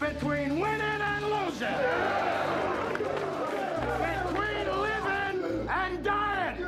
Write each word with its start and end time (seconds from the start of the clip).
between 0.00 0.60
winning 0.60 0.80
and 0.80 1.24
losing. 1.24 1.68
Between 3.98 4.66
living 4.80 5.68
and 5.68 6.04
dying. 6.04 6.64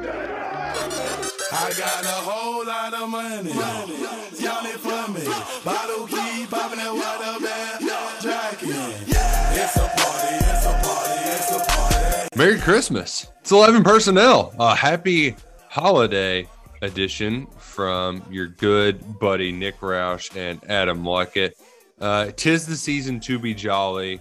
I 1.53 1.73
got 1.79 2.05
a 2.05 2.19
whole 2.29 2.67
lot 2.67 2.95
of 2.95 3.09
money. 3.09 3.53
money. 3.53 3.97
Y'all 4.39 4.67
it 4.67 4.81
for 4.81 5.11
me. 5.13 5.25
Bottle 5.65 6.07
keep 6.07 6.51
popping 6.51 6.79
that 6.79 6.93
water 6.93 7.41
man. 7.45 7.81
Jacking. 8.21 8.71
It's 8.71 9.77
a 9.77 9.81
party, 9.81 10.35
it's 10.35 10.67
a 10.67 10.73
party, 10.83 11.21
it's 11.31 11.51
a 11.53 11.59
party. 11.71 12.29
Merry 12.37 12.59
Christmas. 12.59 13.31
It's 13.41 13.53
11 13.53 13.85
personnel. 13.85 14.53
A 14.59 14.75
happy 14.75 15.37
holiday 15.69 16.49
edition 16.83 17.47
from 17.59 18.23
your 18.31 18.47
good 18.47 19.19
buddy 19.19 19.53
Nick 19.53 19.81
Roush 19.81 20.35
and 20.37 20.61
Adam 20.69 21.03
Luckett. 21.05 21.53
Uh, 22.01 22.31
tis 22.37 22.67
the 22.67 22.77
season 22.77 23.21
to 23.21 23.39
be 23.39 23.53
jolly, 23.53 24.21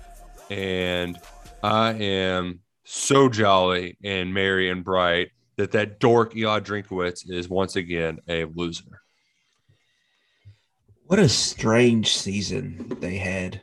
and 0.49 1.17
I 1.63 1.93
am 1.93 2.59
so 2.83 3.29
jolly 3.29 3.97
and 4.03 4.33
merry 4.33 4.69
and 4.69 4.83
bright 4.83 5.29
that 5.57 5.71
that 5.71 5.99
dork 5.99 6.35
Eli 6.35 6.59
Drinkwitz 6.59 7.29
is 7.29 7.47
once 7.47 7.75
again 7.75 8.19
a 8.27 8.45
loser. 8.45 9.01
What 11.05 11.19
a 11.19 11.29
strange 11.29 12.15
season 12.15 12.97
they 12.99 13.17
had. 13.17 13.61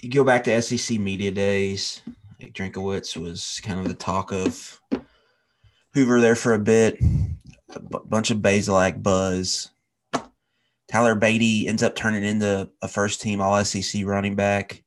You 0.00 0.10
go 0.10 0.24
back 0.24 0.44
to 0.44 0.62
SEC 0.62 0.98
media 0.98 1.30
days. 1.30 2.02
Drinkwitz 2.40 3.16
was 3.16 3.60
kind 3.62 3.80
of 3.80 3.88
the 3.88 3.94
talk 3.94 4.32
of 4.32 4.80
Hoover 5.94 6.20
there 6.20 6.36
for 6.36 6.54
a 6.54 6.58
bit. 6.58 7.00
A 7.74 7.80
b- 7.80 7.98
bunch 8.04 8.30
of 8.30 8.38
Bazelak 8.38 9.02
buzz. 9.02 9.70
Tyler 10.90 11.14
Badie 11.14 11.68
ends 11.68 11.84
up 11.84 11.94
turning 11.94 12.24
into 12.24 12.68
a 12.82 12.88
first 12.88 13.20
team 13.20 13.40
All 13.40 13.64
SEC 13.64 14.04
running 14.04 14.34
back, 14.34 14.82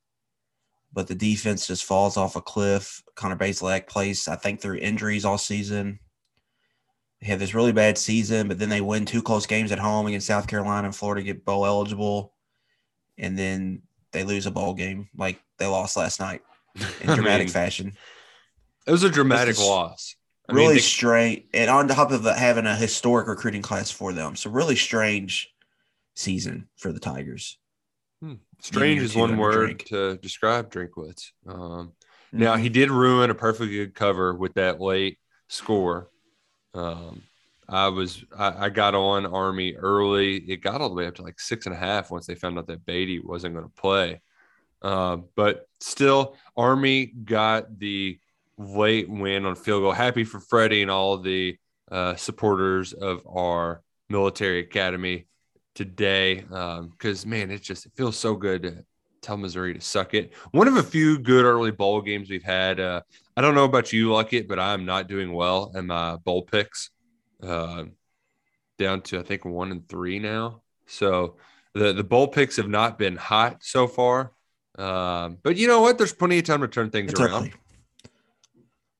but 0.91 1.07
the 1.07 1.15
defense 1.15 1.65
just 1.65 1.85
falls 1.85 2.17
off 2.17 2.35
a 2.35 2.41
cliff. 2.41 3.01
Connor 3.15 3.37
Bazelak 3.37 3.87
plays, 3.87 4.27
I 4.27 4.35
think, 4.35 4.59
through 4.59 4.77
injuries 4.77 5.23
all 5.23 5.37
season. 5.37 5.99
They 7.21 7.27
have 7.27 7.39
this 7.39 7.53
really 7.53 7.71
bad 7.71 7.97
season, 7.97 8.49
but 8.49 8.59
then 8.59 8.67
they 8.67 8.81
win 8.81 9.05
two 9.05 9.21
close 9.21 9.45
games 9.45 9.71
at 9.71 9.79
home 9.79 10.05
against 10.07 10.27
South 10.27 10.45
Carolina 10.45 10.87
and 10.87 10.95
Florida, 10.95 11.23
get 11.23 11.45
bowl 11.45 11.65
eligible, 11.65 12.33
and 13.17 13.39
then 13.39 13.83
they 14.11 14.25
lose 14.25 14.45
a 14.45 14.51
bowl 14.51 14.73
game 14.73 15.07
like 15.15 15.41
they 15.57 15.67
lost 15.67 15.95
last 15.95 16.19
night 16.19 16.41
in 16.99 17.09
I 17.11 17.15
dramatic 17.15 17.47
mean, 17.47 17.53
fashion. 17.53 17.93
It 18.85 18.91
was 18.91 19.03
a 19.03 19.09
dramatic 19.09 19.51
is 19.51 19.59
loss. 19.59 20.17
I 20.49 20.53
really 20.53 20.67
mean, 20.67 20.75
they- 20.75 20.81
strange, 20.81 21.43
and 21.53 21.69
on 21.69 21.87
top 21.87 22.11
of 22.11 22.25
having 22.25 22.65
a 22.65 22.75
historic 22.75 23.29
recruiting 23.29 23.61
class 23.61 23.89
for 23.89 24.11
them, 24.11 24.35
so 24.35 24.49
really 24.49 24.75
strange 24.75 25.52
season 26.16 26.68
for 26.78 26.91
the 26.91 27.00
Tigers. 27.00 27.57
strange 28.62 29.01
is 29.01 29.16
one 29.16 29.38
word 29.38 29.66
drink. 29.66 29.85
to 29.85 30.18
describe 30.18 30.72
Drinkwitz. 30.72 31.31
Um, 31.46 31.91
Now 32.31 32.56
Mhm. 32.56 32.62
he 32.62 32.69
did 32.69 32.90
ruin 32.90 33.29
a 33.29 33.35
perfectly 33.35 33.75
good 33.75 33.94
cover 33.94 34.34
with 34.34 34.53
that 34.56 34.79
late 34.81 35.19
score. 35.50 36.09
Um, 36.74 37.22
I 37.69 37.90
was 37.90 38.24
I, 38.35 38.66
I 38.66 38.69
got 38.69 38.96
on 38.96 39.25
Army 39.25 39.75
early. 39.75 40.38
It 40.38 40.57
got 40.62 40.81
all 40.81 40.90
the 40.90 40.96
way 40.96 41.06
up 41.07 41.16
to 41.16 41.22
like 41.22 41.40
six 41.40 41.66
and 41.66 41.75
a 41.75 41.78
half 41.78 42.09
once 42.12 42.25
they 42.25 42.35
found 42.35 42.57
out 42.57 42.68
that 42.68 42.85
Badie 42.85 43.24
wasn't 43.24 43.53
going 43.56 43.66
to 43.68 43.81
play. 43.81 44.22
Uh, 44.81 45.18
but 45.35 45.68
still, 45.80 46.35
Army 46.57 47.06
got 47.07 47.78
the 47.80 48.19
late 48.57 49.09
win 49.09 49.45
on 49.45 49.56
field 49.56 49.84
goal. 49.84 49.91
Happy 49.91 50.24
for 50.24 50.40
Freddie 50.40 50.81
and 50.81 50.91
all 50.91 51.18
the 51.19 51.57
uh, 51.91 52.16
supporters 52.16 52.94
of 52.94 53.22
our 53.28 53.81
military 54.09 54.59
academy 54.59 55.28
today. 55.75 56.44
Because 56.91 57.25
man, 57.25 57.51
it 57.51 57.61
just 57.61 57.85
it 57.85 57.91
feels 57.95 58.17
so 58.17 58.35
good 58.35 58.63
to 58.63 58.85
tell 59.22 59.38
Missouri 59.38 59.73
to 59.73 59.81
suck 59.81 60.13
it. 60.13 60.34
One 60.51 60.67
of 60.67 60.75
a 60.78 60.84
few 60.84 61.17
good 61.17 61.45
early 61.45 61.72
bowl 61.72 62.01
games 62.01 62.29
we've 62.29 62.44
had. 62.44 62.79
Uh, 62.79 63.01
I 63.38 63.41
don't 63.41 63.56
know 63.56 63.63
about 63.63 63.94
you, 63.94 64.09
Luckett, 64.09 64.47
but 64.47 64.59
I'm 64.59 64.85
not 64.85 65.07
doing 65.07 65.33
well 65.33 65.72
in 65.75 65.88
my 65.88 66.17
bowl 66.17 66.44
picks. 66.44 66.89
Uh, 67.41 67.85
down 68.78 69.01
to 69.01 69.19
I 69.19 69.23
think 69.23 69.45
one 69.45 69.72
and 69.72 69.88
three 69.88 70.19
now. 70.19 70.62
So 70.88 71.38
the 71.73 71.94
the 71.94 72.03
bowl 72.03 72.28
picks 72.28 72.57
have 72.57 72.67
not 72.69 72.97
been 72.97 73.16
hot 73.16 73.63
so 73.63 73.88
far. 73.88 74.33
Um, 74.78 75.38
but 75.44 75.56
you 75.56 75.67
know 75.67 75.81
what? 75.81 75.97
There's 75.97 76.13
plenty 76.13 76.39
of 76.39 76.45
time 76.45 76.62
to 76.62 76.67
turn 76.67 76.89
things 76.89 77.12
It's 77.12 77.22
around. 77.22 77.33
early. 77.33 77.53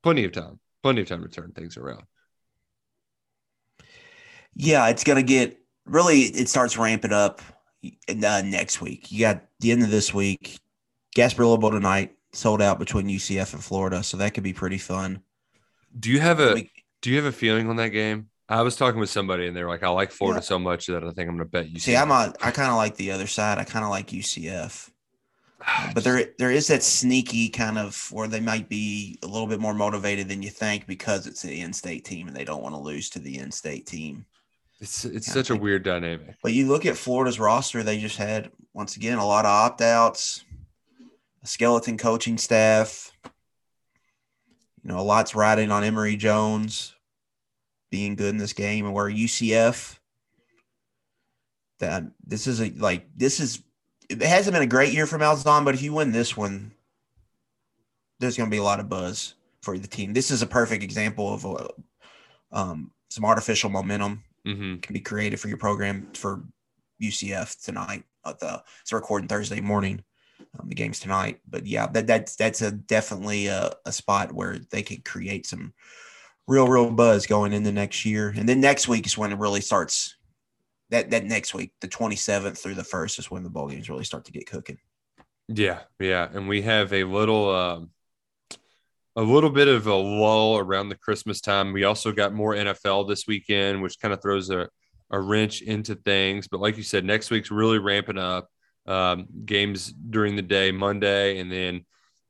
Plenty 0.04 0.26
of 0.26 0.32
time. 0.32 0.60
Plenty 0.84 1.02
of 1.02 1.08
time 1.08 1.24
to 1.24 1.30
turn 1.30 1.52
things 1.52 1.78
around. 1.78 2.04
Yeah, 4.56 4.88
it's 4.90 5.04
gonna 5.04 5.24
get 5.24 5.60
really. 5.86 6.22
It 6.22 6.50
starts 6.50 6.78
ramping 6.78 7.14
up 7.14 7.42
uh, 7.84 8.42
next 8.46 8.82
week. 8.82 9.12
You 9.12 9.20
got 9.20 9.44
the 9.60 9.72
end 9.72 9.84
of 9.84 9.90
this 9.92 10.14
week. 10.14 10.60
Gasparilla 11.16 11.60
Bowl 11.60 11.72
tonight 11.72 12.16
sold 12.32 12.62
out 12.62 12.80
between 12.80 13.08
UCF 13.08 13.54
and 13.54 13.64
Florida, 13.64 14.04
so 14.04 14.18
that 14.18 14.34
could 14.34 14.44
be 14.44 14.54
pretty 14.54 14.78
fun. 14.80 15.22
Do 16.00 16.10
you 16.10 16.20
have 16.20 16.40
a 16.40 16.68
do 17.02 17.10
you 17.10 17.18
have 17.18 17.26
a 17.26 17.32
feeling 17.32 17.70
on 17.70 17.76
that 17.76 17.90
game? 17.90 18.30
I 18.50 18.62
was 18.62 18.76
talking 18.76 19.00
with 19.00 19.10
somebody 19.10 19.48
and 19.48 19.56
they 19.56 19.64
were 19.64 19.70
like, 19.70 19.84
I 19.84 19.90
like 19.90 20.12
Florida 20.12 20.40
Yeah. 20.40 20.44
so 20.46 20.60
much 20.60 20.88
that 20.88 21.04
I 21.04 21.12
think 21.12 21.30
I'm 21.30 21.38
gonna 21.38 21.46
bet 21.46 21.70
you. 21.70 21.80
See, 21.80 21.96
I'm 21.96 22.12
a, 22.12 22.34
I 22.42 22.52
kind 22.52 22.70
of 22.70 22.76
like 22.76 22.96
the 22.96 23.12
other 23.12 23.28
side. 23.28 23.58
I 23.58 23.64
kind 23.64 23.86
of 23.86 23.92
like 23.92 24.08
UCF, 24.08 24.90
but 25.94 26.04
there 26.04 26.26
there 26.40 26.52
is 26.52 26.68
that 26.68 26.84
sneaky 26.84 27.50
kind 27.50 27.78
of 27.78 28.10
where 28.12 28.28
they 28.28 28.40
might 28.40 28.70
be 28.70 29.20
a 29.24 29.28
little 29.28 29.48
bit 29.48 29.60
more 29.60 29.74
motivated 29.74 30.28
than 30.30 30.42
you 30.42 30.50
think 30.50 30.88
because 30.88 31.28
it's 31.28 31.44
an 31.44 31.52
in-state 31.52 32.06
team 32.06 32.28
and 32.28 32.36
they 32.36 32.46
don't 32.46 32.64
want 32.64 32.74
to 32.76 32.80
lose 32.82 33.10
to 33.12 33.20
the 33.20 33.38
in-state 33.38 33.86
team. 33.86 34.26
It's 34.84 35.06
it's 35.06 35.28
Yeah, 35.30 35.34
such 35.34 35.50
a 35.50 35.56
weird 35.56 35.84
dynamic. 35.84 36.36
But 36.44 36.52
you 36.52 36.68
look 36.68 36.86
at 36.86 36.98
Florida's 36.98 37.40
roster; 37.40 37.84
they 37.84 37.98
just 37.98 38.18
had 38.18 38.52
once 38.74 38.98
again 38.98 39.18
a 39.18 39.26
lot 39.26 39.46
of 39.46 39.52
opt-outs, 39.52 40.44
a 41.42 41.48
skeleton 41.48 41.98
coaching 41.98 42.38
staff. 42.38 43.12
You 44.84 44.92
know, 44.92 45.00
a 45.00 45.02
lot's 45.02 45.36
riding 45.36 45.72
on 45.72 45.86
Emory 45.86 46.18
Jones 46.18 46.94
being 47.92 48.16
good 48.16 48.30
in 48.30 48.38
this 48.38 48.52
game, 48.52 48.86
and 48.86 48.94
where 48.94 49.10
UCF 49.10 49.98
that 51.80 52.04
this 52.26 52.46
is 52.46 52.62
a 52.62 52.70
like 52.72 53.08
this 53.16 53.40
is 53.40 53.64
it 54.10 54.22
hasn't 54.22 54.54
been 54.54 54.64
a 54.64 54.68
great 54.68 54.94
year 54.94 55.08
for 55.08 55.18
Malzahn, 55.18 55.64
but 55.64 55.76
if 55.76 55.82
you 55.82 55.94
win 55.94 56.12
this 56.12 56.36
one, 56.36 56.74
there's 58.20 58.36
going 58.36 58.50
to 58.50 58.54
be 58.54 58.60
a 58.60 58.64
lot 58.64 58.82
of 58.82 58.90
buzz 58.90 59.36
for 59.62 59.78
the 59.78 59.88
team. 59.88 60.12
This 60.12 60.30
is 60.30 60.42
a 60.42 60.48
perfect 60.48 60.84
example 60.84 61.34
of 61.34 61.46
a, 61.46 61.70
um, 62.52 62.92
some 63.10 63.24
artificial 63.24 63.70
momentum 63.70 64.24
Mm-hmm. 64.46 64.78
can 64.78 64.94
be 64.94 65.00
created 65.00 65.40
for 65.40 65.48
your 65.48 65.58
program 65.58 66.10
for 66.14 66.44
UCF 67.02 67.64
tonight. 67.64 68.04
At 68.26 68.40
the 68.40 68.64
it's 68.82 68.94
recording 68.94 69.28
Thursday 69.28 69.62
morning. 69.62 70.04
Um, 70.60 70.70
the 70.70 70.76
game's 70.76 71.00
tonight, 71.00 71.40
but 71.48 71.66
yeah, 71.66 71.88
that 71.88 72.08
that's 72.08 72.36
that's 72.36 72.62
a 72.62 72.72
definitely 72.72 73.48
a, 73.48 73.74
a 73.86 73.92
spot 73.92 74.34
where 74.34 74.60
they 74.72 74.82
could 74.82 75.06
create 75.06 75.46
some 75.46 75.74
real 76.48 76.68
real 76.68 76.92
buzz 76.92 77.26
going 77.26 77.54
into 77.54 77.72
next 77.72 78.06
year, 78.06 78.34
and 78.36 78.48
then 78.48 78.62
next 78.62 78.88
week 78.88 79.06
is 79.06 79.18
when 79.18 79.32
it 79.32 79.40
really 79.40 79.62
starts. 79.62 80.16
That 80.90 81.10
that 81.12 81.26
next 81.26 81.54
week, 81.54 81.74
the 81.82 81.88
twenty 81.88 82.16
seventh 82.16 82.58
through 82.58 82.76
the 82.76 82.84
first, 82.84 83.20
is 83.20 83.32
when 83.32 83.44
the 83.44 83.50
bowl 83.50 83.70
games 83.70 83.90
really 83.90 84.04
start 84.04 84.26
to 84.26 84.32
get 84.32 84.48
cooking. 84.48 84.78
Yeah, 85.48 85.80
yeah, 86.00 86.30
and 86.32 86.48
we 86.48 86.62
have 86.62 86.94
a 86.94 87.04
little 87.04 87.50
um, 87.50 87.90
a 89.16 89.22
little 89.22 89.50
bit 89.50 89.68
of 89.68 89.88
a 89.88 89.94
lull 89.96 90.58
around 90.58 90.90
the 90.90 90.98
Christmas 90.98 91.40
time. 91.42 91.72
We 91.74 91.84
also 91.84 92.12
got 92.12 92.34
more 92.34 92.54
NFL 92.54 93.08
this 93.08 93.28
weekend, 93.28 93.82
which 93.82 94.00
kind 94.00 94.14
of 94.14 94.22
throws 94.22 94.50
a, 94.50 94.68
a 95.12 95.20
wrench 95.20 95.62
into 95.62 95.96
things. 95.96 96.48
But 96.48 96.60
like 96.62 96.78
you 96.78 96.84
said, 96.84 97.06
next 97.06 97.30
week's 97.30 97.52
really 97.52 97.80
ramping 97.80 98.18
up. 98.18 98.48
Um, 98.86 99.28
games 99.46 99.94
during 99.94 100.36
the 100.36 100.42
day, 100.42 100.72
Monday, 100.74 101.40
and 101.40 101.50
then 101.50 101.86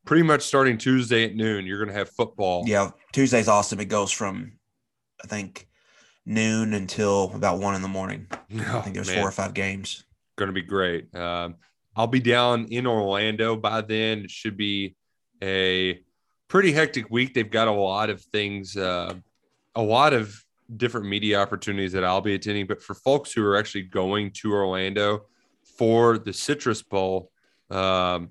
pretty 0.05 0.21
much 0.21 0.43
starting 0.43 0.77
Tuesday 0.77 1.23
at 1.25 1.35
noon, 1.35 1.65
you're 1.65 1.79
going 1.79 1.87
to 1.91 1.97
have 1.97 2.09
football. 2.11 2.63
Yeah, 2.67 2.91
Tuesday's 3.11 3.47
awesome. 3.47 3.79
It 3.79 3.85
goes 3.85 4.11
from 4.11 4.51
I 5.23 5.27
think 5.27 5.67
noon 6.27 6.73
until 6.73 7.31
about 7.33 7.59
one 7.59 7.73
in 7.73 7.81
the 7.81 7.87
morning. 7.87 8.27
I 8.31 8.81
think 8.81 8.93
there's 8.93 9.09
Oh, 9.09 9.13
man. 9.13 9.21
four 9.21 9.29
or 9.29 9.31
five 9.31 9.53
games. 9.55 10.03
going 10.35 10.47
to 10.49 10.53
be 10.53 10.61
great. 10.61 11.13
Um, 11.15 11.55
I'll 11.95 12.05
be 12.07 12.19
down 12.19 12.65
in 12.65 12.85
Orlando 12.85 13.55
by 13.55 13.81
then. 13.81 14.19
It 14.25 14.29
should 14.31 14.55
be 14.57 14.95
a 15.41 16.01
pretty 16.53 16.71
hectic 16.71 17.09
week. 17.09 17.33
They've 17.33 17.49
got 17.49 17.67
a 17.67 17.71
lot 17.71 18.11
of 18.11 18.21
things, 18.21 18.77
uh, 18.77 19.15
a 19.73 19.81
lot 19.81 20.13
of 20.13 20.39
different 20.77 21.07
media 21.07 21.41
opportunities 21.41 21.93
that 21.93 22.03
I'll 22.03 22.21
be 22.21 22.35
attending. 22.35 22.67
But 22.67 22.79
for 22.79 22.93
folks 22.93 23.33
who 23.33 23.43
are 23.43 23.57
actually 23.57 23.85
going 23.85 24.29
to 24.33 24.53
Orlando 24.53 25.25
for 25.79 26.19
the 26.19 26.31
Citrus 26.31 26.83
Bowl, 26.83 27.31
um, 27.71 28.29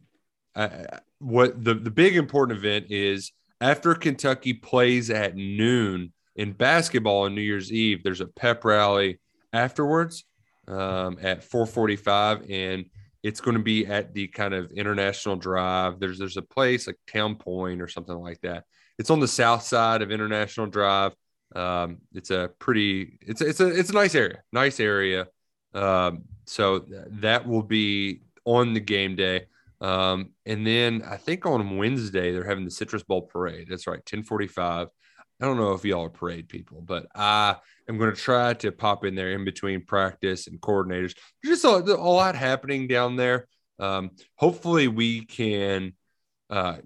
I, 0.55 1.01
what 1.19 1.65
the, 1.65 1.75
the 1.75 1.91
big 1.91 2.15
important 2.15 2.61
event 2.61 2.87
is 2.91 3.33
after 3.61 3.93
Kentucky 3.93 4.53
plays 4.53 5.11
at 5.11 5.35
noon 5.35 6.13
in 6.37 6.53
basketball 6.53 7.25
on 7.25 7.35
New 7.35 7.41
Year's 7.41 7.73
Eve, 7.73 8.05
there's 8.05 8.21
a 8.21 8.29
pep 8.29 8.65
rally 8.65 9.19
afterwards 9.53 10.23
um, 10.69 11.19
at 11.21 11.43
445 11.43 12.49
and 12.49 12.85
it's 13.23 13.41
going 13.41 13.57
to 13.57 13.63
be 13.63 13.87
at 13.87 14.15
the 14.15 14.29
kind 14.29 14.55
of 14.55 14.71
international 14.73 15.37
drive. 15.37 16.01
There's 16.01 16.19
there's 16.19 16.37
a 16.37 16.43
place 16.43 16.87
like 16.87 16.97
town 17.07 17.37
point 17.37 17.81
or 17.81 17.89
something 17.89 18.17
like 18.17 18.41
that. 18.41 18.65
It's 18.99 19.11
on 19.11 19.21
the 19.21 19.29
south 19.29 19.63
side 19.63 20.03
of 20.03 20.11
international 20.11 20.67
drive. 20.67 21.13
Um, 21.55 21.99
it's 22.13 22.31
a 22.31 22.51
pretty 22.59 23.19
it's 23.21 23.41
it's 23.41 23.61
a 23.61 23.69
it's 23.69 23.91
a 23.91 23.95
nice 23.95 24.15
area 24.15 24.43
nice 24.53 24.81
area. 24.81 25.29
Um, 25.75 26.25
so 26.47 26.81
th- 26.81 27.05
that 27.21 27.47
will 27.47 27.63
be 27.63 28.23
on 28.45 28.75
the 28.75 28.81
game 28.81 29.17
day. 29.17 29.47
Um, 29.81 30.31
and 30.47 30.65
then 30.65 31.03
i 31.05 31.17
think 31.17 31.45
on 31.45 31.77
wednesday 31.77 32.31
they're 32.31 32.45
having 32.45 32.65
the 32.65 32.71
citrus 32.71 33.03
bowl 33.03 33.23
parade. 33.23 33.67
That's 33.69 33.89
right 33.89 33.97
1045 33.97 34.89
I 35.43 35.47
don't 35.47 35.57
know 35.57 35.73
if 35.73 35.85
y'all 35.85 36.05
are 36.05 36.09
parade 36.09 36.49
people, 36.49 36.81
but 36.83 37.07
I 37.17 37.57
am 37.89 37.99
going 37.99 38.15
to 38.15 38.17
try 38.21 38.55
to 38.55 38.71
pop 38.71 39.05
in 39.05 39.17
there 39.17 39.33
in 39.33 39.45
between 39.45 39.85
practice 39.85 40.47
and 40.47 40.61
coordinators. 40.61 41.17
There's 41.43 41.61
just 41.61 41.65
a, 41.65 41.95
a 41.95 41.97
lot 41.97 42.37
happening 42.37 42.87
down 42.87 43.17
there. 43.17 43.49
Um, 43.81 44.13
hopefully, 44.37 44.87
we 44.87 45.25
can 45.25 45.95
uh, 46.49 46.77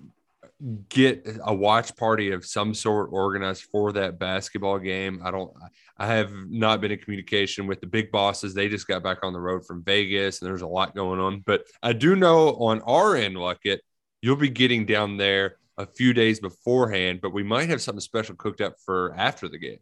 get 0.89 1.29
a 1.45 1.55
watch 1.55 1.95
party 1.97 2.33
of 2.33 2.47
some 2.47 2.73
sort 2.73 3.11
organized 3.13 3.65
for 3.65 3.93
that 3.93 4.19
basketball 4.19 4.79
game. 4.79 5.21
I 5.23 5.31
don't. 5.31 5.53
I 5.99 6.07
have 6.07 6.33
not 6.33 6.81
been 6.81 6.93
in 6.93 6.99
communication 6.99 7.67
with 7.67 7.83
the 7.83 7.87
big 7.87 8.11
bosses. 8.11 8.55
They 8.55 8.71
just 8.71 8.87
got 8.87 9.03
back 9.03 9.19
on 9.23 9.35
the 9.35 9.41
road 9.41 9.67
from 9.67 9.85
Vegas, 9.85 10.41
and 10.41 10.49
there's 10.49 10.63
a 10.63 10.67
lot 10.67 10.95
going 10.95 11.21
on. 11.21 11.41
But 11.45 11.65
I 11.83 11.93
do 11.93 12.17
know 12.17 12.55
on 12.55 12.81
our 12.83 13.17
end, 13.17 13.37
Luckett, 13.37 13.81
you'll 14.23 14.37
be 14.37 14.49
getting 14.49 14.87
down 14.87 15.19
there 15.19 15.57
a 15.79 15.87
few 15.87 16.13
days 16.13 16.41
beforehand, 16.41 17.21
but 17.21 17.33
we 17.33 17.43
might 17.43 17.69
have 17.69 17.83
something 17.83 18.01
special 18.01 18.35
cooked 18.35 18.61
up 18.61 18.77
for 18.85 19.15
after 19.17 19.49
the 19.49 19.59
game. 19.59 19.79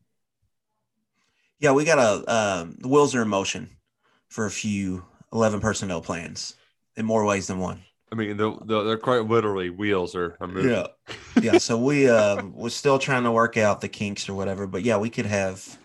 Yeah, 1.60 1.72
we 1.72 1.84
got 1.84 1.98
a 1.98 2.34
um, 2.34 2.76
the 2.78 2.88
wheels 2.88 3.14
are 3.14 3.22
in 3.22 3.28
motion 3.28 3.70
for 4.28 4.46
a 4.46 4.50
few 4.50 5.04
eleven 5.32 5.60
personnel 5.60 6.00
plans 6.00 6.56
in 6.96 7.06
more 7.06 7.24
ways 7.24 7.46
than 7.46 7.58
one. 7.58 7.82
I 8.12 8.16
mean, 8.16 8.36
the, 8.36 8.56
the, 8.64 8.82
they're 8.84 8.98
quite 8.98 9.26
literally 9.26 9.70
wheels 9.70 10.14
are, 10.14 10.36
are 10.40 10.46
moving. 10.46 10.70
Yeah. 10.70 10.86
yeah, 11.40 11.58
so 11.58 11.78
we 11.78 12.08
uh, 12.08 12.44
we're 12.44 12.68
still 12.68 12.98
trying 12.98 13.24
to 13.24 13.32
work 13.32 13.56
out 13.56 13.80
the 13.80 13.88
kinks 13.88 14.28
or 14.28 14.34
whatever, 14.34 14.66
but 14.66 14.82
yeah, 14.82 14.98
we 14.98 15.10
could 15.10 15.26
have 15.26 15.78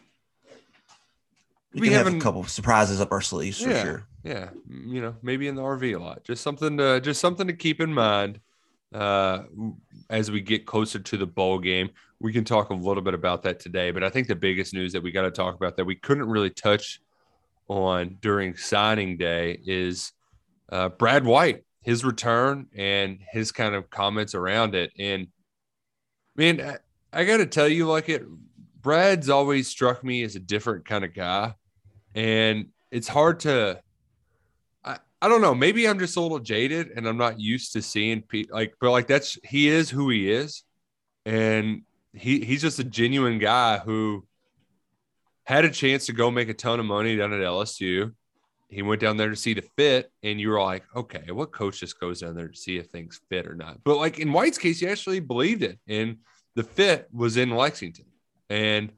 we, 1.74 1.82
We 1.82 1.88
could 1.90 1.98
have 1.98 2.14
a 2.14 2.20
couple 2.20 2.44
surprises 2.46 3.00
up 3.00 3.12
our 3.12 3.22
sleeves 3.22 3.62
for 3.62 3.70
yeah, 3.70 3.84
sure. 3.84 4.08
yeah. 4.24 4.50
You 4.68 5.02
know, 5.02 5.16
maybe 5.22 5.48
in 5.48 5.56
the 5.56 5.62
RV 5.62 5.96
a 5.96 6.00
lot. 6.00 6.24
Just 6.24 6.42
something 6.42 6.78
to 6.78 7.00
just 7.00 7.22
something 7.22 7.46
to 7.48 7.54
keep 7.54 7.80
in 7.80 7.94
mind 7.94 8.40
uh, 8.94 9.44
as 10.10 10.32
we 10.32 10.42
get 10.42 10.66
closer 10.66 11.00
to 11.00 11.18
the 11.18 11.28
bowl 11.28 11.60
game. 11.60 11.90
We 12.20 12.34
can 12.34 12.44
talk 12.44 12.70
a 12.70 12.74
little 12.74 13.04
bit 13.04 13.14
about 13.14 13.44
that 13.44 13.60
today, 13.60 13.92
but 13.92 14.04
I 14.04 14.10
think 14.10 14.28
the 14.28 14.36
biggest 14.36 14.74
news 14.74 14.92
that 14.94 15.04
we 15.04 15.12
got 15.12 15.22
to 15.22 15.32
talk 15.32 15.56
about 15.56 15.78
that 15.78 15.86
we 15.86 15.96
couldn't 15.96 16.28
really 16.28 16.50
touch 16.50 17.02
on 17.70 18.18
during 18.22 18.58
signing 18.58 19.16
day 19.16 19.60
is 19.66 20.12
uh, 20.70 20.90
Brad 20.90 21.24
White, 21.24 21.64
his 21.82 22.04
return 22.04 22.68
and 22.76 23.20
his 23.32 23.52
kind 23.52 23.74
of 23.74 23.90
comments 23.90 24.36
around 24.36 24.76
it. 24.76 24.92
And 25.00 25.28
man, 26.36 26.60
I, 26.60 26.78
I 27.22 27.26
got 27.26 27.38
to 27.38 27.46
tell 27.46 27.68
you, 27.68 27.88
like 27.88 28.10
it, 28.10 28.24
Brad's 28.82 29.30
always 29.30 29.68
struck 29.68 30.04
me 30.04 30.24
as 30.24 30.36
a 30.36 30.40
different 30.40 30.86
kind 30.86 31.04
of 31.04 31.14
guy, 31.14 31.56
and 32.16 32.68
it's 32.92 33.08
hard 33.08 33.42
to. 33.42 33.82
I, 35.22 35.28
don't 35.28 35.42
know. 35.42 35.56
Maybe 35.56 35.88
I'm 35.88 36.00
just 36.00 36.18
a 36.18 36.22
little 36.22 36.40
jaded, 36.40 36.92
and 36.96 37.08
I'm 37.08 37.18
not 37.18 37.40
used 37.40 37.74
to 37.74 37.82
seeing 37.82 38.22
people 38.22 38.56
like, 38.56 38.74
but 38.80 38.92
like 38.92 39.08
that's 39.08 39.38
he 39.44 39.68
is 39.68 39.90
who 39.90 40.10
he 40.10 40.32
is, 40.32 40.64
and 41.26 41.84
he 42.14 42.40
he's 42.44 42.62
just 42.62 42.80
a 42.80 42.84
genuine 42.84 43.40
guy 43.40 43.80
who 43.80 44.26
had 45.44 45.66
a 45.66 45.70
chance 45.70 46.06
to 46.06 46.14
go 46.14 46.30
make 46.30 46.50
a 46.50 46.54
ton 46.54 46.80
of 46.80 46.86
money 46.86 47.16
down 47.16 47.34
at 47.34 47.40
LSU. 47.40 48.14
He 48.70 48.84
went 48.84 49.02
down 49.02 49.18
there 49.18 49.30
to 49.30 49.36
see 49.36 49.56
the 49.56 49.64
fit, 49.76 50.12
and 50.22 50.40
you 50.40 50.50
were 50.50 50.62
like, 50.62 50.84
okay, 50.96 51.32
what 51.32 51.52
coach 51.52 51.80
just 51.80 52.00
goes 52.00 52.22
down 52.22 52.36
there 52.36 52.50
to 52.50 52.58
see 52.58 52.78
if 52.78 52.88
things 52.88 53.20
fit 53.30 53.48
or 53.48 53.56
not? 53.56 53.84
But 53.84 53.98
like 53.98 54.20
in 54.20 54.32
White's 54.32 54.60
case, 54.60 54.80
he 54.80 54.88
actually 54.88 55.20
believed 55.20 55.64
it, 55.64 55.80
and 55.88 56.18
the 56.56 56.64
fit 56.64 57.08
was 57.12 57.38
in 57.38 57.50
Lexington. 57.50 58.06
And 58.50 58.92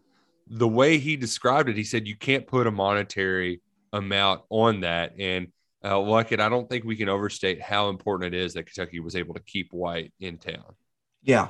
the 0.48 0.68
way 0.68 0.98
he 0.98 1.16
described 1.16 1.70
it, 1.70 1.78
he 1.78 1.84
said 1.84 2.08
you 2.08 2.16
can't 2.16 2.46
put 2.46 2.68
a 2.68 2.72
monetary 2.72 3.62
amount 3.94 4.42
on 4.50 4.82
that. 4.82 5.14
And 5.18 5.48
uh, 5.84 6.00
like 6.00 6.32
it, 6.32 6.40
I 6.40 6.50
don't 6.50 6.70
think 6.70 6.86
we 6.86 6.96
can 6.96 7.10
overstate 7.10 7.62
how 7.62 7.90
important 7.90 8.34
it 8.34 8.38
is 8.38 8.54
that 8.54 8.66
Kentucky 8.66 9.00
was 9.00 9.16
able 9.16 9.34
to 9.34 9.42
keep 9.42 9.74
White 9.74 10.14
in 10.20 10.38
town. 10.38 10.76
Yeah, 11.24 11.50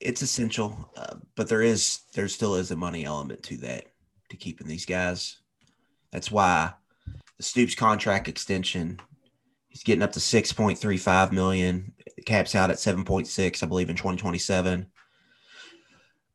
it's 0.00 0.22
essential, 0.22 0.90
uh, 0.96 1.16
but 1.36 1.48
there 1.48 1.62
is 1.62 2.00
there 2.14 2.28
still 2.28 2.54
is 2.56 2.70
a 2.70 2.76
money 2.76 3.04
element 3.04 3.42
to 3.44 3.56
that 3.58 3.86
to 4.30 4.36
keeping 4.36 4.66
these 4.66 4.86
guys. 4.86 5.38
That's 6.12 6.30
why 6.30 6.72
the 7.36 7.42
Stoops 7.42 7.74
contract 7.74 8.28
extension 8.28 9.00
he's 9.76 9.84
getting 9.84 10.02
up 10.02 10.12
to 10.12 10.20
6.35 10.20 11.32
million 11.32 11.92
caps 12.24 12.54
out 12.54 12.70
at 12.70 12.76
7.6 12.76 13.62
i 13.62 13.66
believe 13.66 13.90
in 13.90 13.96
2027 13.96 14.86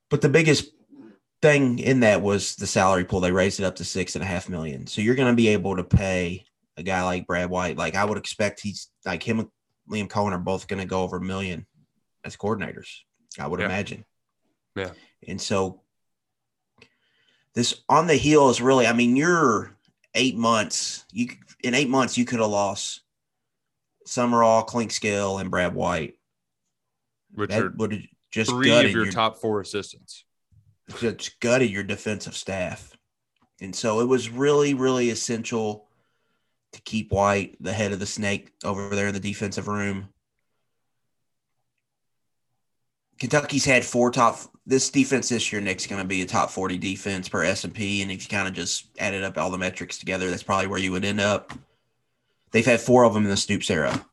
but 0.10 0.22
the 0.22 0.30
biggest 0.30 0.70
thing 1.42 1.80
in 1.80 2.02
that 2.02 2.22
was 2.22 2.56
the 2.56 2.68
salary 2.68 3.04
pool 3.04 3.20
they 3.20 3.32
raised 3.32 3.60
it 3.60 3.66
up 3.66 3.76
to 3.76 3.84
six 3.84 4.16
and 4.16 4.24
a 4.24 4.28
half 4.28 4.48
million 4.48 4.86
so 4.86 5.02
you're 5.02 5.16
going 5.16 5.32
to 5.32 5.36
be 5.36 5.48
able 5.48 5.76
to 5.76 5.84
pay 5.84 6.46
a 6.78 6.84
guy 6.84 7.04
like 7.04 7.28
brad 7.28 7.50
white 7.50 7.78
like 7.78 7.96
i 7.96 8.04
would 8.06 8.18
expect 8.18 8.62
he's 8.62 8.90
like 9.06 9.22
him 9.24 9.40
and 9.40 9.50
liam 9.90 10.08
coen 10.08 10.32
are 10.32 10.38
both 10.40 10.68
going 10.68 10.80
to 10.82 10.88
go 10.88 11.02
over 11.04 11.18
a 11.18 11.22
million 11.22 11.66
as 12.24 12.38
coordinators 12.38 12.88
i 13.40 13.48
would 13.48 13.60
Yeah. 13.60 13.66
imagine 13.68 14.06
Yeah. 14.76 14.92
and 15.28 15.40
so 15.42 15.82
this 17.54 17.82
on 17.90 18.08
the 18.08 18.16
heel 18.16 18.50
is 18.50 18.62
really 18.62 18.88
i 18.88 18.94
mean 18.94 19.16
you're 19.16 19.76
eight 20.16 20.38
months 20.38 21.06
you 21.12 21.28
in 21.64 21.74
eight 21.74 21.90
months 21.90 22.18
you 22.18 22.26
could 22.26 22.40
have 22.40 22.50
lost 22.50 23.02
Sumrall, 24.08 24.66
Clink 24.66 24.92
Skill, 24.92 25.38
and 25.38 25.52
Brad 25.52 25.76
White. 25.76 26.16
Richard 27.34 27.80
would 27.80 27.94
have 27.94 28.02
just 28.32 28.50
three 28.50 28.72
of 28.72 28.92
your 28.92 29.04
your, 29.04 29.12
top 29.14 29.38
four 29.38 29.62
assistants. 29.62 30.26
just 31.00 31.40
gutted 31.40 31.70
your 31.70 31.84
defensive 31.84 32.36
staff. 32.36 32.98
And 33.62 33.76
so 33.76 34.02
it 34.02 34.06
was 34.06 34.28
really, 34.30 34.74
really 34.74 35.12
essential 35.12 35.88
to 36.74 36.82
keep 36.82 37.12
White 37.12 37.58
the 37.60 37.74
head 37.74 37.92
of 37.92 38.00
the 38.00 38.06
snake 38.06 38.52
over 38.64 38.90
there 38.96 39.08
in 39.08 39.14
the 39.14 39.20
defensive 39.20 39.68
room. 39.68 40.10
Kentucky's 43.20 43.66
had 43.66 43.86
four 43.86 44.10
top. 44.10 44.40
This 44.66 44.90
defense 44.90 45.30
this 45.30 45.52
year, 45.52 45.62
Nick's 45.62 45.86
going 45.88 46.02
to 46.02 46.08
be 46.08 46.22
a 46.22 46.26
top 46.26 46.50
forty 46.50 46.78
defense 46.78 47.30
per 47.30 47.44
S 47.44 47.64
and 47.64 47.74
P, 47.74 48.02
and 48.02 48.12
if 48.12 48.24
you 48.24 48.30
kind 48.36 48.48
of 48.48 48.54
just 48.54 48.88
added 49.00 49.24
up 49.24 49.38
all 49.38 49.52
the 49.52 49.58
metrics 49.58 49.98
together, 49.98 50.30
that's 50.30 50.44
probably 50.44 50.68
where 50.68 50.80
you 50.80 50.92
would 50.92 51.06
end 51.06 51.20
up. 51.20 51.54
They've 52.52 52.66
had 52.66 52.82
four 52.82 53.04
of 53.04 53.14
them 53.14 53.24
in 53.24 53.30
the 53.30 53.38
Stoops 53.38 53.70
era. 53.70 54.06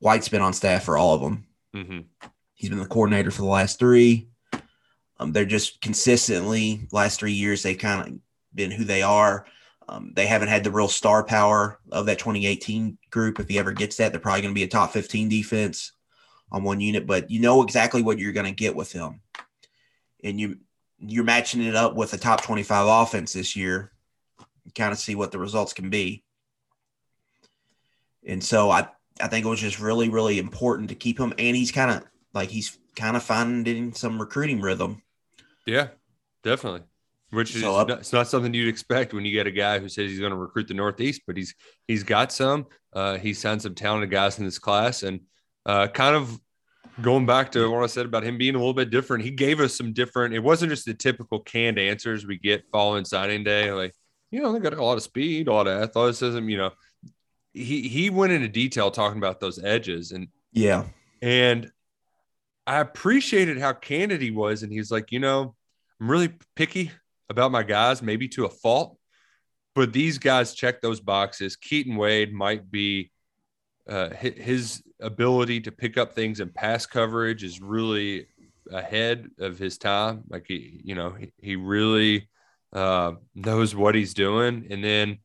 White's 0.00 0.28
been 0.28 0.42
on 0.42 0.52
staff 0.52 0.84
for 0.84 0.96
all 0.96 1.14
of 1.14 1.20
them. 1.20 1.46
Mm-hmm. 1.74 2.28
He's 2.54 2.70
been 2.70 2.78
the 2.78 2.86
coordinator 2.86 3.30
for 3.30 3.42
the 3.42 3.48
last 3.48 3.78
three. 3.78 4.28
Um, 5.18 5.32
they're 5.32 5.44
just 5.44 5.80
consistently 5.80 6.86
last 6.92 7.18
three 7.18 7.32
years. 7.32 7.62
they've 7.62 7.78
kind 7.78 8.06
of 8.06 8.18
been 8.54 8.70
who 8.70 8.84
they 8.84 9.02
are. 9.02 9.46
Um, 9.88 10.12
they 10.14 10.26
haven't 10.26 10.48
had 10.48 10.64
the 10.64 10.70
real 10.70 10.88
star 10.88 11.24
power 11.24 11.78
of 11.90 12.06
that 12.06 12.18
2018 12.18 12.98
group. 13.10 13.40
If 13.40 13.48
he 13.48 13.58
ever 13.58 13.72
gets 13.72 13.96
that, 13.96 14.12
they're 14.12 14.20
probably 14.20 14.42
going 14.42 14.54
to 14.54 14.58
be 14.58 14.64
a 14.64 14.68
top 14.68 14.92
15 14.92 15.28
defense 15.28 15.92
on 16.50 16.62
one 16.62 16.80
unit, 16.80 17.06
but 17.06 17.30
you 17.30 17.40
know 17.40 17.62
exactly 17.62 18.02
what 18.02 18.18
you're 18.18 18.32
going 18.32 18.46
to 18.46 18.52
get 18.52 18.76
with 18.76 18.92
him. 18.92 19.20
And 20.22 20.38
you 20.38 20.58
you're 21.00 21.24
matching 21.24 21.62
it 21.62 21.76
up 21.76 21.94
with 21.94 22.12
a 22.12 22.18
top 22.18 22.42
25 22.42 22.86
offense 22.86 23.32
this 23.32 23.54
year. 23.54 23.92
Kind 24.74 24.92
of 24.92 24.98
see 24.98 25.14
what 25.14 25.30
the 25.30 25.38
results 25.38 25.72
can 25.72 25.90
be. 25.90 26.24
And 28.26 28.42
so 28.42 28.70
I 28.70 28.88
I 29.20 29.28
think 29.28 29.46
it 29.46 29.48
was 29.48 29.60
just 29.60 29.80
really 29.80 30.08
really 30.08 30.38
important 30.38 30.90
to 30.90 30.94
keep 30.94 31.18
him 31.18 31.32
and 31.38 31.56
he's 31.56 31.72
kind 31.72 31.90
of 31.90 32.04
like 32.34 32.50
he's 32.50 32.78
kind 32.96 33.16
of 33.16 33.22
finding 33.22 33.94
some 33.94 34.20
recruiting 34.20 34.60
rhythm. 34.60 35.02
Yeah, 35.64 35.88
definitely. 36.42 36.82
Which 37.30 37.54
is 37.54 37.60
So 37.62 37.76
not, 37.76 37.90
it's 37.90 38.12
not 38.12 38.26
something 38.28 38.54
you'd 38.54 38.68
expect 38.68 39.12
when 39.12 39.24
you 39.24 39.32
get 39.32 39.46
a 39.46 39.50
guy 39.50 39.78
who 39.78 39.88
says 39.88 40.10
he's 40.10 40.20
going 40.20 40.30
to 40.32 40.36
recruit 40.36 40.68
the 40.68 40.74
Northeast, 40.74 41.22
but 41.26 41.36
he's 41.36 41.54
he's 41.86 42.02
got 42.02 42.32
some. 42.32 42.66
Uh, 42.92 43.18
he's 43.18 43.38
signed 43.38 43.60
some 43.60 43.74
talented 43.74 44.10
guys 44.10 44.38
in 44.38 44.44
this 44.46 44.58
class, 44.58 45.02
and 45.02 45.20
uh, 45.66 45.88
kind 45.88 46.16
of 46.16 46.40
going 47.02 47.26
back 47.26 47.52
to 47.52 47.70
what 47.70 47.82
I 47.82 47.86
said 47.86 48.06
about 48.06 48.24
him 48.24 48.38
being 48.38 48.54
a 48.54 48.58
little 48.58 48.72
bit 48.74 48.90
different. 48.90 49.24
He 49.24 49.30
gave 49.30 49.60
us 49.60 49.76
some 49.76 49.92
different. 49.92 50.34
It 50.34 50.40
wasn't 50.40 50.70
just 50.70 50.86
the 50.86 50.94
typical 50.94 51.40
canned 51.40 51.78
answers 51.78 52.26
we 52.26 52.38
get 52.38 52.64
following 52.72 53.04
signing 53.04 53.44
day, 53.44 53.72
like 53.72 53.92
you 54.30 54.40
know 54.40 54.52
they 54.52 54.58
got 54.60 54.72
a 54.72 54.82
lot 54.82 54.96
of 54.96 55.02
speed, 55.02 55.48
a 55.48 55.52
lot 55.52 55.68
of 55.68 55.82
athleticism. 55.82 56.48
You 56.48 56.56
know, 56.56 56.70
he 57.52 57.88
he 57.88 58.08
went 58.08 58.32
into 58.32 58.48
detail 58.48 58.90
talking 58.90 59.18
about 59.18 59.38
those 59.38 59.62
edges, 59.62 60.12
and 60.12 60.28
Yeah. 60.52 60.84
and 61.20 61.70
I 62.66 62.80
appreciated 62.80 63.58
how 63.58 63.74
candid 63.74 64.22
he 64.22 64.30
was. 64.30 64.62
And 64.62 64.72
he's 64.72 64.90
like, 64.90 65.12
you 65.12 65.20
know, 65.20 65.54
I'm 66.00 66.10
really 66.10 66.32
picky 66.56 66.90
about 67.30 67.52
my 67.52 67.62
guys, 67.62 68.02
maybe 68.02 68.28
to 68.28 68.44
a 68.44 68.50
fault, 68.50 68.96
but 69.74 69.92
these 69.92 70.18
guys 70.18 70.54
check 70.54 70.80
those 70.80 71.00
boxes. 71.00 71.56
Keaton 71.56 71.96
Wade 71.96 72.32
might 72.32 72.70
be 72.70 73.10
uh, 73.88 74.10
his 74.10 74.82
ability 75.00 75.60
to 75.60 75.72
pick 75.72 75.96
up 75.96 76.12
things 76.12 76.40
in 76.40 76.50
pass 76.50 76.84
coverage 76.86 77.44
is 77.44 77.60
really 77.60 78.26
ahead 78.70 79.28
of 79.38 79.58
his 79.58 79.78
time. 79.78 80.24
Like 80.28 80.44
he, 80.46 80.80
you 80.84 80.94
know, 80.94 81.10
he, 81.10 81.32
he 81.38 81.56
really 81.56 82.28
uh, 82.72 83.12
knows 83.34 83.74
what 83.74 83.94
he's 83.94 84.14
doing. 84.14 84.66
And 84.70 84.84
then 84.84 85.18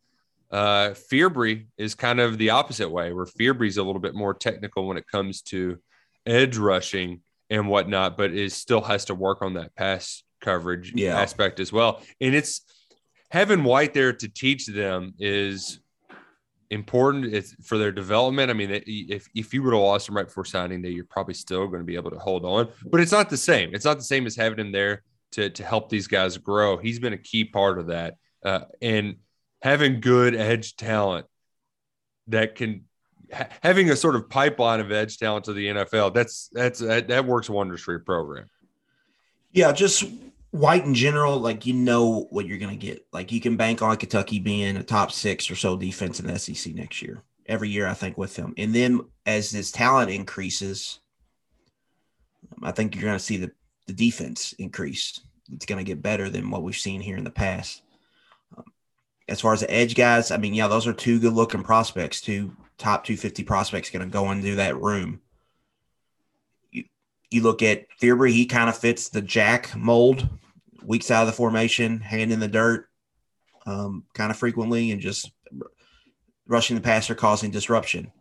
uh, 0.52 0.94
Fearbry 1.12 1.68
is 1.78 1.96
kind 1.96 2.20
of 2.20 2.38
the 2.38 2.52
opposite 2.52 2.90
way, 2.90 3.12
where 3.12 3.26
Fearbry's 3.26 3.78
a 3.78 3.84
little 3.84 4.02
bit 4.02 4.16
more 4.16 4.34
technical 4.34 4.88
when 4.88 4.98
it 4.98 5.08
comes 5.08 5.42
to 5.42 5.80
edge 6.26 6.58
rushing 6.58 7.22
and 7.50 7.68
whatnot, 7.68 8.18
but 8.18 8.32
is 8.32 8.54
still 8.54 8.82
has 8.82 9.06
to 9.06 9.16
work 9.16 9.42
on 9.42 9.56
that 9.56 9.76
pass 9.76 10.24
coverage 10.44 10.94
Yeah. 10.96 11.20
aspect 11.20 11.60
as 11.60 11.72
well. 11.74 12.02
And 12.22 12.36
it's 12.36 12.62
having 13.32 13.64
White 13.64 13.94
there 13.94 14.14
to 14.14 14.28
teach 14.28 14.68
them 14.68 15.14
is 15.18 15.80
important 16.70 17.26
it's 17.26 17.54
for 17.66 17.78
their 17.78 17.92
development. 17.92 18.50
I 18.50 18.54
mean, 18.54 18.70
if 18.72 19.28
if 19.36 19.54
you 19.54 19.64
would 19.64 19.74
have 19.74 19.82
lost 19.82 20.10
him 20.10 20.16
right 20.16 20.26
before 20.26 20.46
signing 20.46 20.82
day, 20.82 20.90
you're 20.90 21.06
probably 21.06 21.34
still 21.34 21.68
going 21.68 21.80
to 21.82 21.86
be 21.86 21.96
able 21.96 22.12
to 22.12 22.20
hold 22.20 22.46
on, 22.46 22.70
but 22.86 23.00
it's 23.00 23.12
not 23.12 23.30
the 23.30 23.38
same. 23.38 23.74
It's 23.74 23.86
not 23.86 23.98
the 23.98 24.04
same 24.04 24.26
as 24.26 24.36
having 24.36 24.60
him 24.60 24.72
there 24.72 25.04
to 25.32 25.50
to 25.50 25.64
help 25.64 25.90
these 25.90 26.08
guys 26.08 26.38
grow. 26.38 26.78
He's 26.78 27.00
been 27.00 27.14
a 27.14 27.18
key 27.18 27.44
part 27.46 27.80
of 27.80 27.88
that, 27.88 28.16
uh, 28.44 28.62
and 28.82 29.18
having 29.62 30.00
good 30.02 30.36
edge 30.36 30.76
talent 30.76 31.26
that 32.28 32.56
can 32.56 32.86
ha- 33.32 33.50
having 33.62 33.90
a 33.92 33.96
sort 33.96 34.16
of 34.16 34.30
pipeline 34.30 34.80
of 34.80 34.92
edge 34.92 35.18
talent 35.18 35.46
to 35.46 35.54
the 35.54 35.68
NFL. 35.68 36.14
That's 36.14 36.50
that's 36.52 36.80
that, 36.80 37.08
that 37.10 37.26
works 37.26 37.50
wonders 37.50 37.82
for 37.82 37.92
your 37.92 38.00
program. 38.00 38.48
Yeah, 39.52 39.72
just 39.74 40.06
white 40.54 40.86
in 40.86 40.94
general, 40.94 41.40
like 41.40 41.66
you 41.66 41.74
know 41.74 42.28
what 42.30 42.46
you're 42.46 42.60
going 42.60 42.80
to 42.80 42.86
get. 42.86 43.06
Like 43.12 43.32
you 43.32 43.42
can 43.42 43.58
bank 43.58 43.82
on 43.82 43.98
Kentucky 43.98 44.40
being 44.40 44.78
a 44.78 44.84
top 44.84 45.12
six 45.12 45.50
or 45.50 45.56
so 45.56 45.76
defense 45.76 46.20
in 46.20 46.28
the 46.28 46.38
SEC 46.38 46.76
next 46.76 47.02
year. 47.02 47.24
Every 47.48 47.70
year, 47.70 47.88
I 47.88 47.96
think 47.96 48.18
with 48.18 48.36
him, 48.36 48.54
and 48.58 48.74
then 48.74 49.02
as 49.26 49.52
his 49.52 49.72
talent 49.72 50.12
increases, 50.12 51.00
I 52.62 52.72
think 52.72 52.96
you're 52.96 53.04
going 53.04 53.18
to 53.18 53.24
see 53.24 53.38
the 53.38 53.52
the 53.88 53.94
defense 53.94 54.54
increase. 54.60 55.20
It's 55.52 55.66
going 55.66 55.80
to 55.80 55.84
get 55.84 56.02
better 56.02 56.30
than 56.30 56.50
what 56.50 56.64
we've 56.64 56.78
seen 56.78 57.02
here 57.02 57.18
in 57.18 57.26
the 57.26 57.32
past. 57.32 57.82
Um, 58.56 58.64
as 59.28 59.42
far 59.42 59.54
as 59.54 59.60
the 59.60 59.72
edge 59.72 59.96
guys, 59.96 60.32
I 60.32 60.38
mean, 60.38 60.54
yeah, 60.54 60.68
those 60.68 60.88
are 60.88 60.94
two 60.94 61.20
good 61.20 61.34
looking 61.34 61.64
prospects, 61.64 62.22
two 62.22 62.56
top 62.78 63.04
250 63.04 63.44
prospects 63.44 63.90
going 63.90 64.08
to 64.08 64.14
go 64.14 64.32
into 64.32 64.56
that 64.56 64.80
room. 64.80 65.20
You, 66.72 66.86
you 67.30 67.42
look 67.42 67.62
at 67.62 67.88
Fearbry, 68.02 68.32
he 68.32 68.46
kind 68.46 68.70
of 68.70 68.78
fits 68.78 69.10
the 69.10 69.22
Jack 69.22 69.76
mold, 69.76 70.30
weak 70.86 71.04
side 71.04 71.22
of 71.22 71.28
the 71.28 71.34
formation, 71.34 72.00
hand 72.00 72.32
in 72.32 72.40
the 72.40 72.48
dirt, 72.48 72.88
um, 73.66 74.06
kind 74.14 74.32
of 74.32 74.38
frequently, 74.38 74.92
and 74.92 75.02
just 75.02 75.32
rushing 76.48 76.76
the 76.76 76.82
passer, 76.82 77.16
causing 77.16 77.52
disruption. 77.52 78.12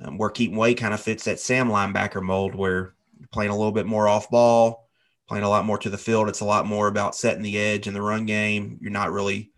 Um, 0.00 0.16
where 0.16 0.30
Keaton 0.30 0.56
Wade 0.56 0.78
kind 0.78 0.94
of 0.94 1.00
fits 1.00 1.24
that 1.24 1.40
Sam 1.40 1.68
linebacker 1.68 2.22
mold, 2.22 2.54
where 2.54 2.94
playing 3.32 3.50
a 3.50 3.56
little 3.56 3.72
bit 3.72 3.86
more 3.86 4.06
off 4.06 4.30
ball, 4.30 4.88
playing 5.28 5.44
a 5.44 5.48
lot 5.48 5.64
more 5.64 5.78
to 5.78 5.90
the 5.90 5.98
field. 5.98 6.28
It's 6.28 6.40
a 6.40 6.44
lot 6.44 6.66
more 6.66 6.88
about 6.88 7.16
setting 7.16 7.42
the 7.42 7.58
edge 7.58 7.86
in 7.86 7.94
the 7.94 8.02
run 8.02 8.24
game. 8.24 8.78
You're 8.80 8.92
not 8.92 9.12
really 9.12 9.50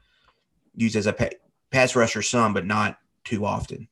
used 0.75 0.97
as 0.97 1.07
a 1.07 1.13
pa- 1.13 1.29
pass 1.71 1.95
rusher 1.95 2.23
some, 2.23 2.55
but 2.55 2.67
not 2.67 2.99
too 3.25 3.45
often. 3.45 3.89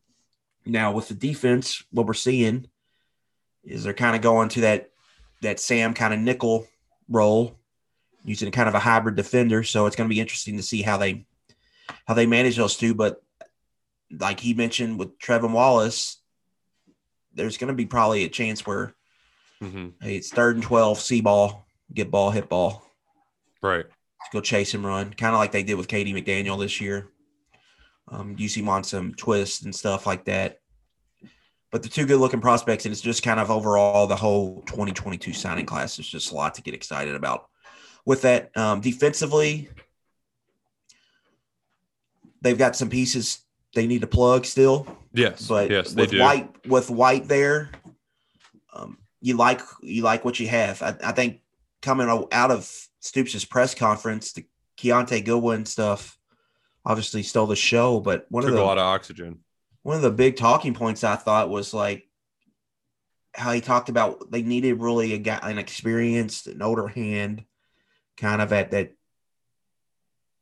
Now 0.64 0.92
with 0.92 1.08
the 1.08 1.14
defense, 1.14 1.84
what 1.90 2.06
we're 2.06 2.14
seeing 2.14 2.68
is 3.62 3.84
they're 3.84 3.94
kind 3.94 4.16
of 4.16 4.22
going 4.22 4.48
to 4.50 4.62
that 4.62 4.90
that 5.42 5.60
Sam 5.60 5.94
kind 5.94 6.12
of 6.12 6.20
nickel 6.20 6.66
role, 7.08 7.58
using 8.28 8.50
kind 8.52 8.68
of 8.68 8.74
a 8.74 8.78
hybrid 8.78 9.16
defender. 9.16 9.62
So 9.64 9.86
it's 9.86 9.96
going 9.96 10.08
to 10.08 10.14
be 10.14 10.20
interesting 10.20 10.56
to 10.56 10.62
see 10.62 10.82
how 10.82 10.96
they 10.98 11.26
how 12.06 12.14
they 12.14 12.26
manage 12.26 12.56
those 12.56 12.76
two. 12.76 12.94
But 12.94 13.22
like 14.10 14.40
he 14.40 14.54
mentioned 14.54 14.98
with 14.98 15.18
Trevin 15.18 15.52
Wallace, 15.52 16.18
there's 17.34 17.56
going 17.56 17.68
to 17.68 17.74
be 17.74 17.86
probably 17.86 18.24
a 18.24 18.28
chance 18.28 18.66
where 18.66 18.94
Mm-hmm. 19.60 19.88
hey, 20.00 20.14
it's 20.16 20.30
third 20.30 20.54
and 20.54 20.62
twelve, 20.62 21.00
see 21.00 21.20
ball, 21.20 21.66
get 21.92 22.12
ball, 22.12 22.30
hit 22.30 22.48
ball, 22.48 22.84
Right. 23.60 23.86
go 24.32 24.40
chase 24.40 24.74
and 24.74 24.84
run, 24.84 25.12
kind 25.14 25.34
of 25.34 25.40
like 25.40 25.50
they 25.50 25.64
did 25.64 25.74
with 25.74 25.88
Katie 25.88 26.14
McDaniel 26.14 26.60
this 26.60 26.80
year. 26.80 27.08
Um, 28.06 28.36
you 28.38 28.48
see 28.48 28.60
him 28.60 28.68
on 28.68 28.84
some 28.84 29.14
twists 29.14 29.62
and 29.64 29.74
stuff 29.74 30.06
like 30.06 30.26
that. 30.26 30.60
But 31.72 31.82
the 31.82 31.88
two 31.88 32.06
good 32.06 32.20
looking 32.20 32.40
prospects, 32.40 32.84
and 32.86 32.92
it's 32.92 33.00
just 33.00 33.24
kind 33.24 33.40
of 33.40 33.50
overall 33.50 34.06
the 34.06 34.14
whole 34.14 34.62
2022 34.66 35.32
signing 35.32 35.66
class 35.66 35.98
is 35.98 36.06
just 36.08 36.30
a 36.30 36.34
lot 36.36 36.54
to 36.54 36.62
get 36.62 36.72
excited 36.72 37.16
about. 37.16 37.48
With 38.08 38.22
that, 38.22 38.56
um, 38.56 38.80
defensively, 38.80 39.68
they've 42.40 42.56
got 42.56 42.74
some 42.74 42.88
pieces 42.88 43.40
they 43.74 43.86
need 43.86 44.00
to 44.00 44.06
plug 44.06 44.46
still. 44.46 44.86
Yes. 45.12 45.46
But 45.46 45.70
yes, 45.70 45.94
with. 45.94 46.14
White 46.14 46.48
with 46.66 46.88
White 46.88 47.28
there, 47.28 47.68
um, 48.72 48.96
you 49.20 49.36
like 49.36 49.60
you 49.82 50.04
like 50.04 50.24
what 50.24 50.40
you 50.40 50.48
have. 50.48 50.80
I, 50.80 50.96
I 51.04 51.12
think 51.12 51.42
coming 51.82 52.08
out 52.08 52.50
of 52.50 52.66
Stoops' 53.00 53.44
press 53.44 53.74
conference, 53.74 54.32
the 54.32 54.46
Kiyaunta 54.78 55.22
Goodwin 55.22 55.66
stuff 55.66 56.18
obviously 56.86 57.22
stole 57.22 57.46
the 57.46 57.56
show. 57.56 58.00
But 58.00 58.24
one 58.30 58.42
Took 58.42 58.52
of 58.52 58.56
a 58.56 58.60
the 58.60 58.64
lot 58.64 58.78
of 58.78 58.84
oxygen. 58.84 59.40
one 59.82 59.96
of 59.96 60.02
the 60.02 60.10
big 60.10 60.36
talking 60.36 60.72
points 60.72 61.04
I 61.04 61.16
thought 61.16 61.50
was 61.50 61.74
like 61.74 62.08
how 63.34 63.52
he 63.52 63.60
talked 63.60 63.90
about 63.90 64.30
they 64.30 64.40
needed 64.40 64.80
really 64.80 65.12
a 65.12 65.18
guy, 65.18 65.40
an 65.42 65.58
experienced, 65.58 66.46
an 66.46 66.62
older 66.62 66.88
hand, 66.88 67.44
kind 68.18 68.42
of 68.42 68.52
at 68.52 68.70
that 68.72 68.92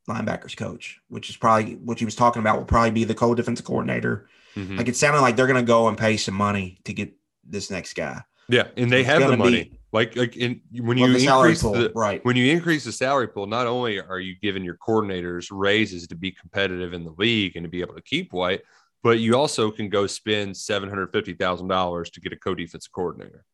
linebackers 0.08 0.56
coach, 0.56 1.00
which 1.08 1.30
is 1.30 1.36
probably 1.36 1.74
what 1.76 1.98
he 1.98 2.04
was 2.04 2.14
talking 2.14 2.40
about. 2.40 2.58
Will 2.58 2.64
probably 2.64 2.90
be 2.92 3.04
the 3.04 3.14
co-defensive 3.14 3.66
coordinator. 3.66 4.28
Mhm. 4.54 4.78
Like 4.78 4.88
it 4.88 4.96
sounded 4.96 5.20
like 5.20 5.36
they're 5.36 5.46
going 5.46 5.62
to 5.62 5.66
go 5.66 5.88
and 5.88 5.98
pay 5.98 6.16
some 6.16 6.34
money 6.34 6.78
to 6.84 6.92
get 6.92 7.12
this 7.44 7.70
next 7.70 7.94
guy. 7.94 8.22
Yeah, 8.48 8.68
and 8.76 8.90
they 8.90 9.00
It's 9.00 9.08
have 9.08 9.28
the 9.28 9.36
money. 9.36 9.64
be- 9.64 9.72
like 9.92 10.14
like 10.14 10.36
in, 10.36 10.60
when 10.72 10.98
you 10.98 11.06
increase 11.16 11.62
pool, 11.62 11.72
the 11.72 11.92
right. 11.94 12.24
when 12.24 12.36
you 12.36 12.52
increase 12.52 12.84
the 12.84 12.92
salary 12.92 13.28
pool, 13.28 13.46
not 13.46 13.66
only 13.66 14.00
are 14.00 14.20
you 14.20 14.34
giving 14.42 14.62
your 14.62 14.76
coordinators 14.76 15.48
raises 15.50 16.06
to 16.08 16.14
be 16.14 16.30
competitive 16.32 16.92
in 16.92 17.04
the 17.04 17.14
league 17.18 17.56
and 17.56 17.64
to 17.64 17.68
be 17.70 17.80
able 17.80 17.94
to 17.94 18.02
keep 18.02 18.32
White, 18.32 18.62
but 19.02 19.18
you 19.20 19.36
also 19.36 19.70
can 19.70 19.88
go 19.88 20.06
spend 20.06 20.56
seven 20.56 20.88
hundred 20.88 21.12
fifty 21.12 21.32
thousand 21.34 21.68
dollars 21.68 22.10
to 22.10 22.20
get 22.20 22.32
a 22.32 22.36
co-defensive 22.36 22.92
coordinator. 22.92 23.44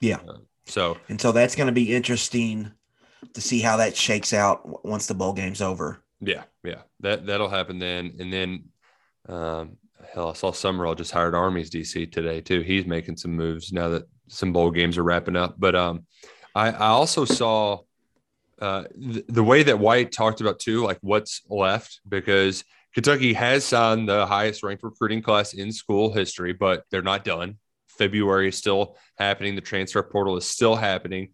Yeah. 0.00 0.18
Uh, 0.26 0.38
so 0.66 0.96
And 1.08 1.20
so 1.20 1.32
that's 1.32 1.54
going 1.56 1.66
to 1.66 1.72
be 1.72 1.94
interesting 1.94 2.72
to 3.34 3.40
see 3.40 3.60
how 3.60 3.76
that 3.78 3.96
shakes 3.96 4.32
out 4.32 4.84
once 4.84 5.06
the 5.06 5.14
bowl 5.14 5.32
game's 5.32 5.62
over. 5.62 6.02
Yeah, 6.20 6.44
yeah, 6.64 6.82
that 7.00 7.26
that'll 7.26 7.48
happen 7.48 7.78
then, 7.78 8.16
and 8.18 8.32
then 8.32 8.64
um, 9.28 9.76
hell, 10.12 10.30
I 10.30 10.32
saw 10.32 10.50
Sumrall 10.50 10.96
just 10.96 11.12
hired 11.12 11.34
Army's 11.34 11.70
DC 11.70 12.10
today 12.10 12.40
too. 12.40 12.60
He's 12.60 12.86
making 12.86 13.16
some 13.16 13.32
moves 13.32 13.72
now 13.72 13.88
that 13.90 14.04
some 14.28 14.52
bowl 14.52 14.70
games 14.70 14.98
are 14.98 15.04
wrapping 15.04 15.36
up. 15.36 15.56
But 15.58 15.74
um, 15.74 16.06
I, 16.54 16.70
I 16.70 16.88
also 16.88 17.24
saw 17.24 17.80
uh, 18.60 18.84
th- 19.00 19.24
the 19.28 19.44
way 19.44 19.62
that 19.62 19.78
White 19.78 20.12
talked 20.12 20.40
about 20.40 20.58
too, 20.58 20.84
like 20.84 20.98
what's 21.00 21.42
left 21.48 22.00
because 22.08 22.64
Kentucky 22.94 23.32
has 23.34 23.64
signed 23.64 24.08
the 24.08 24.26
highest 24.26 24.62
ranked 24.62 24.82
recruiting 24.82 25.22
class 25.22 25.54
in 25.54 25.72
school 25.72 26.12
history, 26.12 26.52
but 26.52 26.84
they're 26.90 27.02
not 27.02 27.24
done. 27.24 27.58
February 27.88 28.48
is 28.48 28.56
still 28.56 28.96
happening. 29.18 29.54
The 29.54 29.60
transfer 29.60 30.02
portal 30.02 30.36
is 30.36 30.46
still 30.46 30.76
happening. 30.76 31.30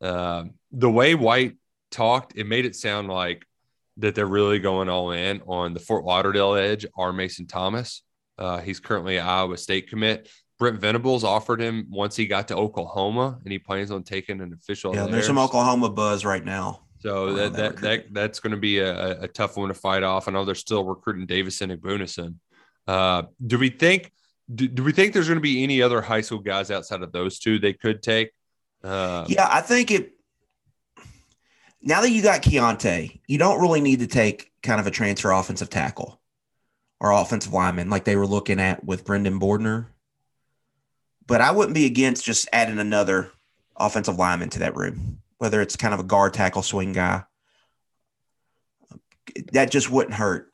Um, 0.00 0.54
the 0.72 0.90
way 0.90 1.14
White 1.14 1.56
talked, 1.90 2.36
it 2.36 2.46
made 2.46 2.64
it 2.64 2.76
sound 2.76 3.08
like 3.08 3.44
that 3.98 4.14
they're 4.14 4.26
really 4.26 4.58
going 4.58 4.88
all 4.88 5.10
in 5.10 5.42
on 5.46 5.74
the 5.74 5.80
Fort 5.80 6.04
Lauderdale 6.04 6.54
edge 6.54 6.86
are 6.96 7.12
Mason 7.12 7.46
Thomas. 7.46 8.02
Uh, 8.38 8.58
he's 8.60 8.78
currently 8.78 9.18
Iowa 9.18 9.56
State 9.56 9.88
commit. 9.88 10.28
Brent 10.58 10.80
Venables 10.80 11.24
offered 11.24 11.60
him 11.60 11.86
once 11.88 12.16
he 12.16 12.26
got 12.26 12.48
to 12.48 12.56
Oklahoma, 12.56 13.38
and 13.42 13.52
he 13.52 13.58
plans 13.58 13.90
on 13.90 14.02
taking 14.02 14.40
an 14.40 14.52
official. 14.52 14.94
Yeah, 14.94 15.02
there. 15.02 15.12
there's 15.12 15.26
some 15.26 15.38
Oklahoma 15.38 15.88
buzz 15.88 16.24
right 16.24 16.44
now. 16.44 16.82
So 17.00 17.32
that 17.34 17.52
that 17.52 17.76
that, 17.76 17.82
that 17.82 18.14
that's 18.14 18.40
going 18.40 18.50
to 18.50 18.56
be 18.56 18.78
a, 18.78 19.22
a 19.22 19.28
tough 19.28 19.56
one 19.56 19.68
to 19.68 19.74
fight 19.74 20.02
off. 20.02 20.26
I 20.26 20.32
know 20.32 20.44
they're 20.44 20.56
still 20.56 20.84
recruiting 20.84 21.26
Davison 21.26 21.70
and 21.70 21.80
Bunison. 21.80 22.34
Uh, 22.86 23.22
do 23.44 23.58
we 23.58 23.70
think 23.70 24.12
do, 24.52 24.66
do 24.66 24.82
we 24.82 24.92
think 24.92 25.12
there's 25.12 25.28
going 25.28 25.38
to 25.38 25.42
be 25.42 25.62
any 25.62 25.80
other 25.80 26.00
high 26.00 26.22
school 26.22 26.38
guys 26.38 26.70
outside 26.70 27.02
of 27.02 27.12
those 27.12 27.38
two 27.38 27.58
they 27.58 27.72
could 27.72 28.02
take? 28.02 28.30
Uh, 28.82 29.24
Yeah, 29.28 29.48
I 29.50 29.60
think 29.60 29.90
it. 29.90 30.12
Now 31.80 32.00
that 32.00 32.10
you 32.10 32.22
got 32.22 32.42
Kiyaunta, 32.42 33.20
you 33.26 33.38
don't 33.38 33.60
really 33.60 33.80
need 33.80 34.00
to 34.00 34.06
take 34.06 34.50
kind 34.62 34.80
of 34.80 34.86
a 34.86 34.90
transfer 34.90 35.30
offensive 35.30 35.70
tackle 35.70 36.20
or 37.00 37.12
offensive 37.12 37.52
lineman 37.52 37.88
like 37.88 38.04
they 38.04 38.16
were 38.16 38.26
looking 38.26 38.58
at 38.60 38.84
with 38.84 39.04
Brendan 39.04 39.38
Bordner. 39.38 39.86
But 41.26 41.40
I 41.40 41.52
wouldn't 41.52 41.74
be 41.74 41.86
against 41.86 42.24
just 42.24 42.48
adding 42.52 42.78
another 42.78 43.30
offensive 43.76 44.18
lineman 44.18 44.50
to 44.50 44.58
that 44.60 44.74
room, 44.74 45.18
whether 45.38 45.60
it's 45.62 45.76
kind 45.76 45.94
of 45.94 46.00
a 46.00 46.04
guard 46.04 46.34
tackle 46.34 46.62
swing 46.62 46.92
guy. 46.92 47.22
That 49.52 49.70
just 49.70 49.90
wouldn't 49.90 50.14
hurt, 50.14 50.52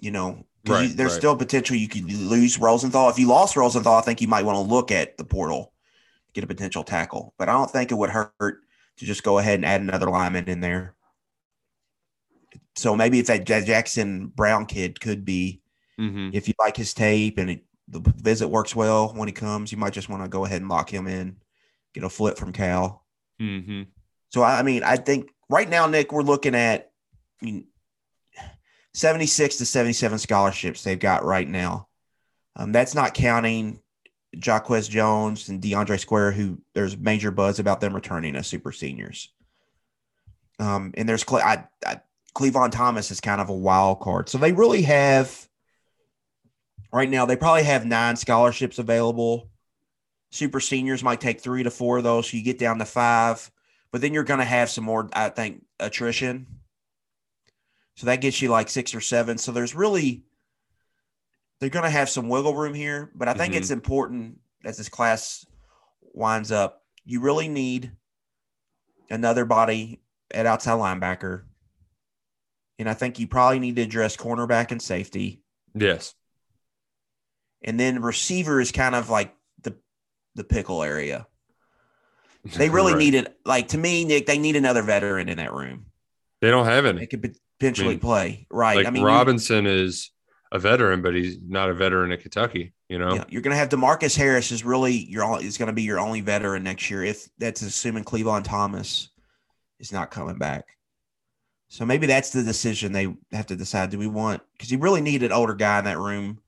you 0.00 0.10
know. 0.10 0.44
'cause 0.66 0.88
you- 0.88 0.94
there's 0.94 1.12
right. 1.12 1.18
still 1.18 1.36
potential 1.36 1.76
you 1.76 1.86
could 1.88 2.10
lose 2.10 2.58
Rosenthal. 2.58 3.08
If 3.08 3.20
you 3.20 3.28
lost 3.28 3.56
Rosenthal, 3.56 3.94
I 3.94 4.00
think 4.00 4.20
you 4.20 4.26
might 4.26 4.44
want 4.44 4.56
to 4.56 4.60
look 4.62 4.90
at 4.90 5.16
the 5.16 5.24
portal, 5.24 5.72
get 6.36 6.44
a 6.44 6.46
potential 6.46 6.84
tackle. 6.84 7.34
But 7.38 7.48
I 7.48 7.52
don't 7.52 7.70
think 7.70 7.90
it 7.90 7.94
would 7.94 8.10
hurt 8.10 8.60
to 8.98 9.04
just 9.04 9.22
go 9.22 9.38
ahead 9.38 9.54
and 9.54 9.64
add 9.64 9.80
another 9.80 10.10
lineman 10.10 10.48
in 10.48 10.60
there. 10.60 10.94
So 12.76 12.94
maybe 12.94 13.18
if 13.18 13.26
that 13.26 13.46
Jackson 13.46 14.26
Brown 14.26 14.66
kid 14.66 15.00
could 15.00 15.24
be, 15.24 15.62
mhm. 15.98 16.32
if 16.34 16.46
you 16.46 16.54
like 16.58 16.76
his 16.76 16.92
tape 16.92 17.38
and 17.38 17.50
it, 17.50 17.64
the 17.88 18.00
visit 18.16 18.48
works 18.48 18.76
well 18.76 19.14
when 19.14 19.28
he 19.28 19.32
comes, 19.32 19.72
you 19.72 19.78
might 19.78 19.94
just 19.94 20.10
want 20.10 20.22
to 20.22 20.28
go 20.28 20.44
ahead 20.44 20.60
and 20.60 20.68
lock 20.68 20.92
him 20.92 21.06
in, 21.06 21.36
get 21.94 22.04
a 22.04 22.10
flip 22.10 22.36
from 22.36 22.52
Cal. 22.52 23.06
Mhm. 23.40 23.86
So 24.28 24.42
I 24.42 24.62
mean, 24.62 24.82
I 24.82 24.96
think 24.96 25.30
right 25.48 25.68
now, 25.68 25.86
Nick, 25.86 26.12
we're 26.12 26.22
looking 26.22 26.54
at 26.54 26.90
I 27.40 27.44
mean, 27.46 27.66
76 28.92 29.56
to 29.56 29.64
77 29.64 30.18
scholarships 30.18 30.82
they've 30.82 30.98
got 30.98 31.24
right 31.24 31.48
now. 31.48 31.88
Um, 32.56 32.72
that's 32.72 32.94
not 32.94 33.14
counting 33.14 33.80
Jacquez 34.38 34.88
Jones 34.88 35.48
and 35.48 35.62
DeAndre 35.62 35.98
Square, 35.98 36.32
who 36.32 36.58
there's 36.74 36.96
major 36.96 37.30
buzz 37.30 37.58
about 37.58 37.80
them 37.80 37.94
returning 37.94 38.36
as 38.36 38.46
super 38.46 38.72
seniors. 38.72 39.32
Um, 40.58 40.92
and 40.96 41.08
there's 41.08 41.24
Cle- 41.24 41.38
I, 41.38 41.64
I, 41.86 42.00
Clevan 42.34 42.70
Thomas 42.70 43.10
is 43.10 43.20
kind 43.20 43.40
of 43.40 43.48
a 43.48 43.54
wild 43.54 44.00
card. 44.00 44.28
So 44.28 44.38
they 44.38 44.52
really 44.52 44.82
have 44.82 45.48
right 46.92 47.08
now, 47.08 47.26
they 47.26 47.36
probably 47.36 47.64
have 47.64 47.86
nine 47.86 48.16
scholarships 48.16 48.78
available. 48.78 49.50
Super 50.30 50.60
seniors 50.60 51.02
might 51.02 51.20
take 51.20 51.40
three 51.40 51.62
to 51.62 51.70
four 51.70 51.98
of 51.98 52.04
those. 52.04 52.30
So 52.30 52.36
you 52.36 52.42
get 52.42 52.58
down 52.58 52.78
to 52.78 52.84
five, 52.84 53.50
but 53.90 54.00
then 54.00 54.12
you're 54.12 54.24
going 54.24 54.40
to 54.40 54.44
have 54.44 54.70
some 54.70 54.84
more, 54.84 55.08
I 55.12 55.30
think, 55.30 55.64
attrition. 55.80 56.46
So 57.94 58.06
that 58.06 58.20
gets 58.20 58.42
you 58.42 58.50
like 58.50 58.68
six 58.68 58.94
or 58.94 59.00
seven. 59.00 59.38
So 59.38 59.52
there's 59.52 59.74
really, 59.74 60.24
they're 61.60 61.70
going 61.70 61.84
to 61.84 61.90
have 61.90 62.08
some 62.10 62.28
wiggle 62.28 62.54
room 62.54 62.74
here, 62.74 63.10
but 63.14 63.28
I 63.28 63.34
think 63.34 63.54
Mhm. 63.54 63.56
it's 63.58 63.70
important 63.70 64.40
as 64.64 64.76
this 64.76 64.88
class 64.88 65.46
winds 66.12 66.52
up. 66.52 66.84
You 67.04 67.20
really 67.20 67.48
need 67.48 67.92
another 69.10 69.44
body 69.44 70.00
at 70.32 70.46
outside 70.46 70.72
linebacker. 70.78 71.44
And 72.78 72.88
I 72.90 72.94
think 72.94 73.18
you 73.18 73.26
probably 73.26 73.58
need 73.58 73.76
to 73.76 73.82
address 73.82 74.16
cornerback 74.16 74.70
and 74.70 74.82
safety. 74.82 75.42
Yes. 75.74 76.14
And 77.62 77.80
then 77.80 78.02
receiver 78.02 78.60
is 78.60 78.70
kind 78.72 78.94
of 78.94 79.08
like 79.08 79.34
the 79.62 79.76
the 80.34 80.44
pickle 80.44 80.82
area. 80.82 81.26
They 82.44 82.68
really 82.68 82.92
Right. 82.92 82.98
need 82.98 83.14
it. 83.14 83.38
Like 83.46 83.68
to 83.68 83.78
me, 83.78 84.04
Nick, 84.04 84.26
they 84.26 84.38
need 84.38 84.56
another 84.56 84.82
veteran 84.82 85.28
in 85.30 85.38
that 85.38 85.52
room. 85.54 85.86
They 86.42 86.50
don't 86.50 86.66
have 86.66 86.84
any. 86.84 86.98
They 87.00 87.06
could 87.06 87.34
potentially 87.58 87.88
I 87.88 87.90
mean, 87.92 88.00
play. 88.00 88.46
Right. 88.50 88.76
Like 88.76 88.86
I 88.86 88.90
mean, 88.90 89.00
you- 89.02 89.08
Robinson 89.08 89.66
is 89.66 90.10
a 90.56 90.58
veteran, 90.58 91.02
but 91.02 91.14
he's 91.14 91.38
not 91.46 91.70
a 91.70 91.74
veteran 91.74 92.10
at 92.10 92.20
Kentucky. 92.20 92.72
You 92.88 92.98
know. 92.98 93.14
Yeah, 93.14 93.24
you're 93.28 93.42
going 93.42 93.52
to 93.52 93.58
have 93.58 93.68
Demarcus 93.68 94.16
Harris 94.16 94.50
is 94.50 94.64
really 94.64 94.92
your 94.92 95.22
all 95.22 95.36
is 95.36 95.58
going 95.58 95.68
to 95.68 95.72
be 95.72 95.82
your 95.82 96.00
only 96.00 96.22
veteran 96.22 96.64
next 96.64 96.90
year 96.90 97.04
if 97.04 97.28
that's 97.38 97.62
assuming 97.62 98.04
Cleveland 98.04 98.44
Thomas 98.44 99.10
is 99.78 99.92
not 99.92 100.10
coming 100.10 100.38
back. 100.38 100.64
So 101.68 101.84
maybe 101.84 102.06
that's 102.06 102.30
the 102.30 102.42
decision 102.42 102.92
they 102.92 103.14
have 103.32 103.46
to 103.46 103.56
decide. 103.56 103.90
Do 103.90 103.98
we 103.98 104.06
want 104.06 104.42
because 104.52 104.70
you 104.70 104.78
really 104.78 105.00
need 105.00 105.22
an 105.22 105.32
older 105.32 105.54
guy 105.54 105.78
in 105.78 105.84
that 105.84 105.98
room? 105.98 106.40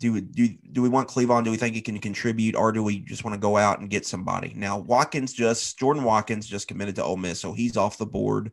Do 0.00 0.12
we 0.12 0.20
do 0.22 0.48
do 0.72 0.82
we 0.82 0.88
want 0.88 1.08
Cleveland? 1.08 1.44
Do 1.44 1.50
we 1.50 1.56
think 1.56 1.74
he 1.74 1.82
can 1.82 1.98
contribute, 1.98 2.56
or 2.56 2.72
do 2.72 2.82
we 2.82 3.00
just 3.00 3.24
want 3.24 3.34
to 3.34 3.40
go 3.40 3.56
out 3.56 3.80
and 3.80 3.90
get 3.90 4.06
somebody? 4.06 4.54
Now 4.56 4.78
Watkins 4.78 5.32
just 5.32 5.78
Jordan 5.78 6.04
Watkins 6.04 6.46
just 6.46 6.68
committed 6.68 6.96
to 6.96 7.04
Ole 7.04 7.16
Miss, 7.16 7.40
so 7.40 7.52
he's 7.52 7.76
off 7.76 7.98
the 7.98 8.06
board. 8.06 8.50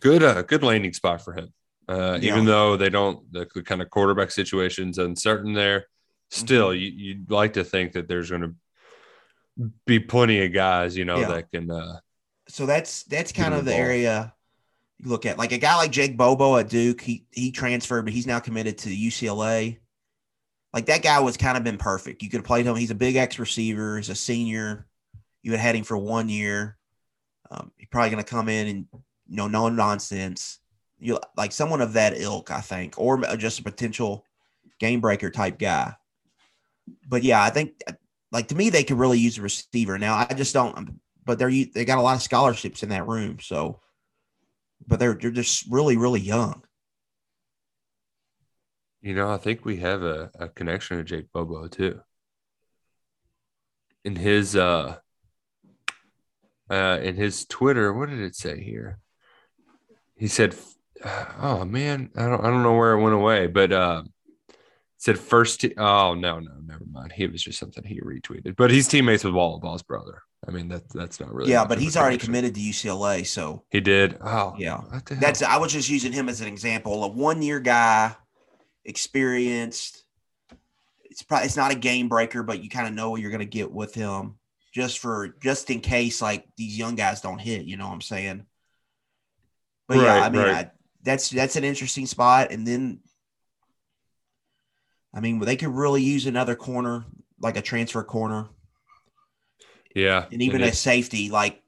good 0.00 0.22
uh, 0.22 0.42
good 0.42 0.62
landing 0.62 0.92
spot 0.92 1.24
for 1.24 1.32
him. 1.32 1.52
Uh, 1.88 2.18
Yeah. 2.20 2.32
Even 2.32 2.44
though 2.44 2.76
they 2.76 2.88
don't, 2.90 3.30
the 3.32 3.46
kind 3.46 3.80
of 3.82 3.90
quarterback 3.90 4.30
situation's 4.30 4.98
uncertain 4.98 5.52
there. 5.52 5.86
Still, 6.30 6.68
Mm-hmm. 6.70 6.80
you, 6.82 6.90
you'd 6.90 7.30
like 7.30 7.52
to 7.54 7.64
think 7.64 7.92
that 7.92 8.08
there's 8.08 8.30
going 8.30 8.42
to 8.42 9.70
be 9.86 9.98
plenty 10.00 10.44
of 10.44 10.52
guys, 10.52 10.96
you 10.96 11.04
know, 11.04 11.18
Yeah. 11.20 11.28
that 11.28 11.50
can. 11.52 11.70
Uh, 11.70 12.00
so 12.48 12.66
that's 12.66 13.02
that's 13.04 13.32
kind 13.32 13.54
of 13.54 13.64
the 13.64 13.70
the 13.72 13.76
ball. 13.76 13.86
area 13.86 14.34
you 14.98 15.08
look 15.10 15.26
at. 15.26 15.38
Like 15.38 15.52
a 15.52 15.58
guy 15.58 15.76
like 15.76 15.90
Jake 15.90 16.16
Bobo 16.16 16.56
at 16.56 16.68
Duke, 16.68 17.00
he 17.00 17.26
he 17.32 17.50
transferred, 17.52 18.04
but 18.04 18.12
he's 18.12 18.26
now 18.26 18.38
committed 18.40 18.78
to 18.78 18.88
UCLA. 18.90 19.78
Like 20.72 20.86
that 20.86 21.02
guy 21.02 21.20
was 21.20 21.36
kind 21.36 21.56
of 21.56 21.64
been 21.64 21.78
perfect. 21.78 22.22
You 22.22 22.28
could 22.30 22.38
have 22.38 22.44
played 22.44 22.66
him. 22.66 22.76
He's 22.76 22.90
a 22.90 22.94
big 22.96 23.16
X 23.16 23.38
receiver. 23.38 23.96
He's 23.96 24.10
a 24.10 24.14
senior. 24.14 24.86
You 25.42 25.52
had 25.52 25.60
had 25.60 25.74
him 25.76 25.84
for 25.84 25.96
one 25.96 26.28
year. 26.28 26.76
Um, 27.50 27.72
he's 27.76 27.88
probably 27.88 28.10
going 28.10 28.22
to 28.22 28.28
come 28.30 28.48
in 28.48 28.66
and 28.66 28.86
you 29.28 29.36
know 29.36 29.48
no 29.48 29.68
nonsense. 29.68 30.58
You 30.98 31.18
like 31.36 31.52
someone 31.52 31.80
of 31.80 31.94
that 31.94 32.14
ilk, 32.16 32.50
I 32.50 32.60
think, 32.60 32.94
or 32.98 33.18
just 33.36 33.60
a 33.60 33.62
potential 33.62 34.24
game 34.80 35.00
breaker 35.00 35.30
type 35.30 35.58
guy. 35.58 35.94
But 37.08 37.22
yeah, 37.22 37.42
I 37.42 37.50
think 37.50 37.80
like 38.32 38.48
to 38.48 38.54
me 38.54 38.70
they 38.70 38.84
could 38.84 38.98
really 38.98 39.18
use 39.18 39.38
a 39.38 39.42
receiver. 39.42 39.98
Now 39.98 40.16
I 40.16 40.34
just 40.34 40.54
don't. 40.54 41.00
But 41.24 41.38
they're 41.38 41.50
they 41.50 41.84
got 41.84 41.98
a 41.98 42.02
lot 42.02 42.16
of 42.16 42.22
scholarships 42.22 42.82
in 42.82 42.90
that 42.90 43.06
room, 43.06 43.38
so. 43.40 43.80
But 44.86 44.98
they're 44.98 45.14
they're 45.14 45.30
just 45.30 45.66
really 45.70 45.96
really 45.96 46.20
young. 46.20 46.62
you 49.06 49.14
know, 49.14 49.30
I 49.30 49.36
think 49.36 49.64
we 49.64 49.76
have 49.76 50.02
a, 50.02 50.32
a 50.36 50.48
connection 50.48 50.96
to 50.96 51.04
Jake 51.04 51.30
Bobo 51.32 51.68
too. 51.68 52.00
In 54.04 54.16
his 54.16 54.56
uh, 54.56 54.96
uh, 56.68 56.98
in 57.00 57.14
his 57.14 57.44
Twitter, 57.46 57.92
what 57.92 58.08
did 58.08 58.18
it 58.18 58.34
say 58.34 58.60
here? 58.60 58.98
He 60.16 60.26
said, 60.26 60.56
"Oh 61.04 61.64
man, 61.64 62.10
I 62.16 62.26
don't 62.26 62.44
I 62.44 62.50
don't 62.50 62.62
know 62.62 62.74
where 62.74 62.92
it 62.92 63.02
went 63.02 63.14
away, 63.14 63.46
but 63.46 63.72
uh, 63.72 64.02
it 64.48 64.56
said 64.98 65.18
first. 65.18 65.60
Te- 65.60 65.74
oh 65.76 66.14
no, 66.14 66.40
no, 66.40 66.52
never 66.64 66.84
mind. 66.90 67.12
He 67.12 67.26
was 67.26 67.42
just 67.42 67.58
something 67.58 67.84
he 67.84 68.00
retweeted, 68.00 68.56
but 68.56 68.70
he's 68.70 68.88
teammates 68.88 69.24
with 69.24 69.34
Walla 69.34 69.58
Ball's 69.58 69.82
brother. 69.82 70.22
I 70.46 70.50
mean, 70.50 70.68
that's 70.68 70.92
that's 70.92 71.20
not 71.20 71.32
really. 71.34 71.50
yeah, 71.50 71.64
but 71.64 71.78
he's 71.78 71.96
already 71.96 72.18
committed 72.18 72.54
to 72.54 72.60
UCLA, 72.60 73.26
so 73.26 73.64
He 73.70 73.80
did. 73.80 74.16
Oh 74.20 74.54
yeah. 74.58 74.78
what 74.78 75.04
the 75.06 75.14
hell? 75.14 75.20
That's 75.20 75.42
I 75.42 75.56
was 75.58 75.72
just 75.72 75.88
using 75.88 76.12
him 76.12 76.28
as 76.28 76.40
an 76.40 76.46
example. 76.48 77.04
A 77.04 77.08
one 77.08 77.42
year 77.42 77.58
guy, 77.60 78.14
experienced. 78.84 80.04
It's 81.04 81.22
probably 81.22 81.46
it's 81.46 81.56
not 81.56 81.72
a 81.72 81.76
game 81.76 82.08
breaker, 82.08 82.42
but 82.42 82.62
you 82.62 82.68
kind 82.68 82.86
of 82.86 82.94
know 82.94 83.10
what 83.10 83.20
you're 83.20 83.30
going 83.30 83.40
to 83.40 83.46
get 83.46 83.72
with 83.72 83.94
him, 83.94 84.36
just 84.72 84.98
for 84.98 85.34
just 85.42 85.70
in 85.70 85.80
case 85.80 86.20
like 86.22 86.46
these 86.56 86.78
young 86.78 86.94
guys 86.94 87.20
don't 87.20 87.40
hit. 87.40 87.64
You 87.64 87.76
know 87.76 87.86
what 87.86 87.94
I'm 87.94 88.00
saying? 88.02 88.44
But 89.88 89.98
yeah, 89.98 90.14
I 90.14 90.28
mean 90.28 90.42
right. 90.42 90.66
I, 90.66 90.70
that's 91.06 91.30
that's 91.30 91.56
an 91.56 91.64
interesting 91.64 92.04
spot. 92.04 92.50
And 92.50 92.66
then, 92.66 93.00
I 95.14 95.20
mean, 95.20 95.38
they 95.38 95.56
could 95.56 95.68
really 95.68 96.02
use 96.02 96.26
another 96.26 96.56
corner, 96.56 97.06
like 97.40 97.56
a 97.56 97.62
transfer 97.62 98.02
corner, 98.02 98.48
yeah, 99.94 100.26
and 100.30 100.42
even 100.42 100.60
it 100.60 100.68
a 100.68 100.76
safety. 100.76 101.30
Like 101.30 101.62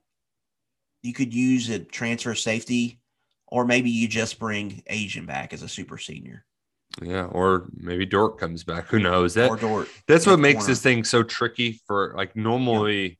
you 1.03 1.15
could 1.15 1.33
use 1.33 1.71
a 1.71 1.79
transfer 1.79 2.35
safety, 2.35 3.01
or 3.47 3.65
maybe 3.65 3.91
you 3.91 4.09
just 4.09 4.39
bring 4.39 4.83
Ajian 4.91 5.25
back 5.25 5.55
as 5.55 5.63
a 5.63 5.69
super 5.69 5.97
senior. 5.97 6.45
Yeah, 7.01 7.27
or 7.27 7.69
maybe 7.77 8.05
Dort 8.05 8.39
comes 8.39 8.65
back. 8.65 8.87
Who 8.89 8.99
knows? 8.99 9.35
That 9.35 9.51
or 9.51 9.57
Dort. 9.57 9.89
that's 10.09 10.27
what 10.27 10.41
makes 10.41 10.59
corner. 10.59 10.69
this 10.69 10.83
thing 10.83 11.05
so 11.05 11.23
tricky 11.23 11.81
for 11.87 12.13
like 12.17 12.35
normally 12.35 13.18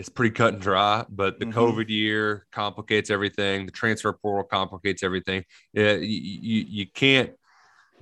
it's 0.00 0.08
pretty 0.08 0.32
cut 0.34 0.54
and 0.54 0.62
dry, 0.62 1.04
but 1.10 1.38
the 1.38 1.44
Mhm. 1.44 1.52
COVID 1.52 1.88
year 1.90 2.46
complicates 2.50 3.10
everything. 3.10 3.66
The 3.66 3.72
transfer 3.72 4.10
portal 4.14 4.44
complicates 4.44 5.02
everything. 5.02 5.44
Yeah, 5.74 5.92
you, 5.92 6.64
you, 6.68 6.86
can't. 6.86 7.32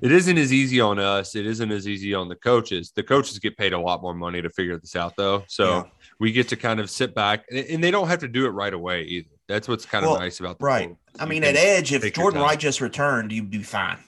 It 0.00 0.12
isn't 0.12 0.38
as 0.38 0.52
easy 0.52 0.80
on 0.80 1.00
us. 1.00 1.34
It 1.34 1.44
isn't 1.44 1.72
as 1.72 1.88
easy 1.88 2.14
on 2.14 2.28
the 2.28 2.36
coaches. 2.36 2.92
The 2.94 3.02
coaches 3.02 3.40
get 3.40 3.56
paid 3.56 3.72
a 3.72 3.80
lot 3.80 4.00
more 4.00 4.14
money 4.14 4.40
to 4.40 4.48
figure 4.48 4.78
this 4.78 4.94
out, 4.94 5.16
though. 5.16 5.42
So 5.48 5.68
Yeah. 5.68 5.82
we 6.20 6.30
get 6.30 6.46
to 6.50 6.56
kind 6.56 6.78
of 6.78 6.88
sit 6.88 7.16
back, 7.16 7.44
and 7.50 7.82
they 7.82 7.90
don't 7.90 8.06
have 8.06 8.20
to 8.20 8.28
do 8.28 8.46
it 8.46 8.50
right 8.50 8.72
away 8.72 9.02
either. 9.02 9.30
That's 9.48 9.66
what's 9.66 9.84
kind 9.84 10.06
Well, 10.06 10.14
of 10.14 10.20
nice 10.20 10.38
about 10.38 10.60
the 10.60 10.66
right. 10.66 10.96
I 11.18 11.26
mean, 11.26 11.42
at 11.42 11.56
edge, 11.56 11.92
if 11.92 12.12
Jordan. 12.14 12.40
Wright 12.42 12.60
just 12.60 12.80
returned, 12.80 13.32
you'd 13.32 13.50
be 13.50 13.64
fine. 13.64 13.98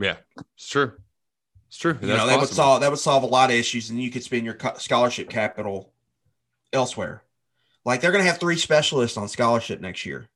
Yeah, 0.00 0.16
it's 0.56 0.68
true. 0.68 0.94
It's 1.68 1.76
true. 1.78 1.96
You 2.00 2.08
know, 2.08 2.26
that 2.26 2.40
would 2.40 2.48
solve 2.48 2.80
that 2.80 2.90
would 2.90 2.98
solve 2.98 3.22
a 3.22 3.26
lot 3.26 3.50
of 3.50 3.56
issues, 3.56 3.88
and 3.88 4.02
you 4.02 4.10
could 4.10 4.24
spend 4.24 4.44
your 4.44 4.58
scholarship 4.78 5.30
capital 5.30 5.92
elsewhere. 6.72 7.22
Like 7.84 8.00
they're 8.00 8.12
going 8.12 8.24
to 8.24 8.30
have 8.30 8.38
three 8.40 8.56
specialists 8.56 9.16
on 9.16 9.28
scholarship 9.28 9.80
next 9.80 10.04
year: 10.04 10.28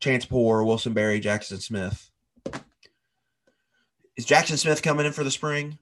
Chance 0.00 0.24
Poore, 0.26 0.64
Wilson 0.64 0.92
Berry, 0.92 1.20
Jackson 1.20 1.58
Smith. 1.60 2.10
Is 4.16 4.24
Jackson 4.24 4.56
Smith 4.56 4.82
coming 4.82 5.06
in 5.06 5.12
for 5.12 5.24
the 5.24 5.30
spring? 5.30 5.78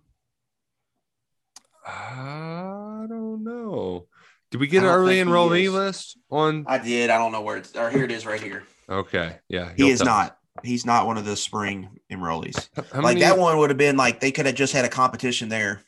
I 1.86 3.06
don't 3.08 3.42
know. 3.44 4.06
Did 4.50 4.60
we 4.60 4.66
get 4.66 4.82
an 4.82 4.88
early 4.88 5.16
enrollee 5.16 5.72
list 5.72 6.16
on? 6.30 6.64
I 6.66 6.78
did. 6.78 7.10
I 7.10 7.18
don't 7.18 7.32
know 7.32 7.40
where 7.40 7.56
it's. 7.56 7.74
Or 7.76 7.90
here 7.90 8.04
it 8.04 8.10
is, 8.10 8.26
right 8.26 8.40
here. 8.40 8.64
Okay, 8.88 9.36
yeah, 9.48 9.72
He 9.76 9.88
is 9.90 10.00
us. 10.00 10.06
not. 10.06 10.36
He's 10.64 10.84
not 10.84 11.06
one 11.06 11.16
of 11.16 11.24
the 11.24 11.36
spring 11.36 11.88
enrollees. 12.10 12.68
How 12.92 13.00
like 13.00 13.14
many- 13.14 13.20
that 13.20 13.38
one 13.38 13.56
would 13.58 13.70
have 13.70 13.78
been 13.78 13.96
like 13.96 14.20
they 14.20 14.32
could 14.32 14.46
have 14.46 14.56
just 14.56 14.72
had 14.72 14.84
a 14.84 14.88
competition 14.88 15.48
there. 15.48 15.82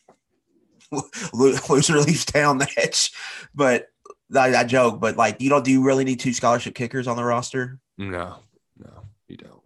Lo- 1.33 1.53
Loser 1.69 1.99
leaves 2.01 2.25
town 2.25 2.59
match, 2.59 3.13
but 3.55 3.89
I, 4.35 4.55
I 4.55 4.65
joke. 4.65 5.01
But 5.01 5.17
like, 5.17 5.41
you 5.41 5.49
don't. 5.51 5.65
Do 5.65 5.71
you 5.71 5.83
really 5.83 6.05
need 6.05 6.21
two 6.21 6.33
scholarship 6.33 6.75
kickers 6.75 7.07
on 7.07 7.17
the 7.17 7.25
roster? 7.25 7.79
No, 7.99 8.37
no, 8.79 9.05
you 9.29 9.37
don't. 9.37 9.63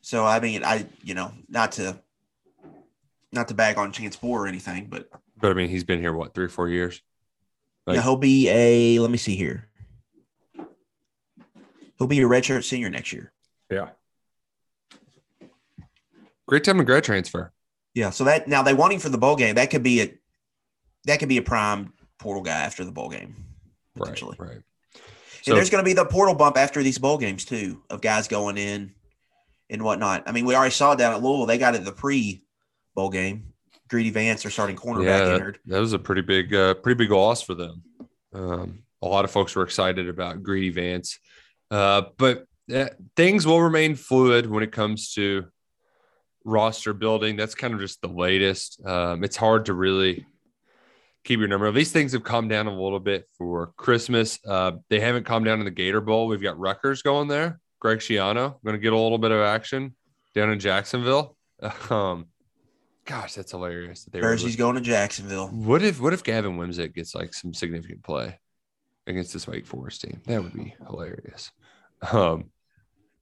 So 0.00 0.24
I 0.24 0.40
mean, 0.40 0.64
I 0.64 0.86
you 1.02 1.14
know 1.14 1.32
not 1.48 1.72
to 1.72 1.98
not 3.32 3.48
to 3.48 3.54
bag 3.54 3.76
on 3.76 3.92
Chance 3.92 4.16
Poore 4.16 4.44
or 4.44 4.46
anything, 4.46 4.86
but 4.86 5.10
But 5.36 5.50
I 5.50 5.54
mean, 5.54 5.68
he's 5.68 5.84
been 5.84 6.00
here 6.00 6.12
what 6.12 6.34
three 6.34 6.46
or 6.46 6.50
four 6.50 6.68
years. 6.68 7.02
Like- 7.86 7.96
yeah, 7.96 8.02
he'll 8.02 8.16
be 8.16 8.48
a. 8.48 8.98
Let 9.00 9.10
me 9.10 9.18
see 9.18 9.36
here. 9.36 9.68
He'll 11.98 12.06
be 12.06 12.20
a 12.20 12.24
redshirt 12.24 12.62
senior 12.64 12.90
next 12.90 13.12
year. 13.12 13.32
Yeah. 13.70 13.88
Great 16.46 16.64
time 16.64 16.78
to 16.78 16.84
grad 16.84 17.02
transfer. 17.04 17.52
Yeah. 17.98 18.10
So 18.10 18.22
that 18.24 18.46
now 18.46 18.62
they 18.62 18.74
want 18.74 18.92
him 18.92 19.00
for 19.00 19.08
the 19.08 19.18
bowl 19.18 19.34
game. 19.34 19.56
That 19.56 19.70
could 19.70 19.82
be 19.82 20.02
a 20.02 20.14
that 21.06 21.18
could 21.18 21.28
be 21.28 21.38
a 21.38 21.42
prime 21.42 21.92
portal 22.20 22.44
guy 22.44 22.60
after 22.60 22.84
the 22.84 22.92
bowl 22.92 23.08
game. 23.08 23.34
Potentially. 23.96 24.36
Right. 24.38 24.50
Right. 24.50 24.62
And 25.48 25.56
there's 25.56 25.68
going 25.68 25.82
to 25.82 25.88
be 25.88 25.94
the 25.94 26.04
portal 26.04 26.36
bump 26.36 26.56
after 26.56 26.80
these 26.80 26.98
bowl 26.98 27.18
games 27.18 27.44
too, 27.44 27.82
of 27.90 28.00
guys 28.00 28.28
going 28.28 28.56
in 28.56 28.92
and 29.68 29.82
whatnot. 29.82 30.28
I 30.28 30.32
mean, 30.32 30.44
we 30.44 30.54
already 30.54 30.70
saw 30.70 30.94
down 30.94 31.12
at 31.12 31.22
Louisville 31.22 31.46
they 31.46 31.58
got 31.58 31.74
it 31.74 31.84
the 31.84 31.90
pre 31.90 32.44
bowl 32.94 33.10
game. 33.10 33.52
Greedy 33.88 34.10
Vance, 34.10 34.42
their 34.42 34.52
starting 34.52 34.76
cornerback, 34.76 35.04
yeah, 35.04 35.24
that, 35.24 35.34
entered. 35.34 35.58
that 35.66 35.80
was 35.80 35.92
a 35.94 35.98
pretty 35.98 36.20
big, 36.20 36.54
uh, 36.54 36.74
pretty 36.74 36.98
big 36.98 37.10
loss 37.10 37.42
for 37.42 37.54
them. 37.54 37.82
Um, 38.32 38.84
a 39.02 39.08
lot 39.08 39.24
of 39.24 39.32
folks 39.32 39.56
were 39.56 39.64
excited 39.64 40.08
about 40.08 40.42
Greedy 40.44 40.70
Vance, 40.70 41.18
uh, 41.72 42.02
but 42.16 42.44
uh, 42.72 42.90
things 43.16 43.44
will 43.44 43.62
remain 43.62 43.96
fluid 43.96 44.46
when 44.46 44.62
it 44.62 44.70
comes 44.70 45.14
to 45.14 45.46
roster 46.44 46.92
building. 46.92 47.36
That's 47.36 47.54
kind 47.54 47.74
of 47.74 47.80
just 47.80 48.00
the 48.00 48.08
latest. 48.08 48.84
Um, 48.84 49.24
it's 49.24 49.36
hard 49.36 49.66
to 49.66 49.74
really 49.74 50.26
keep 51.24 51.38
your 51.38 51.48
number. 51.48 51.70
These 51.70 51.92
things 51.92 52.12
have 52.12 52.24
calmed 52.24 52.50
down 52.50 52.66
a 52.66 52.74
little 52.74 53.00
bit 53.00 53.28
for 53.36 53.72
Christmas. 53.76 54.38
Uh, 54.46 54.72
they 54.88 55.00
haven't 55.00 55.26
calmed 55.26 55.46
down 55.46 55.58
in 55.58 55.64
the 55.64 55.70
Gator 55.70 56.00
Bowl. 56.00 56.26
We've 56.26 56.42
got 56.42 56.58
Rutgers 56.58 57.02
going 57.02 57.28
there. 57.28 57.60
Greg 57.80 57.98
Schiano 57.98 58.56
going 58.64 58.74
to 58.74 58.80
get 58.80 58.92
a 58.92 58.98
little 58.98 59.18
bit 59.18 59.30
of 59.30 59.40
action 59.40 59.94
down 60.34 60.50
in 60.50 60.58
Jacksonville. 60.58 61.36
Um, 61.90 62.26
gosh, 63.04 63.34
that's 63.34 63.50
hilarious. 63.50 64.04
That 64.04 64.12
they 64.12 64.20
Jersey's 64.20 64.54
going 64.54 64.76
to 64.76 64.80
Jacksonville. 64.80 65.48
what 65.48 65.82
if 65.82 66.00
what 66.00 66.12
if 66.12 66.22
Gavin 66.22 66.56
Wimsatt 66.56 66.94
gets 66.94 67.16
like 67.16 67.34
some 67.34 67.52
significant 67.52 68.04
play 68.04 68.38
against 69.08 69.32
this 69.32 69.48
Wake 69.48 69.66
Forest 69.66 70.02
team? 70.02 70.20
That 70.26 70.40
would 70.44 70.52
be 70.52 70.76
hilarious. 70.86 71.50
Um, 72.12 72.52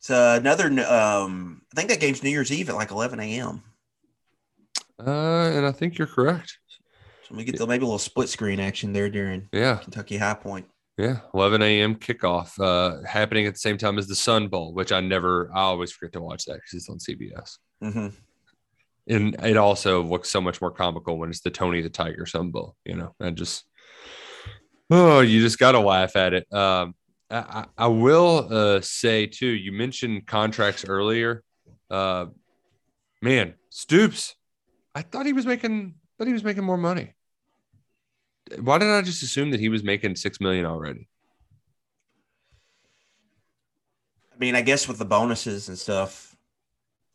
It's 0.06 0.10
uh, 0.12 0.36
another. 0.38 0.66
Um, 0.88 1.62
I 1.72 1.74
think 1.74 1.88
that 1.88 1.98
game's 1.98 2.22
New 2.22 2.30
Year's 2.30 2.52
Eve 2.52 2.68
at 2.68 2.76
like 2.76 2.92
11 2.92 3.18
a.m. 3.18 3.60
uh, 5.04 5.50
and 5.52 5.66
I 5.66 5.72
think 5.72 5.98
you're 5.98 6.06
correct. 6.06 6.58
So 7.24 7.34
we 7.34 7.42
get 7.42 7.58
the, 7.58 7.66
maybe 7.66 7.82
a 7.82 7.86
little 7.86 7.98
split 7.98 8.28
screen 8.28 8.60
action 8.60 8.92
there 8.92 9.10
during 9.10 9.48
Yeah, 9.52 9.78
Kentucky 9.82 10.16
High 10.16 10.34
Point. 10.34 10.66
yeah. 10.96 11.22
11 11.34 11.60
a.m. 11.60 11.96
kickoff 11.96 12.56
uh, 12.60 13.04
happening 13.04 13.46
at 13.46 13.54
the 13.54 13.58
same 13.58 13.78
time 13.78 13.98
as 13.98 14.06
the 14.06 14.14
Sun 14.14 14.46
Bowl, 14.46 14.74
which 14.74 14.92
I 14.92 15.00
never, 15.00 15.50
I 15.52 15.62
always 15.62 15.90
forget 15.90 16.12
to 16.12 16.20
watch 16.20 16.44
that 16.44 16.54
because 16.54 16.74
it's 16.74 16.88
on 16.88 16.98
CBS. 16.98 17.58
Mm-hmm. 17.82 18.08
And 19.08 19.34
it 19.44 19.56
also 19.56 20.04
looks 20.04 20.30
so 20.30 20.40
much 20.40 20.60
more 20.60 20.70
comical 20.70 21.18
when 21.18 21.30
it's 21.30 21.40
the 21.40 21.50
Tony 21.50 21.80
the 21.80 21.90
Tiger 21.90 22.26
Sun 22.26 22.52
Bowl. 22.52 22.76
You 22.84 22.94
know, 22.94 23.14
and 23.18 23.36
just 23.36 23.64
oh, 24.88 25.18
you 25.18 25.40
just 25.40 25.58
got 25.58 25.72
to 25.72 25.80
laugh 25.80 26.14
at 26.14 26.32
it. 26.32 26.52
Um, 26.54 26.94
I, 27.30 27.66
I 27.76 27.86
will 27.88 28.48
uh, 28.50 28.80
say 28.80 29.26
too. 29.26 29.48
You 29.48 29.72
mentioned 29.72 30.26
contracts 30.26 30.84
earlier. 30.84 31.42
Uh, 31.90 32.26
man, 33.20 33.54
Stoops. 33.70 34.34
I 34.94 35.02
thought 35.02 35.26
he 35.26 35.32
was 35.32 35.44
making. 35.46 35.94
Thought 36.18 36.28
he 36.28 36.32
was 36.32 36.44
making 36.44 36.64
more 36.64 36.78
money. 36.78 37.14
Why 38.60 38.78
did 38.78 38.88
I 38.88 39.02
just 39.02 39.22
assume 39.22 39.50
that 39.50 39.60
he 39.60 39.68
was 39.68 39.82
making 39.82 40.16
six 40.16 40.40
million 40.40 40.64
already? 40.64 41.08
I 44.32 44.38
mean, 44.38 44.54
I 44.54 44.62
guess 44.62 44.86
with 44.86 44.98
the 44.98 45.04
bonuses 45.04 45.68
and 45.68 45.78
stuff, 45.78 46.36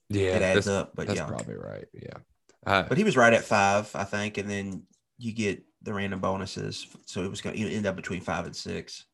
Yeah, 0.10 0.36
it 0.36 0.42
adds 0.42 0.68
up. 0.68 0.96
But 0.96 1.08
that's 1.08 1.20
yeah, 1.20 1.26
probably 1.26 1.56
right. 1.56 1.86
Yeah, 1.94 2.18
Uh, 2.66 2.84
but 2.84 2.98
he 2.98 3.04
was 3.04 3.16
right 3.16 3.34
at 3.34 3.44
five, 3.44 3.90
I 3.96 4.04
think, 4.04 4.38
and 4.38 4.50
then 4.50 4.84
you 5.18 5.32
get 5.32 5.64
the 5.82 5.94
random 5.94 6.20
bonuses, 6.20 6.88
so 7.06 7.24
it 7.24 7.30
was 7.30 7.42
going 7.42 7.56
to 7.56 7.72
end 7.72 7.86
up 7.86 7.96
between 7.96 8.22
five 8.22 8.46
and 8.46 8.56
six. 8.56 9.06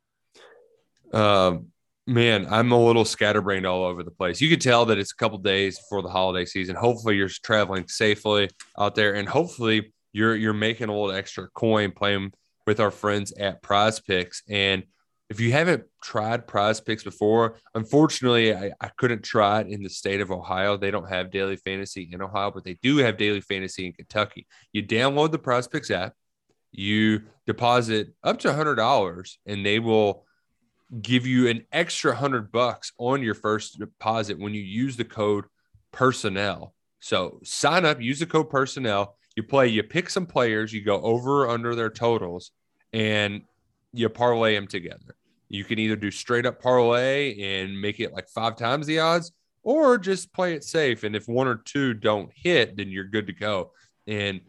Um, 1.13 1.67
man, 2.05 2.47
I'm 2.49 2.71
a 2.71 2.83
little 2.83 3.05
scatterbrained 3.05 3.65
all 3.65 3.83
over 3.83 4.03
the 4.03 4.11
place. 4.11 4.41
You 4.41 4.49
could 4.49 4.61
tell 4.61 4.85
that 4.85 4.97
it's 4.97 5.11
a 5.11 5.15
couple 5.15 5.37
days 5.37 5.79
before 5.79 6.01
the 6.01 6.09
holiday 6.09 6.45
season. 6.45 6.75
Hopefully, 6.75 7.15
you're 7.15 7.29
traveling 7.29 7.87
safely 7.87 8.49
out 8.77 8.95
there, 8.95 9.15
and 9.15 9.27
hopefully, 9.27 9.93
you're 10.13 10.35
you're 10.35 10.53
making 10.53 10.89
a 10.89 10.91
little 10.91 11.11
extra 11.11 11.47
coin 11.49 11.91
playing 11.91 12.33
with 12.65 12.79
our 12.79 12.91
friends 12.91 13.31
at 13.33 13.61
PrizePicks. 13.61 14.41
And 14.49 14.83
if 15.29 15.39
you 15.39 15.51
haven't 15.51 15.83
tried 16.01 16.47
PrizePicks 16.47 17.03
before, 17.03 17.57
unfortunately, 17.75 18.55
I, 18.55 18.71
I 18.79 18.89
couldn't 18.97 19.23
try 19.23 19.61
it 19.61 19.67
in 19.67 19.83
the 19.83 19.89
state 19.89 20.21
of 20.21 20.31
Ohio. 20.31 20.77
They 20.77 20.91
don't 20.91 21.09
have 21.09 21.31
daily 21.31 21.57
fantasy 21.57 22.09
in 22.11 22.21
Ohio, 22.21 22.51
but 22.51 22.63
they 22.63 22.77
do 22.81 22.97
have 22.97 23.17
daily 23.17 23.41
fantasy 23.41 23.85
in 23.87 23.93
Kentucky. 23.93 24.47
You 24.71 24.83
download 24.83 25.31
the 25.31 25.39
PrizePicks 25.39 25.91
app, 25.91 26.13
you 26.71 27.23
deposit 27.45 28.13
up 28.23 28.39
to 28.39 28.53
hundred 28.53 28.75
dollars, 28.75 29.39
and 29.45 29.65
they 29.65 29.79
will 29.79 30.25
give 31.01 31.25
you 31.25 31.47
an 31.47 31.65
extra 31.71 32.15
hundred 32.15 32.51
bucks 32.51 32.91
on 32.97 33.21
your 33.21 33.33
first 33.33 33.79
deposit 33.79 34.39
when 34.39 34.53
you 34.53 34.61
use 34.61 34.95
the 34.95 35.05
code 35.05 35.45
personnel. 35.91 36.73
So 36.99 37.39
sign 37.43 37.85
up, 37.85 38.01
use 38.01 38.19
the 38.19 38.25
code 38.25 38.49
personnel. 38.49 39.15
You 39.35 39.43
play, 39.43 39.67
you 39.67 39.83
pick 39.83 40.09
some 40.09 40.25
players, 40.25 40.73
you 40.73 40.81
go 40.81 40.99
over 41.01 41.45
or 41.45 41.49
under 41.49 41.75
their 41.75 41.89
totals, 41.89 42.51
and 42.93 43.41
you 43.93 44.09
parlay 44.09 44.55
them 44.55 44.67
together. 44.67 45.15
You 45.49 45.63
can 45.63 45.79
either 45.79 45.95
do 45.95 46.11
straight 46.11 46.45
up 46.45 46.61
parlay 46.61 47.39
and 47.39 47.79
make 47.79 47.99
it 47.99 48.13
like 48.13 48.27
five 48.29 48.55
times 48.55 48.87
the 48.87 48.99
odds, 48.99 49.31
or 49.63 49.97
just 49.97 50.33
play 50.33 50.53
it 50.53 50.63
safe. 50.63 51.03
And 51.03 51.15
if 51.15 51.27
one 51.27 51.47
or 51.47 51.55
two 51.55 51.93
don't 51.93 52.31
hit, 52.33 52.77
then 52.77 52.89
you're 52.89 53.03
good 53.03 53.27
to 53.27 53.33
go. 53.33 53.71
And 54.07 54.41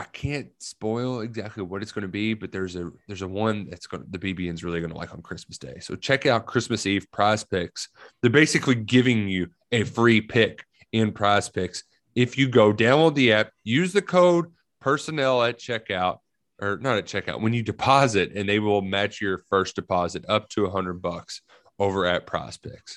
I 0.00 0.04
can't 0.04 0.48
spoil 0.60 1.20
exactly 1.20 1.62
what 1.62 1.82
it's 1.82 1.92
going 1.92 2.02
to 2.02 2.08
be, 2.08 2.32
but 2.32 2.50
there's 2.50 2.74
a 2.74 2.90
there's 3.06 3.20
a 3.20 3.28
one 3.28 3.68
that's 3.68 3.86
going 3.86 4.02
to 4.02 4.10
the 4.10 4.18
BBN's 4.18 4.64
really 4.64 4.80
going 4.80 4.92
to 4.92 4.96
like 4.96 5.12
on 5.12 5.20
Christmas 5.20 5.58
Day. 5.58 5.78
So 5.78 5.94
check 5.94 6.24
out 6.24 6.46
Christmas 6.46 6.86
Eve 6.86 7.06
PrizePicks. 7.14 7.88
They're 8.22 8.30
basically 8.30 8.76
giving 8.76 9.28
you 9.28 9.48
a 9.72 9.84
free 9.84 10.22
pick 10.22 10.64
in 10.92 11.12
PrizePicks 11.12 11.82
if 12.14 12.38
you 12.38 12.48
go 12.48 12.72
download 12.72 13.14
the 13.14 13.34
app, 13.34 13.50
use 13.62 13.92
the 13.92 14.00
code 14.00 14.46
personnel 14.80 15.42
at 15.42 15.58
checkout 15.58 16.18
or 16.62 16.78
not 16.78 16.96
at 16.96 17.04
checkout 17.04 17.42
when 17.42 17.52
you 17.52 17.62
deposit, 17.62 18.32
and 18.34 18.48
they 18.48 18.58
will 18.58 18.82
match 18.82 19.20
your 19.20 19.38
first 19.50 19.76
deposit 19.76 20.24
up 20.28 20.48
to 20.50 20.64
a 20.64 20.70
hundred 20.70 21.02
bucks 21.02 21.42
over 21.78 22.06
at 22.06 22.26
PrizePicks. 22.26 22.96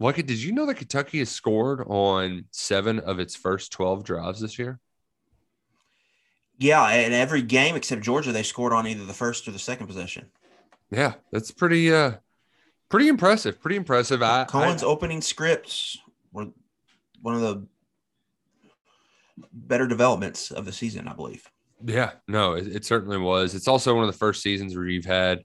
Did 0.00 0.42
you 0.42 0.52
know 0.52 0.66
that 0.66 0.76
Kentucky 0.76 1.18
has 1.18 1.30
scored 1.30 1.84
on 1.86 2.46
seven 2.50 3.00
of 3.00 3.20
its 3.20 3.36
first 3.36 3.70
12 3.72 4.02
drives 4.02 4.40
this 4.40 4.58
year? 4.58 4.80
Yeah, 6.58 6.86
and 6.86 7.14
every 7.14 7.42
game 7.42 7.76
except 7.76 8.02
Georgia, 8.02 8.32
they 8.32 8.42
scored 8.42 8.72
on 8.72 8.86
either 8.86 9.04
the 9.04 9.14
first 9.14 9.46
or 9.46 9.50
the 9.50 9.58
second 9.58 9.86
possession. 9.86 10.30
Yeah, 10.90 11.14
that's 11.30 11.50
pretty 11.50 11.92
uh 11.92 12.14
pretty 12.88 13.08
impressive. 13.08 13.60
Pretty 13.60 13.76
impressive. 13.76 14.22
I 14.22 14.44
Coen's 14.44 14.82
I, 14.82 14.86
opening 14.86 15.20
scripts 15.20 15.98
were 16.32 16.48
one 17.22 17.34
of 17.34 17.40
the 17.40 17.66
better 19.52 19.86
developments 19.86 20.50
of 20.50 20.64
the 20.64 20.72
season, 20.72 21.08
I 21.08 21.14
believe. 21.14 21.48
Yeah, 21.82 22.12
no, 22.26 22.54
it, 22.54 22.66
it 22.68 22.84
certainly 22.84 23.18
was. 23.18 23.54
It's 23.54 23.68
also 23.68 23.94
one 23.94 24.04
of 24.04 24.12
the 24.12 24.18
first 24.18 24.42
seasons 24.42 24.74
where 24.76 24.86
you've 24.86 25.04
had 25.04 25.42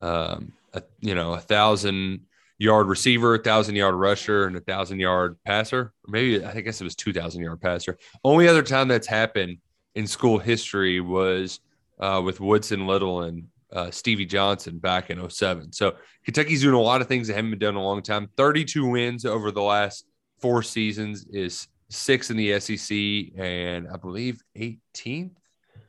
um 0.00 0.52
a, 0.72 0.82
you 1.00 1.14
know, 1.14 1.34
a 1.34 1.40
thousand 1.40 2.26
yard 2.58 2.88
receiver, 2.88 3.34
a 3.34 3.38
thousand 3.38 3.76
yard 3.76 3.94
rusher, 3.94 4.46
and 4.46 4.56
a 4.56 4.60
thousand 4.60 5.00
yard 5.00 5.36
passer. 5.44 5.80
Or 5.80 6.08
maybe 6.08 6.44
I 6.44 6.60
guess 6.60 6.80
it 6.80 6.84
was 6.84 6.96
two 6.96 7.12
thousand 7.12 7.42
yard 7.42 7.60
passer. 7.60 7.96
Only 8.24 8.48
other 8.48 8.62
time 8.62 8.88
that's 8.88 9.06
happened 9.06 9.58
in 9.94 10.06
school 10.06 10.38
history 10.38 11.00
was 11.00 11.60
uh, 12.00 12.20
with 12.24 12.40
Woodson 12.40 12.86
Little 12.86 13.22
and 13.22 13.46
uh, 13.72 13.90
Stevie 13.90 14.26
Johnson 14.26 14.78
back 14.78 15.10
in 15.10 15.28
07. 15.28 15.72
So 15.72 15.96
Kentucky's 16.24 16.62
doing 16.62 16.74
a 16.74 16.80
lot 16.80 17.00
of 17.00 17.08
things 17.08 17.28
that 17.28 17.34
haven't 17.34 17.50
been 17.50 17.58
done 17.58 17.74
in 17.74 17.80
a 17.80 17.84
long 17.84 18.02
time. 18.02 18.28
32 18.36 18.86
wins 18.86 19.24
over 19.26 19.50
the 19.50 19.62
last 19.62 20.06
four 20.40 20.62
seasons 20.62 21.26
is 21.32 21.68
six 21.90 22.30
in 22.30 22.36
the 22.36 22.58
SEC 22.60 23.38
and 23.38 23.88
I 23.88 23.96
believe 23.96 24.42
18th 24.56 25.32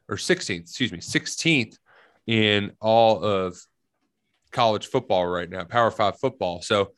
or 0.07 0.15
16th, 0.15 0.61
excuse 0.61 0.91
me, 0.91 0.99
16th 0.99 1.77
in 2.27 2.71
all 2.79 3.23
of 3.23 3.57
college 4.51 4.87
football 4.87 5.25
right 5.27 5.49
now, 5.49 5.63
Power 5.63 5.91
Five 5.91 6.19
football. 6.19 6.61
So 6.61 6.91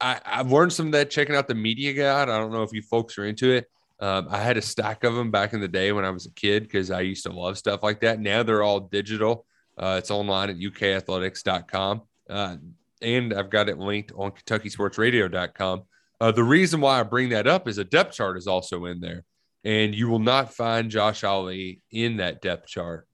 I, 0.00 0.20
I've 0.24 0.52
learned 0.52 0.72
some 0.72 0.86
of 0.86 0.92
that 0.92 1.10
checking 1.10 1.34
out 1.34 1.48
the 1.48 1.54
media 1.54 1.92
guide. 1.92 2.28
I 2.28 2.38
don't 2.38 2.52
know 2.52 2.62
if 2.62 2.72
you 2.72 2.82
folks 2.82 3.18
are 3.18 3.24
into 3.24 3.50
it. 3.52 3.66
Um, 4.00 4.28
I 4.30 4.38
had 4.38 4.56
a 4.56 4.62
stack 4.62 5.04
of 5.04 5.14
them 5.14 5.30
back 5.30 5.52
in 5.52 5.60
the 5.60 5.68
day 5.68 5.92
when 5.92 6.04
I 6.04 6.10
was 6.10 6.26
a 6.26 6.32
kid 6.32 6.62
because 6.62 6.90
I 6.90 7.02
used 7.02 7.24
to 7.24 7.32
love 7.32 7.58
stuff 7.58 7.82
like 7.82 8.00
that. 8.00 8.18
Now 8.18 8.42
they're 8.42 8.62
all 8.62 8.80
digital. 8.80 9.44
Uh, 9.76 9.96
it's 9.98 10.10
online 10.10 10.50
at 10.50 10.56
ukathletics.com. 10.56 12.02
Uh, 12.28 12.56
and 13.02 13.34
I've 13.34 13.50
got 13.50 13.68
it 13.68 13.78
linked 13.78 14.12
on 14.16 14.30
kentuckysportsradio.com. 14.32 15.82
Uh, 16.20 16.32
the 16.32 16.44
reason 16.44 16.80
why 16.80 17.00
I 17.00 17.02
bring 17.02 17.30
that 17.30 17.46
up 17.46 17.68
is 17.68 17.78
a 17.78 17.84
depth 17.84 18.14
chart 18.14 18.36
is 18.36 18.46
also 18.46 18.86
in 18.86 19.00
there. 19.00 19.24
And 19.64 19.94
you 19.94 20.08
will 20.08 20.18
not 20.18 20.54
find 20.54 20.90
Josh 20.90 21.24
Ali 21.24 21.82
in 21.90 22.18
that 22.18 22.40
depth 22.40 22.68
chart 22.68 23.06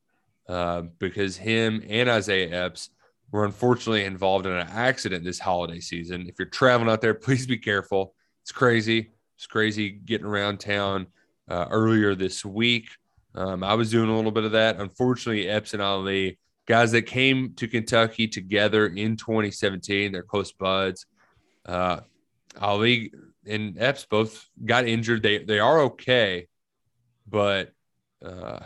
uh, 0.49 0.83
because 0.99 1.37
him 1.37 1.83
and 1.89 2.09
Isaiah 2.09 2.67
Epps 2.67 2.91
were 3.33 3.45
unfortunately 3.45 4.05
involved 4.05 4.47
in 4.47 4.53
an 4.53 4.67
accident 4.69 5.25
this 5.25 5.39
holiday 5.39 5.81
season. 5.81 6.27
If 6.29 6.37
you're 6.39 6.49
traveling 6.49 6.91
out 6.91 7.01
there, 7.01 7.15
please 7.27 7.47
be 7.47 7.59
careful. 7.59 8.15
It's 8.43 8.53
crazy. 8.53 9.11
It's 9.37 9.47
crazy 9.47 9.91
getting 9.91 10.27
around 10.27 10.59
town 10.59 11.09
uh, 11.49 11.67
earlier 11.71 12.15
this 12.15 12.45
week. 12.45 12.89
Um, 13.35 13.63
I 13.63 13.75
was 13.75 13.91
doing 13.91 14.09
a 14.09 14.17
little 14.17 14.31
bit 14.31 14.45
of 14.45 14.53
that. 14.53 14.81
Unfortunately, 14.81 15.49
Epps 15.49 15.75
and 15.75 15.83
Ali, 15.83 16.39
guys 16.67 16.93
that 16.93 17.03
came 17.03 17.53
to 17.55 17.69
Kentucky 17.69 18.29
together 18.29 18.87
in 18.87 19.17
2017, 19.17 20.11
they're 20.11 20.23
close 20.23 20.53
buds. 20.53 21.07
Uh, 21.67 22.01
Ali 22.59 23.13
and 23.47 23.77
Epps 23.79 24.07
both 24.07 24.49
got 24.65 24.87
injured. 24.87 25.23
They 25.23 25.45
they 25.45 25.59
are 25.59 25.81
okay, 25.81 26.49
but 27.29 27.73
uh, 28.25 28.61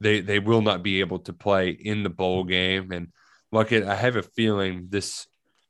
they 0.00 0.20
they 0.20 0.38
will 0.38 0.62
not 0.62 0.82
be 0.82 1.00
able 1.00 1.18
to 1.20 1.32
play 1.32 1.70
in 1.70 2.02
the 2.02 2.10
bowl 2.10 2.44
game. 2.44 2.92
And 2.92 3.08
look, 3.54 3.72
I 3.72 3.94
have 3.94 4.16
a 4.16 4.22
feeling 4.22 4.88
this 4.90 5.26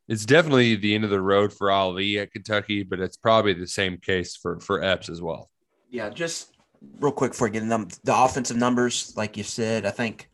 it's 0.09 0.27
definitely 0.27 0.77
the 0.77 0.94
end 0.94 1.05
of 1.05 1.11
the 1.11 1.20
road 1.20 1.53
for 1.53 1.70
Ali 1.70 2.18
at 2.18 2.33
Kentucky, 2.33 2.83
but 2.83 3.01
it's 3.01 3.16
probably 3.16 3.55
the 3.55 3.66
same 3.66 3.99
case 3.99 4.37
for 4.37 4.59
for 4.61 4.83
Epps 4.83 5.09
as 5.09 5.23
well. 5.23 5.51
Yeah, 5.90 6.11
just 6.11 6.53
real 6.99 7.12
quick 7.12 7.33
before 7.33 7.49
getting 7.49 7.68
them 7.68 7.88
the 8.03 8.16
offensive 8.16 8.57
numbers, 8.57 9.14
like 9.16 9.37
you 9.37 9.44
said, 9.44 9.87
I 9.87 9.90
think 9.90 10.29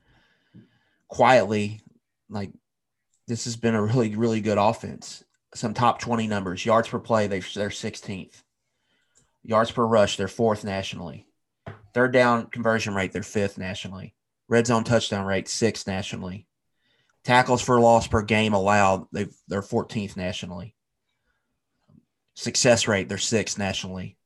quietly, 1.09 1.81
like 2.29 2.51
this 3.29 3.45
has 3.45 3.57
been 3.57 3.75
a 3.75 3.83
really 3.83 4.17
really 4.17 4.41
good 4.41 4.59
offense. 4.59 5.25
Some 5.55 5.75
top 5.75 6.01
twenty 6.01 6.27
numbers: 6.27 6.65
yards 6.65 6.89
per 6.89 7.01
play, 7.01 7.27
they 7.27 7.41
they're 7.41 7.71
sixteenth. 7.71 8.43
Yards 9.43 9.71
per 9.71 9.85
rush, 9.85 10.17
they're 10.17 10.29
fourth 10.29 10.65
nationally. 10.65 11.27
Third 11.95 12.13
down 12.13 12.47
conversion 12.47 12.95
rate, 12.95 13.13
they're 13.13 13.23
fifth 13.23 13.59
nationally. 13.59 14.15
Red 14.49 14.67
zone 14.67 14.85
touchdown 14.85 15.27
rate, 15.27 15.49
sixth 15.49 15.87
nationally. 15.87 16.47
Tackles 17.31 17.63
for 17.63 17.79
loss 17.79 18.09
per 18.09 18.23
game 18.23 18.55
allowed, 18.55 19.07
they 19.13 19.29
they're 19.47 19.63
14th 19.63 20.17
nationally. 20.17 20.75
Success 22.35 22.89
rate, 22.89 23.09
they're 23.09 23.19
sixth 23.19 23.57
nationally. 23.57 24.19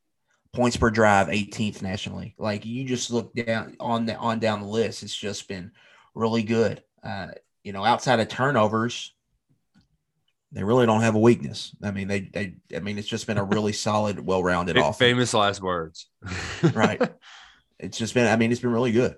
Points 0.54 0.78
per 0.78 0.88
drive, 0.88 1.26
18th 1.26 1.82
nationally. 1.82 2.34
Like 2.38 2.64
you 2.64 2.86
just 2.86 3.10
look 3.10 3.34
down 3.34 3.76
on 3.78 4.06
the 4.06 4.16
on 4.16 4.38
down 4.38 4.62
the 4.62 4.68
list, 4.68 5.02
it's 5.02 5.14
just 5.14 5.48
been 5.48 5.72
really 6.14 6.44
good. 6.44 6.82
Uh, 7.02 7.26
you 7.62 7.74
know, 7.74 7.84
outside 7.84 8.20
of 8.20 8.28
turnovers, 8.28 9.12
they 10.50 10.64
really 10.64 10.86
don't 10.86 11.02
have 11.02 11.14
a 11.14 11.20
weakness. 11.20 11.76
I 11.82 11.90
mean, 11.90 12.08
they 12.08 12.20
they 12.20 12.54
I 12.74 12.80
mean, 12.80 12.96
it's 12.96 13.06
just 13.06 13.26
been 13.26 13.36
a 13.36 13.44
really 13.44 13.74
solid, 13.74 14.24
well-rounded 14.24 14.78
offense. 14.78 14.96
Famous 14.96 15.34
last 15.34 15.60
words. 15.60 16.06
right. 16.72 17.02
It's 17.78 17.98
just 17.98 18.14
been, 18.14 18.28
I 18.28 18.36
mean, 18.36 18.50
it's 18.50 18.62
been 18.62 18.72
really 18.72 18.92
good. 18.92 19.16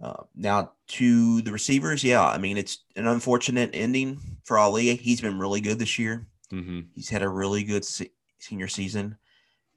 Uh, 0.00 0.24
now 0.34 0.72
to 0.88 1.40
the 1.42 1.52
receivers, 1.52 2.04
yeah, 2.04 2.24
I 2.24 2.38
mean 2.38 2.56
it's 2.56 2.84
an 2.96 3.06
unfortunate 3.06 3.70
ending 3.72 4.18
for 4.44 4.58
Ali. 4.58 4.94
He's 4.96 5.20
been 5.20 5.38
really 5.38 5.60
good 5.60 5.78
this 5.78 5.98
year. 5.98 6.26
Mm-hmm. 6.52 6.80
He's 6.94 7.08
had 7.08 7.22
a 7.22 7.28
really 7.28 7.64
good 7.64 7.84
se- 7.84 8.12
senior 8.38 8.68
season. 8.68 9.16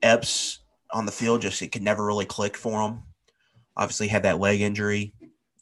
Epps 0.01 0.59
on 0.91 1.05
the 1.05 1.11
field 1.11 1.41
just 1.41 1.61
it 1.61 1.71
could 1.71 1.83
never 1.83 2.05
really 2.05 2.25
click 2.25 2.57
for 2.57 2.81
him. 2.81 3.03
Obviously 3.77 4.07
had 4.07 4.23
that 4.23 4.39
leg 4.39 4.61
injury 4.61 5.13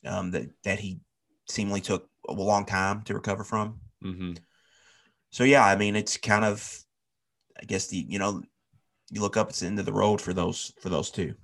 um, 0.05 0.31
that 0.31 0.49
that 0.63 0.79
he 0.79 0.99
seemingly 1.47 1.81
took 1.81 2.09
a 2.27 2.33
long 2.33 2.65
time 2.65 3.03
to 3.03 3.13
recover 3.13 3.43
from. 3.43 3.79
Mm-hmm. 4.03 4.33
So 5.29 5.43
yeah, 5.43 5.65
I 5.65 5.75
mean 5.75 5.95
it's 5.95 6.17
kind 6.17 6.45
of, 6.45 6.83
I 7.61 7.65
guess 7.65 7.87
the 7.87 7.97
you 7.97 8.17
know, 8.17 8.41
you 9.11 9.21
look 9.21 9.37
up 9.37 9.49
it's 9.49 9.59
the 9.59 9.67
end 9.67 9.79
of 9.79 9.85
the 9.85 9.93
road 9.93 10.19
for 10.19 10.33
those 10.33 10.73
for 10.81 10.89
those 10.89 11.11
two. 11.11 11.35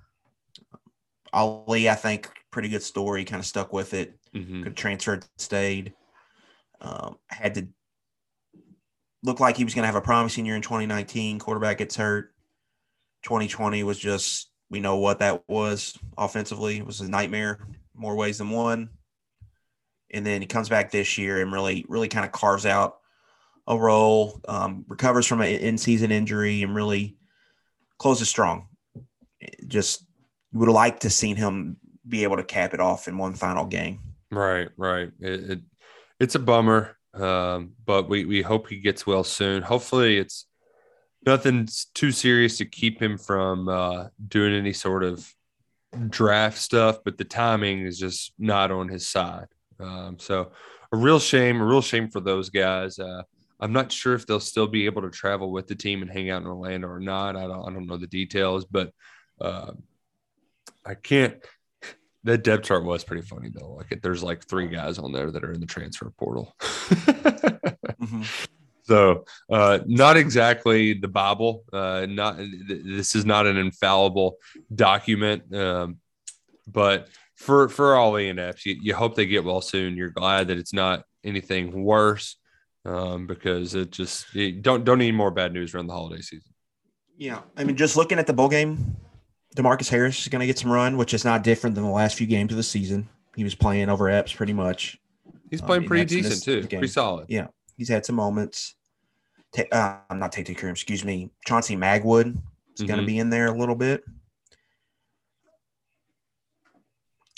Ali, 1.32 1.90
I 1.90 1.94
think, 1.96 2.30
pretty 2.54 2.68
good 2.68 2.84
story. 2.84 3.24
Kind 3.24 3.40
of 3.40 3.46
stuck 3.46 3.72
with 3.72 3.94
it. 3.94 4.14
Mm-hmm. 4.32 4.72
Transferred, 4.74 5.26
stayed. 5.36 5.92
Um, 6.80 7.18
had 7.26 7.56
to 7.56 7.66
look 9.24 9.40
like 9.40 9.56
he 9.56 9.64
was 9.64 9.74
going 9.74 9.82
to 9.82 9.86
have 9.86 9.96
a 9.96 10.00
promising 10.00 10.46
year 10.46 10.54
in 10.54 10.62
2019. 10.62 11.40
Quarterback 11.40 11.78
gets 11.78 11.96
hurt. 11.96 12.32
2020 13.24 13.82
was 13.82 13.98
just 13.98 14.50
we 14.70 14.78
know 14.78 14.98
what 14.98 15.18
that 15.18 15.42
was 15.48 15.98
offensively. 16.16 16.78
It 16.78 16.86
was 16.86 17.00
a 17.00 17.10
nightmare, 17.10 17.66
more 17.92 18.14
ways 18.14 18.38
than 18.38 18.50
one. 18.50 18.90
And 20.12 20.24
then 20.24 20.40
he 20.40 20.46
comes 20.46 20.68
back 20.68 20.92
this 20.92 21.18
year 21.18 21.40
and 21.40 21.52
really, 21.52 21.84
really 21.88 22.08
kind 22.08 22.24
of 22.24 22.30
carves 22.30 22.66
out 22.66 22.98
a 23.66 23.76
role, 23.76 24.40
um, 24.46 24.84
recovers 24.86 25.26
from 25.26 25.40
an 25.40 25.48
in-season 25.48 26.12
injury, 26.12 26.62
and 26.62 26.74
really 26.74 27.16
closes 27.98 28.28
strong. 28.28 28.68
Just 29.66 30.06
would 30.52 30.68
have 30.68 30.74
liked 30.74 31.02
to 31.02 31.10
seen 31.10 31.34
him 31.34 31.78
be 32.08 32.22
able 32.24 32.36
to 32.36 32.44
cap 32.44 32.74
it 32.74 32.80
off 32.80 33.08
in 33.08 33.18
one 33.18 33.34
final 33.34 33.66
game. 33.66 34.00
Right, 34.30 34.68
right. 34.76 35.10
It, 35.20 35.50
it 35.50 35.60
it's 36.20 36.34
a 36.34 36.38
bummer, 36.38 36.96
um, 37.14 37.72
but 37.84 38.08
we 38.08 38.24
we 38.24 38.42
hope 38.42 38.68
he 38.68 38.78
gets 38.80 39.06
well 39.06 39.24
soon. 39.24 39.62
Hopefully, 39.62 40.18
it's 40.18 40.46
nothing 41.26 41.68
too 41.94 42.12
serious 42.12 42.58
to 42.58 42.64
keep 42.64 43.00
him 43.00 43.18
from 43.18 43.68
uh, 43.68 44.08
doing 44.28 44.54
any 44.54 44.72
sort 44.72 45.02
of 45.04 45.28
draft 46.08 46.58
stuff. 46.58 46.98
But 47.04 47.18
the 47.18 47.24
timing 47.24 47.80
is 47.80 47.98
just 47.98 48.32
not 48.38 48.70
on 48.70 48.88
his 48.88 49.06
side. 49.06 49.48
Um, 49.80 50.18
so 50.18 50.52
a 50.92 50.96
real 50.96 51.18
shame, 51.18 51.60
a 51.60 51.64
real 51.64 51.82
shame 51.82 52.08
for 52.08 52.20
those 52.20 52.50
guys. 52.50 52.98
Uh, 52.98 53.22
I'm 53.60 53.72
not 53.72 53.92
sure 53.92 54.14
if 54.14 54.26
they'll 54.26 54.40
still 54.40 54.66
be 54.66 54.86
able 54.86 55.02
to 55.02 55.10
travel 55.10 55.50
with 55.50 55.66
the 55.66 55.74
team 55.74 56.02
and 56.02 56.10
hang 56.10 56.30
out 56.30 56.42
in 56.42 56.48
Orlando 56.48 56.88
or 56.88 57.00
not. 57.00 57.36
I 57.36 57.42
don't, 57.42 57.68
I 57.68 57.72
don't 57.72 57.86
know 57.86 57.96
the 57.96 58.06
details, 58.06 58.64
but 58.64 58.92
uh, 59.40 59.72
I 60.84 60.94
can't. 60.94 61.36
That 62.24 62.42
depth 62.42 62.64
chart 62.64 62.84
was 62.84 63.04
pretty 63.04 63.22
funny 63.22 63.50
though. 63.52 63.74
Like 63.74 64.00
there's 64.02 64.22
like 64.22 64.46
three 64.46 64.66
guys 64.68 64.98
on 64.98 65.12
there 65.12 65.30
that 65.30 65.44
are 65.44 65.52
in 65.52 65.60
the 65.60 65.66
transfer 65.66 66.10
portal. 66.18 66.54
mm-hmm. 66.60 68.22
So, 68.84 69.24
uh, 69.50 69.78
not 69.86 70.16
exactly 70.16 70.92
the 70.92 71.08
Bible. 71.08 71.64
Uh, 71.72 72.06
not 72.08 72.36
this 72.36 73.14
is 73.14 73.24
not 73.24 73.46
an 73.46 73.56
infallible 73.56 74.36
document, 74.74 75.54
um, 75.54 75.98
but 76.66 77.08
for 77.34 77.68
for 77.68 77.94
all 77.94 78.12
ENFs, 78.12 78.66
you, 78.66 78.76
you 78.80 78.94
hope 78.94 79.14
they 79.14 79.26
get 79.26 79.44
well 79.44 79.62
soon. 79.62 79.96
You're 79.96 80.10
glad 80.10 80.48
that 80.48 80.58
it's 80.58 80.74
not 80.74 81.04
anything 81.24 81.82
worse 81.82 82.36
um, 82.84 83.26
because 83.26 83.74
it 83.74 83.90
just 83.90 84.34
you 84.34 84.52
don't 84.52 84.84
don't 84.84 84.98
need 84.98 85.14
more 85.14 85.30
bad 85.30 85.52
news 85.52 85.74
around 85.74 85.86
the 85.86 85.94
holiday 85.94 86.20
season. 86.20 86.52
Yeah, 87.16 87.40
I 87.56 87.64
mean, 87.64 87.76
just 87.76 87.96
looking 87.96 88.18
at 88.18 88.26
the 88.26 88.32
bowl 88.32 88.48
game, 88.48 88.96
Demarcus 89.56 89.88
Harris 89.88 90.20
is 90.20 90.28
going 90.28 90.40
to 90.40 90.46
get 90.46 90.58
some 90.58 90.70
run, 90.70 90.96
which 90.96 91.14
is 91.14 91.24
not 91.24 91.42
different 91.44 91.74
than 91.76 91.84
the 91.84 91.90
last 91.90 92.16
few 92.16 92.26
games 92.26 92.52
of 92.52 92.56
the 92.56 92.62
season. 92.62 93.08
He 93.36 93.44
was 93.44 93.54
playing 93.54 93.88
over 93.88 94.08
Epps 94.08 94.32
pretty 94.32 94.52
much. 94.52 94.98
He's 95.50 95.60
playing 95.60 95.82
Um, 95.84 95.88
pretty 95.88 96.04
decent 96.06 96.42
too, 96.42 96.60
game. 96.62 96.80
pretty 96.80 96.92
solid. 96.92 97.26
Yeah, 97.28 97.48
he's 97.76 97.88
had 97.88 98.04
some 98.04 98.16
moments. 98.16 98.74
Ta- 99.54 99.62
uh, 99.70 99.98
I'm 100.10 100.18
not 100.18 100.32
taking 100.32 100.54
care. 100.56 100.70
Excuse 100.70 101.04
me. 101.04 101.30
Chauncey 101.46 101.76
Magwood 101.76 102.36
is 102.76 102.84
going 102.86 102.98
to 102.98 103.06
be 103.06 103.18
in 103.18 103.30
there 103.30 103.46
a 103.46 103.56
little 103.56 103.76
bit. 103.76 104.02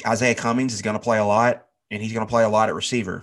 Izayah 0.04 0.36
Cummings 0.36 0.72
is 0.74 0.82
going 0.82 0.94
to 0.94 1.00
play 1.02 1.18
a 1.18 1.24
lot, 1.24 1.66
and 1.90 2.02
he's 2.02 2.12
going 2.12 2.26
to 2.26 2.30
play 2.30 2.44
a 2.44 2.48
lot 2.48 2.68
at 2.68 2.74
receiver 2.74 3.22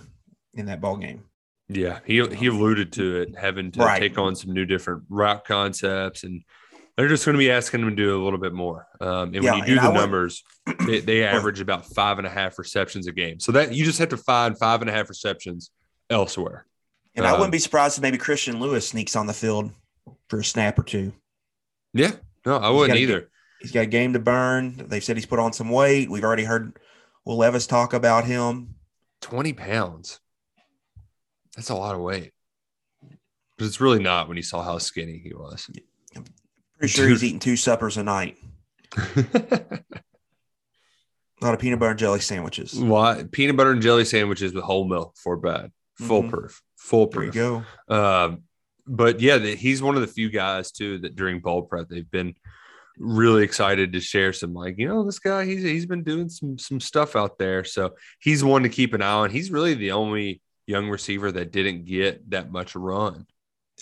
in 0.54 0.66
that 0.66 0.80
ball 0.80 0.96
game. 0.96 1.24
Yeah, 1.68 2.00
he 2.04 2.24
he 2.34 2.46
alluded 2.48 2.92
to 2.92 3.22
it, 3.22 3.36
having 3.38 3.70
to 3.72 3.80
Right. 3.80 3.98
take 3.98 4.18
on 4.18 4.36
some 4.36 4.52
new 4.52 4.66
different 4.66 5.04
route 5.08 5.44
concepts, 5.46 6.22
and 6.22 6.42
they're 6.96 7.08
just 7.08 7.24
going 7.24 7.34
to 7.34 7.38
be 7.38 7.50
asking 7.50 7.80
them 7.80 7.90
to 7.90 7.96
do 7.96 8.20
a 8.20 8.22
little 8.22 8.38
bit 8.38 8.52
more. 8.52 8.86
Um, 9.00 9.34
and 9.34 9.42
Yeah, 9.42 9.52
when 9.52 9.60
you 9.60 9.66
do 9.66 9.72
and 9.72 9.80
I 9.80 9.84
the 9.86 9.90
would- 9.92 10.00
numbers, 10.00 10.42
they, 10.86 11.00
they 11.00 11.24
average 11.24 11.60
about 11.60 11.86
five 11.86 12.18
and 12.18 12.26
a 12.26 12.30
half 12.30 12.58
receptions 12.58 13.06
a 13.06 13.12
game. 13.12 13.40
So 13.40 13.52
that 13.52 13.72
you 13.74 13.84
just 13.84 13.98
have 13.98 14.10
to 14.10 14.16
find 14.16 14.58
five 14.58 14.80
and 14.80 14.88
a 14.88 14.92
half 14.92 15.08
receptions 15.08 15.70
elsewhere. 16.10 16.66
And 17.16 17.26
I 17.26 17.30
Um, 17.30 17.38
wouldn't 17.38 17.52
be 17.52 17.58
surprised 17.58 17.96
if 17.98 18.02
maybe 18.02 18.18
Christian 18.18 18.60
Lewis 18.60 18.88
sneaks 18.88 19.16
on 19.16 19.26
the 19.26 19.32
field 19.32 19.70
for 20.28 20.40
a 20.40 20.44
snap 20.44 20.78
or 20.78 20.82
two. 20.82 21.12
Yeah, 21.92 22.12
no, 22.44 22.56
I 22.58 22.70
wouldn't 22.70 22.98
a 22.98 23.02
either. 23.02 23.20
ga- 23.22 23.26
He's 23.60 23.72
got 23.72 23.80
a 23.80 23.86
game 23.86 24.12
to 24.12 24.18
burn. 24.18 24.74
They've 24.88 25.02
said 25.02 25.16
he's 25.16 25.24
put 25.26 25.38
on 25.38 25.52
some 25.52 25.70
weight. 25.70 26.10
We've 26.10 26.24
already 26.24 26.44
heard 26.44 26.78
Will 27.24 27.36
Levis 27.38 27.66
talk 27.66 27.92
about 27.94 28.24
him. 28.26 28.74
Twenty 29.20 29.52
pounds. 29.54 30.20
That's 31.56 31.70
a 31.70 31.74
lot 31.74 31.94
of 31.94 32.00
weight. 32.02 32.32
But 33.56 33.66
it's 33.66 33.80
really 33.80 34.02
not 34.02 34.26
when 34.28 34.36
you 34.36 34.42
saw 34.42 34.62
how 34.62 34.78
skinny 34.78 35.18
he 35.24 35.32
was. 35.32 35.70
Pretty 36.78 36.92
sure 36.92 37.08
he's 37.08 37.24
eating 37.24 37.38
two 37.38 37.56
suppers 37.56 37.96
a 37.96 38.02
night. 38.02 38.36
a 38.96 39.82
lot 41.40 41.54
of 41.54 41.60
peanut 41.60 41.78
butter 41.78 41.90
and 41.90 41.98
jelly 41.98 42.20
sandwiches. 42.20 42.74
Why 42.78 43.24
peanut 43.30 43.56
butter 43.56 43.70
and 43.70 43.82
jelly 43.82 44.04
sandwiches 44.04 44.54
with 44.54 44.64
whole 44.64 44.86
milk 44.86 45.14
for 45.16 45.36
bed, 45.36 45.72
foolproof, 45.98 46.60
proof, 46.88 47.10
There 47.10 47.24
you 47.24 47.32
go. 47.32 47.62
Um, 47.88 48.42
but 48.86 49.20
yeah, 49.20 49.38
the, 49.38 49.54
he's 49.54 49.82
one 49.82 49.94
of 49.94 50.00
the 50.00 50.06
few 50.06 50.30
guys 50.30 50.70
too 50.72 50.98
that 50.98 51.16
during 51.16 51.40
bowl 51.40 51.62
prep 51.62 51.88
they've 51.88 52.10
been 52.10 52.34
really 52.98 53.42
excited 53.42 53.92
to 53.92 54.00
share 54.00 54.32
some 54.32 54.54
like 54.54 54.78
you 54.78 54.86
know 54.86 55.04
this 55.04 55.18
guy 55.18 55.44
he's 55.44 55.62
he's 55.64 55.86
been 55.86 56.04
doing 56.04 56.28
some 56.28 56.58
some 56.58 56.80
stuff 56.80 57.16
out 57.16 57.38
there, 57.38 57.64
so 57.64 57.94
he's 58.20 58.44
one 58.44 58.62
to 58.62 58.68
keep 58.68 58.94
an 58.94 59.02
eye 59.02 59.12
on. 59.12 59.30
He's 59.30 59.50
really 59.50 59.74
the 59.74 59.92
only 59.92 60.40
young 60.66 60.88
receiver 60.88 61.30
that 61.32 61.52
didn't 61.52 61.84
get 61.84 62.30
that 62.30 62.50
much 62.50 62.74
run. 62.74 63.26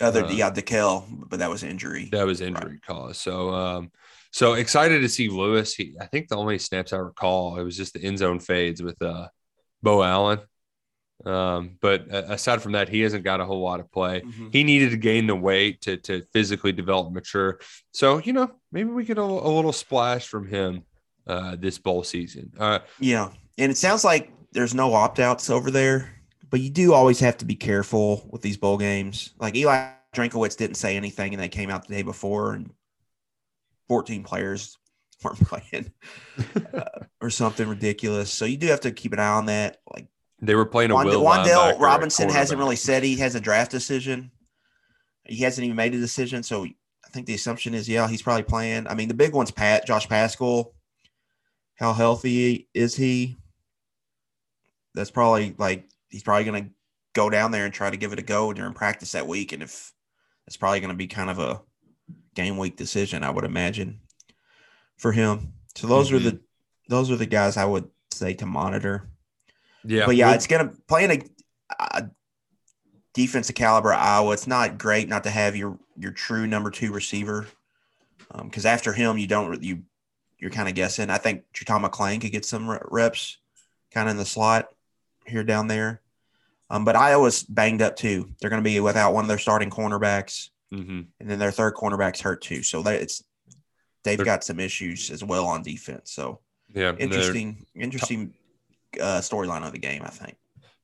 Other 0.03 0.25
Uh, 0.25 0.31
yeah, 0.31 0.51
DeKel, 0.51 1.05
but 1.29 1.39
that 1.39 1.49
was 1.49 1.63
injury. 1.63 2.09
That 2.11 2.25
was 2.25 2.41
injury 2.41 2.79
cause. 2.85 3.17
So 3.17 3.49
um 3.53 3.91
so 4.31 4.53
excited 4.53 5.01
to 5.01 5.09
see 5.09 5.29
Lewis. 5.29 5.73
He 5.75 5.95
I 5.99 6.05
think 6.07 6.27
the 6.27 6.37
only 6.37 6.59
snaps 6.59 6.93
I 6.93 6.97
recall 6.97 7.57
it 7.59 7.63
was 7.63 7.77
just 7.77 7.93
the 7.93 8.01
end 8.03 8.17
zone 8.19 8.39
fades 8.39 8.81
with 8.83 9.01
uh 9.01 9.27
Beau 9.81 10.03
Allen. 10.03 10.39
Um, 11.25 11.77
but 11.79 12.05
aside 12.09 12.61
from 12.61 12.73
that, 12.73 12.89
he 12.89 12.99
hasn't 13.01 13.23
got 13.23 13.39
a 13.39 13.45
whole 13.45 13.61
lot 13.61 13.79
of 13.79 13.89
play. 13.91 14.21
Mhm. 14.21 14.51
He 14.51 14.63
needed 14.65 14.91
to 14.91 14.97
gain 14.97 15.27
the 15.27 15.35
weight 15.35 15.79
to 15.81 15.97
to 15.97 16.23
physically 16.33 16.71
develop, 16.73 17.13
mature. 17.13 17.59
So 17.93 18.17
you 18.19 18.33
know, 18.33 18.51
maybe 18.71 18.89
we 18.89 19.05
get 19.05 19.17
a, 19.17 19.21
a 19.21 19.51
little 19.57 19.71
splash 19.71 20.27
from 20.27 20.47
him 20.47 20.83
uh, 21.27 21.55
this 21.55 21.77
bowl 21.77 22.03
season. 22.03 22.51
Uh, 22.59 22.79
Yeah. 22.99 23.29
And 23.57 23.71
it 23.71 23.77
sounds 23.77 24.03
like 24.03 24.31
there's 24.51 24.73
no 24.73 24.93
opt 24.93 25.19
outs 25.19 25.49
over 25.49 25.71
there, 25.71 26.13
but 26.53 26.61
you 26.61 26.69
do 26.69 26.93
always 26.93 27.19
have 27.19 27.35
to 27.35 27.45
be 27.45 27.55
careful 27.55 28.29
with 28.29 28.43
these 28.43 28.57
bowl 28.57 28.77
games. 28.77 29.33
Like 29.39 29.55
Eli 29.55 29.87
Drinkwitz 30.15 30.55
didn't 30.55 30.75
say 30.75 30.95
anything 30.95 31.33
and 31.33 31.41
they 31.41 31.49
came 31.49 31.71
out 31.71 31.87
the 31.87 31.95
day 31.95 32.03
before 32.03 32.53
and 32.53 32.69
14 33.87 34.23
players 34.23 34.77
weren't 35.23 35.39
playing 35.39 35.91
uh, 36.75 36.83
or 37.19 37.31
something 37.31 37.67
ridiculous. 37.67 38.31
So 38.31 38.45
you 38.45 38.57
do 38.57 38.67
have 38.67 38.81
to 38.81 38.91
keep 38.91 39.13
an 39.13 39.19
eye 39.19 39.29
on 39.29 39.47
that. 39.47 39.77
Like 39.91 40.09
they 40.43 40.53
were 40.53 40.67
playing 40.67 40.91
a 40.91 40.93
Wand- 40.93 41.09
Will 41.09 41.23
Wan'Dale 41.23 41.79
Robinson 41.79 42.29
hasn't 42.29 42.59
really 42.59 42.75
said 42.75 43.01
he 43.01 43.15
has 43.15 43.33
a 43.33 43.41
draft 43.41 43.71
decision. 43.71 44.29
He 45.25 45.37
hasn't 45.37 45.65
even 45.65 45.75
made 45.75 45.95
a 45.95 45.99
decision. 45.99 46.43
So 46.43 46.65
I 46.65 47.09
think 47.11 47.25
the 47.25 47.33
assumption 47.33 47.73
is, 47.73 47.89
yeah, 47.89 48.07
he's 48.07 48.21
probably 48.21 48.43
playing. 48.43 48.85
I 48.85 48.93
mean, 48.93 49.07
the 49.07 49.15
big 49.15 49.33
one's 49.33 49.49
Pat, 49.49 49.87
Josh 49.87 50.07
Paschal. 50.07 50.75
How 51.79 51.93
healthy 51.93 52.69
is 52.75 52.95
he? 52.95 53.39
That's 54.93 55.09
probably 55.09 55.55
like 55.57 55.89
he's 56.13 56.23
probably 56.23 56.45
going 56.45 56.63
to 56.63 56.69
go 57.13 57.29
down 57.29 57.51
there 57.51 57.65
and 57.65 57.73
try 57.73 57.89
to 57.89 57.97
give 57.97 58.13
it 58.13 58.19
a 58.19 58.23
go 58.23 58.53
during 58.53 58.73
practice 58.73 59.13
that 59.13 59.27
week. 59.27 59.51
And 59.51 59.63
if 59.63 59.91
it's 60.45 60.57
probably 60.57 60.79
going 60.79 60.91
to 60.91 60.95
be 60.95 61.07
kind 61.07 61.29
of 61.29 61.39
a 61.39 61.61
game 62.35 62.57
week 62.57 62.77
decision, 62.77 63.23
I 63.23 63.31
would 63.31 63.43
imagine 63.43 63.99
for 64.97 65.11
him. 65.11 65.53
So 65.75 65.87
those 65.87 66.11
are 66.11 66.19
the 66.19 66.31
mm-hmm. 66.33 66.43
those 66.87 67.09
are 67.09 67.15
the 67.15 67.25
guys 67.25 67.57
I 67.57 67.65
would 67.65 67.89
say 68.11 68.35
to 68.35 68.45
monitor. 68.45 69.09
Yeah, 69.83 70.05
but 70.05 70.15
yeah, 70.15 70.33
it's 70.33 70.45
gonna 70.45 70.71
playing 70.87 71.11
a, 71.11 71.21
a 71.79 72.09
defensive 73.15 73.55
caliber 73.55 73.91
Iowa. 73.91 74.33
It's 74.33 74.45
not 74.45 74.77
great 74.77 75.09
not 75.09 75.23
to 75.23 75.31
have 75.31 75.55
your 75.55 75.79
your 75.97 76.11
true 76.11 76.45
number 76.45 76.69
two 76.69 76.93
receiver 76.93 77.47
um, 78.29 78.49
because 78.49 78.67
after 78.67 78.93
him 78.93 79.17
you 79.17 79.25
don't 79.25 79.63
you 79.63 79.81
you're 80.37 80.51
kind 80.51 80.69
of 80.69 80.75
guessing. 80.75 81.09
I 81.09 81.17
think 81.17 81.43
Chutama 81.55 81.89
McClain 81.89 82.21
could 82.21 82.31
get 82.31 82.45
some 82.45 82.69
reps 82.91 83.39
kind 83.91 84.07
of 84.07 84.11
in 84.11 84.17
the 84.17 84.25
slot 84.25 84.69
here 85.25 85.43
down 85.43 85.67
there. 85.67 86.02
Um, 86.73 86.85
but 86.85 86.95
Iowa's 86.95 87.43
banged 87.43 87.83
up 87.83 87.95
too. 87.95 88.31
They're 88.41 88.49
going 88.49 88.61
to 88.63 88.67
be 88.67 88.79
without 88.79 89.13
one 89.13 89.23
of 89.23 89.27
their 89.27 89.37
starting 89.37 89.69
cornerbacks, 89.69 90.49
Mhm. 90.73 91.05
and 91.19 91.29
then 91.29 91.37
their 91.37 91.51
third 91.51 91.75
cornerback's 91.75 92.19
hurt 92.19 92.41
too. 92.41 92.63
So 92.63 92.81
that 92.81 92.99
it's 92.99 93.23
they've 94.03 94.17
They're- 94.17 94.25
got 94.25 94.43
some 94.43 94.59
issues 94.59 95.11
as 95.11 95.23
well 95.23 95.45
on 95.45 95.61
defense. 95.61 96.11
So 96.11 96.41
Yeah, 96.73 96.95
interesting, 96.97 97.67
interesting 97.75 98.33
uh, 98.99 99.21
storyline 99.21 99.63
of 99.65 99.71
the 99.71 99.77
game. 99.77 100.01
I 100.03 100.09
think. 100.09 100.35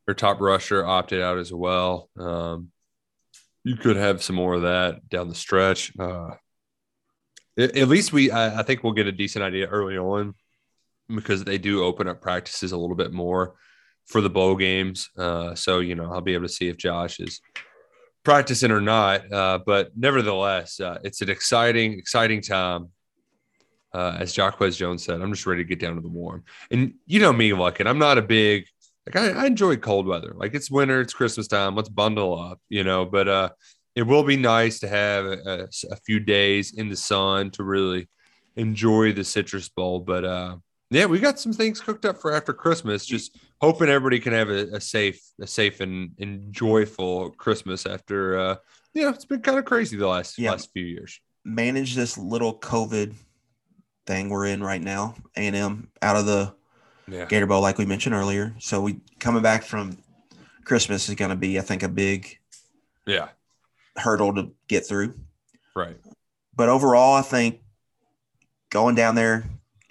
Their 0.06 0.13
top 0.13 0.39
rusher 0.39 0.86
opted 0.86 1.21
out 1.21 1.39
as 1.39 1.52
well. 1.52 2.10
Um, 2.17 2.71
you 3.63 3.75
could 3.75 3.95
have 3.97 4.21
some 4.23 4.36
more 4.36 4.54
of 4.54 4.62
that 4.62 5.10
down 5.10 5.28
the 5.28 5.36
stretch. 5.36 5.91
Uh, 5.97 6.36
at, 7.58 7.75
at 7.75 7.88
least 7.88 8.13
we, 8.13 8.30
I, 8.32 8.60
I 8.60 8.63
think 8.63 8.84
we'll 8.84 8.93
get 8.93 9.08
a 9.08 9.12
decent 9.12 9.43
idea 9.43 9.67
early 9.67 9.97
on 9.97 10.36
because 11.08 11.43
they 11.43 11.58
do 11.58 11.84
open 11.84 12.08
up 12.08 12.21
practices 12.21 12.71
a 12.71 12.78
little 12.78 12.95
bit 12.95 13.12
more 13.12 13.56
for 14.10 14.22
the 14.22 14.30
bowl 14.30 14.56
games. 14.56 15.10
Uh, 15.17 15.56
so, 15.56 15.80
you 15.80 15.95
know, 15.95 16.12
I'll 16.12 16.22
be 16.22 16.34
able 16.34 16.48
to 16.48 16.54
see 16.54 16.67
if 16.67 16.78
Josh 16.78 17.19
is 17.19 17.41
practicing 18.24 18.72
or 18.72 18.82
not. 18.82 19.32
Uh, 19.32 19.60
but 19.65 19.91
nevertheless, 19.95 20.80
uh, 20.80 20.98
it's 21.04 21.22
an 21.22 21.30
exciting, 21.30 21.93
exciting 21.93 22.41
time. 22.41 22.89
Uh, 23.93 24.17
as 24.19 24.34
Jacquez 24.36 24.78
Jones 24.78 25.04
said, 25.04 25.22
I'm 25.22 25.34
just 25.34 25.48
ready 25.48 25.63
to 25.63 25.67
get 25.67 25.80
down 25.80 25.95
to 25.95 26.02
the 26.02 26.10
warm. 26.10 26.43
And 26.69 26.93
you 27.08 27.19
know 27.19 27.34
me, 27.34 27.54
Luck, 27.54 27.80
and 27.80 27.89
I'm 27.89 27.98
not 27.98 28.17
a 28.19 28.22
big 28.22 28.65
like 29.08 29.15
I, 29.15 29.43
I 29.43 29.45
enjoy 29.48 29.78
cold 29.78 30.06
weather. 30.06 30.34
Like 30.36 30.54
it's 30.54 30.69
winter, 30.69 31.02
it's 31.02 31.13
Christmas 31.13 31.48
time. 31.48 31.76
Let's 31.76 31.89
bundle 31.89 32.39
up, 32.39 32.60
you 32.69 32.84
know. 32.84 33.06
But 33.06 33.28
uh, 33.28 33.50
it 33.95 34.04
will 34.04 34.24
be 34.24 34.38
nice 34.38 34.80
to 34.80 34.88
have 34.88 35.26
a, 35.26 35.38
a- 35.45 35.91
a 35.91 35.95
few 36.06 36.19
days 36.19 36.74
in 36.78 36.89
the 36.89 36.95
sun 36.95 37.50
to 37.52 37.63
really 37.63 38.08
enjoy 38.56 39.13
the 39.13 39.24
Citrus 39.24 39.69
Bowl. 39.69 40.00
But 40.00 40.26
uh, 40.26 40.58
yeah, 40.89 41.06
we 41.06 41.19
got 41.19 41.39
some 41.39 41.54
things 41.54 41.80
cooked 41.80 42.06
up 42.06 42.17
for 42.19 42.34
after 42.34 42.54
Christmas. 42.54 43.06
Just 43.06 43.38
hoping 43.62 43.89
everybody 43.89 44.19
can 44.19 44.34
have 44.34 44.49
a, 44.49 44.67
a 44.75 44.82
safe, 44.82 45.21
a 45.39 45.47
safe 45.47 45.82
and, 45.82 46.12
and 46.19 46.52
joyful 46.54 47.32
Christmas 47.32 47.86
after. 47.86 48.38
Uh, 48.39 48.56
you 48.93 49.04
know, 49.04 49.10
it's 49.10 49.25
been 49.25 49.41
kind 49.41 49.60
of 49.60 49.65
crazy 49.65 49.97
the 49.97 50.08
last 50.08 50.38
Yeah. 50.39 50.52
last 50.52 50.71
few 50.73 50.86
years. 50.86 51.19
manage 51.45 51.95
this 51.95 52.17
little 52.17 52.60
COVID 52.60 53.13
thing 54.06 54.30
we're 54.30 54.47
in 54.47 54.62
right 54.63 54.82
now. 54.82 55.15
A 55.38 55.41
and 55.41 55.56
M 55.56 55.91
out 56.02 56.15
of 56.15 56.25
the 56.25 56.54
Yeah. 57.08 57.25
Gator 57.25 57.45
Bowl, 57.47 57.62
like 57.62 57.78
we 57.78 57.86
mentioned 57.86 58.15
earlier. 58.15 58.56
So 58.60 58.82
we 58.82 58.99
coming 59.20 59.41
back 59.43 59.63
from 59.63 59.97
Christmas 60.66 61.07
is 61.09 61.16
going 61.16 61.30
to 61.30 61.36
be, 61.38 61.57
I 61.59 61.61
think, 61.61 61.84
a 61.84 61.89
big 61.89 62.38
Yeah, 63.05 63.30
hurdle 63.97 64.34
to 64.36 64.51
get 64.68 64.86
through. 64.88 65.13
right. 65.76 65.97
But 66.55 66.70
overall, 66.70 67.16
I 67.16 67.22
think 67.22 67.61
going 68.70 68.95
down 68.95 69.16
there, 69.16 69.45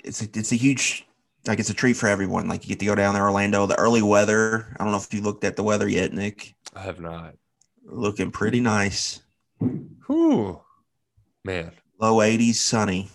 it's 0.08 0.22
a, 0.22 0.28
it's 0.34 0.52
a 0.52 0.56
huge, 0.56 1.06
like 1.46 1.60
it's 1.60 1.70
a 1.70 1.74
treat 1.74 1.94
for 1.96 2.08
everyone. 2.08 2.48
Like 2.48 2.64
you 2.64 2.68
get 2.68 2.80
to 2.80 2.86
go 2.86 2.94
down 2.94 3.14
there, 3.14 3.24
Orlando. 3.24 3.66
The 3.66 3.78
early 3.78 4.02
weather. 4.02 4.74
I 4.78 4.82
don't 4.82 4.92
know 4.92 4.98
if 4.98 5.12
you 5.12 5.20
looked 5.20 5.44
at 5.44 5.56
the 5.56 5.62
weather 5.62 5.88
yet, 5.88 6.12
Nick. 6.12 6.54
I 6.74 6.80
have 6.80 7.00
not. 7.00 7.34
Looking 7.84 8.30
pretty 8.30 8.60
nice. 8.60 9.22
Whew. 9.60 10.60
Man, 11.44 11.72
Low 12.00 12.16
80s, 12.16 12.54
sunny. 12.56 13.08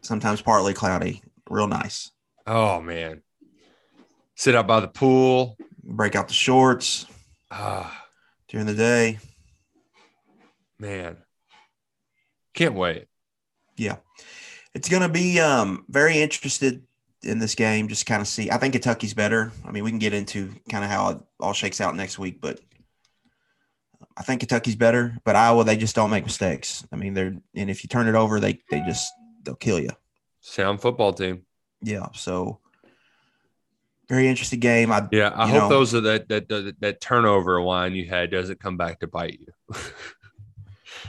Sometimes 0.00 0.40
partly 0.42 0.72
cloudy. 0.74 1.22
Real 1.48 1.68
nice. 1.68 2.10
oh 2.46 2.80
man, 2.80 3.22
sit 4.34 4.54
out 4.54 4.66
by 4.66 4.80
the 4.80 4.88
pool. 4.88 5.56
Break 5.84 6.16
out 6.16 6.26
the 6.28 6.34
shorts. 6.34 7.06
Ah, 7.50 8.04
during 8.48 8.66
the 8.66 8.74
day. 8.74 9.18
Man, 10.78 11.16
can't 12.54 12.74
wait. 12.74 13.06
Yeah, 13.76 13.96
it's 14.76 14.90
going 14.90 15.02
to 15.02 15.08
be 15.08 15.40
um, 15.40 15.86
very 15.88 16.20
interested 16.20 16.82
in 17.22 17.38
this 17.38 17.54
game. 17.54 17.88
Just 17.88 18.04
kind 18.04 18.20
of 18.20 18.28
see. 18.28 18.50
I 18.50 18.58
think 18.58 18.74
Kentucky's 18.74 19.14
better. 19.14 19.50
I 19.64 19.70
mean, 19.70 19.82
we 19.82 19.90
can 19.90 19.98
get 19.98 20.12
into 20.12 20.52
kind 20.70 20.84
of 20.84 20.90
how 20.90 21.08
it 21.08 21.18
all 21.40 21.54
shakes 21.54 21.80
out 21.80 21.96
next 21.96 22.18
week, 22.18 22.42
but 22.42 22.60
I 24.18 24.22
think 24.22 24.40
Kentucky's 24.40 24.76
better. 24.76 25.16
But 25.24 25.34
Iowa, 25.34 25.64
they 25.64 25.78
just 25.78 25.96
don't 25.96 26.10
make 26.10 26.24
mistakes. 26.24 26.86
I 26.92 26.96
mean, 26.96 27.14
they're 27.14 27.34
and 27.54 27.70
if 27.70 27.82
you 27.82 27.88
turn 27.88 28.06
it 28.06 28.14
over, 28.14 28.38
they 28.38 28.60
they 28.70 28.80
just 28.80 29.10
they'll 29.44 29.54
kill 29.54 29.80
you. 29.80 29.90
Sound 30.42 30.82
football 30.82 31.14
team. 31.14 31.46
Yeah. 31.80 32.08
So 32.12 32.60
very 34.10 34.28
interesting 34.28 34.60
game. 34.60 34.92
I 34.92 35.08
Yeah, 35.10 35.32
I 35.34 35.48
hope 35.48 35.62
know, 35.62 35.68
those 35.70 35.94
are 35.94 36.02
that, 36.02 36.28
that 36.28 36.50
that 36.50 36.76
that 36.80 37.00
turnover 37.00 37.62
line 37.62 37.94
you 37.94 38.10
had 38.10 38.30
doesn't 38.30 38.60
come 38.60 38.76
back 38.76 39.00
to 39.00 39.06
bite 39.06 39.40
you. 39.40 39.76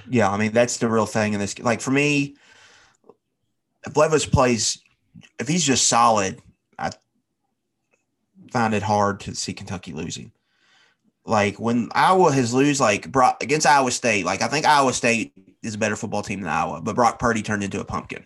Yeah, 0.09 0.29
I 0.29 0.37
mean 0.37 0.51
that's 0.51 0.77
the 0.77 0.87
real 0.87 1.05
thing 1.05 1.33
in 1.33 1.39
this. 1.39 1.59
Like 1.59 1.81
for 1.81 1.91
me, 1.91 2.35
if 3.87 3.97
Levis 3.97 4.25
plays, 4.25 4.79
if 5.39 5.47
he's 5.47 5.63
just 5.63 5.87
solid, 5.87 6.39
I 6.77 6.91
find 8.51 8.73
it 8.73 8.83
hard 8.83 9.21
to 9.21 9.35
see 9.35 9.53
Kentucky 9.53 9.93
losing. 9.93 10.31
Like 11.25 11.59
when 11.59 11.89
Iowa 11.93 12.31
has 12.31 12.53
lose, 12.53 12.79
like 12.79 13.07
against 13.41 13.67
Iowa 13.67 13.91
State, 13.91 14.25
like 14.25 14.41
I 14.41 14.47
think 14.47 14.65
Iowa 14.65 14.93
State 14.93 15.33
is 15.63 15.75
a 15.75 15.77
better 15.77 15.95
football 15.95 16.21
team 16.21 16.41
than 16.41 16.49
Iowa, 16.49 16.81
but 16.81 16.95
Brock 16.95 17.19
Purdy 17.19 17.41
turned 17.41 17.63
into 17.63 17.81
a 17.81 17.85
pumpkin 17.85 18.23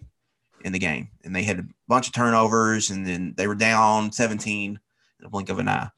in 0.64 0.74
the 0.74 0.80
game, 0.80 1.10
and 1.24 1.36
they 1.36 1.44
had 1.44 1.60
a 1.60 1.66
bunch 1.88 2.08
of 2.08 2.14
turnovers, 2.14 2.92
and 2.92 3.08
then 3.08 3.34
they 3.38 3.48
were 3.48 3.56
down 3.56 4.12
seventeen 4.12 4.80
in 5.20 5.26
a 5.26 5.30
blink 5.30 5.50
of 5.50 5.58
an 5.58 5.70
eye. 5.70 5.90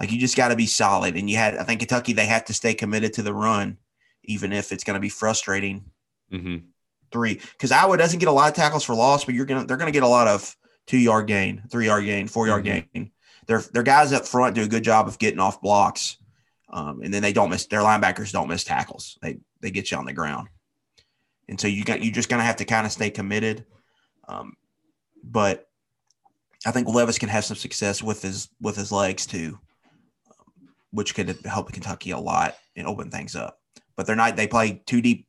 Like 0.00 0.10
you 0.10 0.18
just 0.18 0.36
got 0.36 0.48
to 0.48 0.56
be 0.56 0.66
solid, 0.66 1.16
and 1.16 1.30
you 1.30 1.36
had 1.36 1.56
I 1.56 1.64
think 1.64 1.80
Kentucky 1.80 2.12
they 2.12 2.26
have 2.26 2.44
to 2.46 2.54
stay 2.54 2.74
committed 2.74 3.12
to 3.14 3.22
the 3.22 3.34
run 3.34 3.78
even 4.24 4.52
if 4.52 4.72
it's 4.72 4.84
going 4.84 4.94
to 4.94 5.00
be 5.00 5.08
frustrating. 5.08 5.84
Mm-hmm. 6.32 6.56
Three, 7.10 7.34
because 7.34 7.72
Iowa 7.72 7.96
doesn't 7.96 8.18
get 8.18 8.28
a 8.28 8.32
lot 8.32 8.48
of 8.48 8.54
tackles 8.54 8.84
for 8.84 8.94
loss, 8.94 9.24
but 9.24 9.34
you're 9.34 9.46
gonna 9.46 9.64
they're 9.64 9.76
gonna 9.76 9.90
get 9.90 10.02
a 10.02 10.08
lot 10.08 10.28
of 10.28 10.54
two 10.86 10.98
yard 10.98 11.26
gain, 11.26 11.62
three 11.70 11.86
yard 11.86 12.04
gain, 12.04 12.28
four 12.28 12.46
yard 12.46 12.64
gain. 12.64 13.10
Their 13.46 13.60
their 13.72 13.82
guys 13.82 14.12
up 14.12 14.26
front 14.26 14.54
do 14.54 14.62
a 14.62 14.68
good 14.68 14.84
job 14.84 15.08
of 15.08 15.18
getting 15.18 15.40
off 15.40 15.60
blocks, 15.62 16.18
um, 16.70 17.00
and 17.02 17.12
then 17.12 17.22
they 17.22 17.32
don't 17.32 17.50
miss 17.50 17.66
their 17.66 17.80
linebackers 17.80 18.32
don't 18.32 18.48
miss 18.48 18.64
tackles. 18.64 19.18
They 19.22 19.38
they 19.60 19.70
get 19.70 19.90
you 19.90 19.96
on 19.96 20.04
the 20.04 20.12
ground, 20.12 20.48
and 21.48 21.60
so 21.60 21.66
you 21.66 21.84
got 21.84 22.02
you 22.02 22.12
just 22.12 22.28
gonna 22.28 22.44
have 22.44 22.56
to 22.56 22.64
kind 22.64 22.86
of 22.86 22.92
stay 22.92 23.10
committed. 23.10 23.64
Um, 24.28 24.54
but 25.24 25.68
I 26.66 26.72
think 26.72 26.88
Levis 26.88 27.18
can 27.18 27.30
have 27.30 27.44
some 27.44 27.56
success 27.56 28.02
with 28.02 28.22
his 28.22 28.48
with 28.60 28.76
his 28.76 28.92
legs 28.92 29.24
too, 29.24 29.58
um, 30.30 30.68
which 30.90 31.14
could 31.14 31.38
help 31.46 31.72
Kentucky 31.72 32.10
a 32.10 32.18
lot 32.18 32.56
and 32.76 32.86
open 32.86 33.10
things 33.10 33.34
up 33.34 33.58
but 33.98 34.06
they're 34.06 34.16
not. 34.16 34.36
They 34.36 34.46
play 34.46 34.80
two 34.86 35.02
deep 35.02 35.26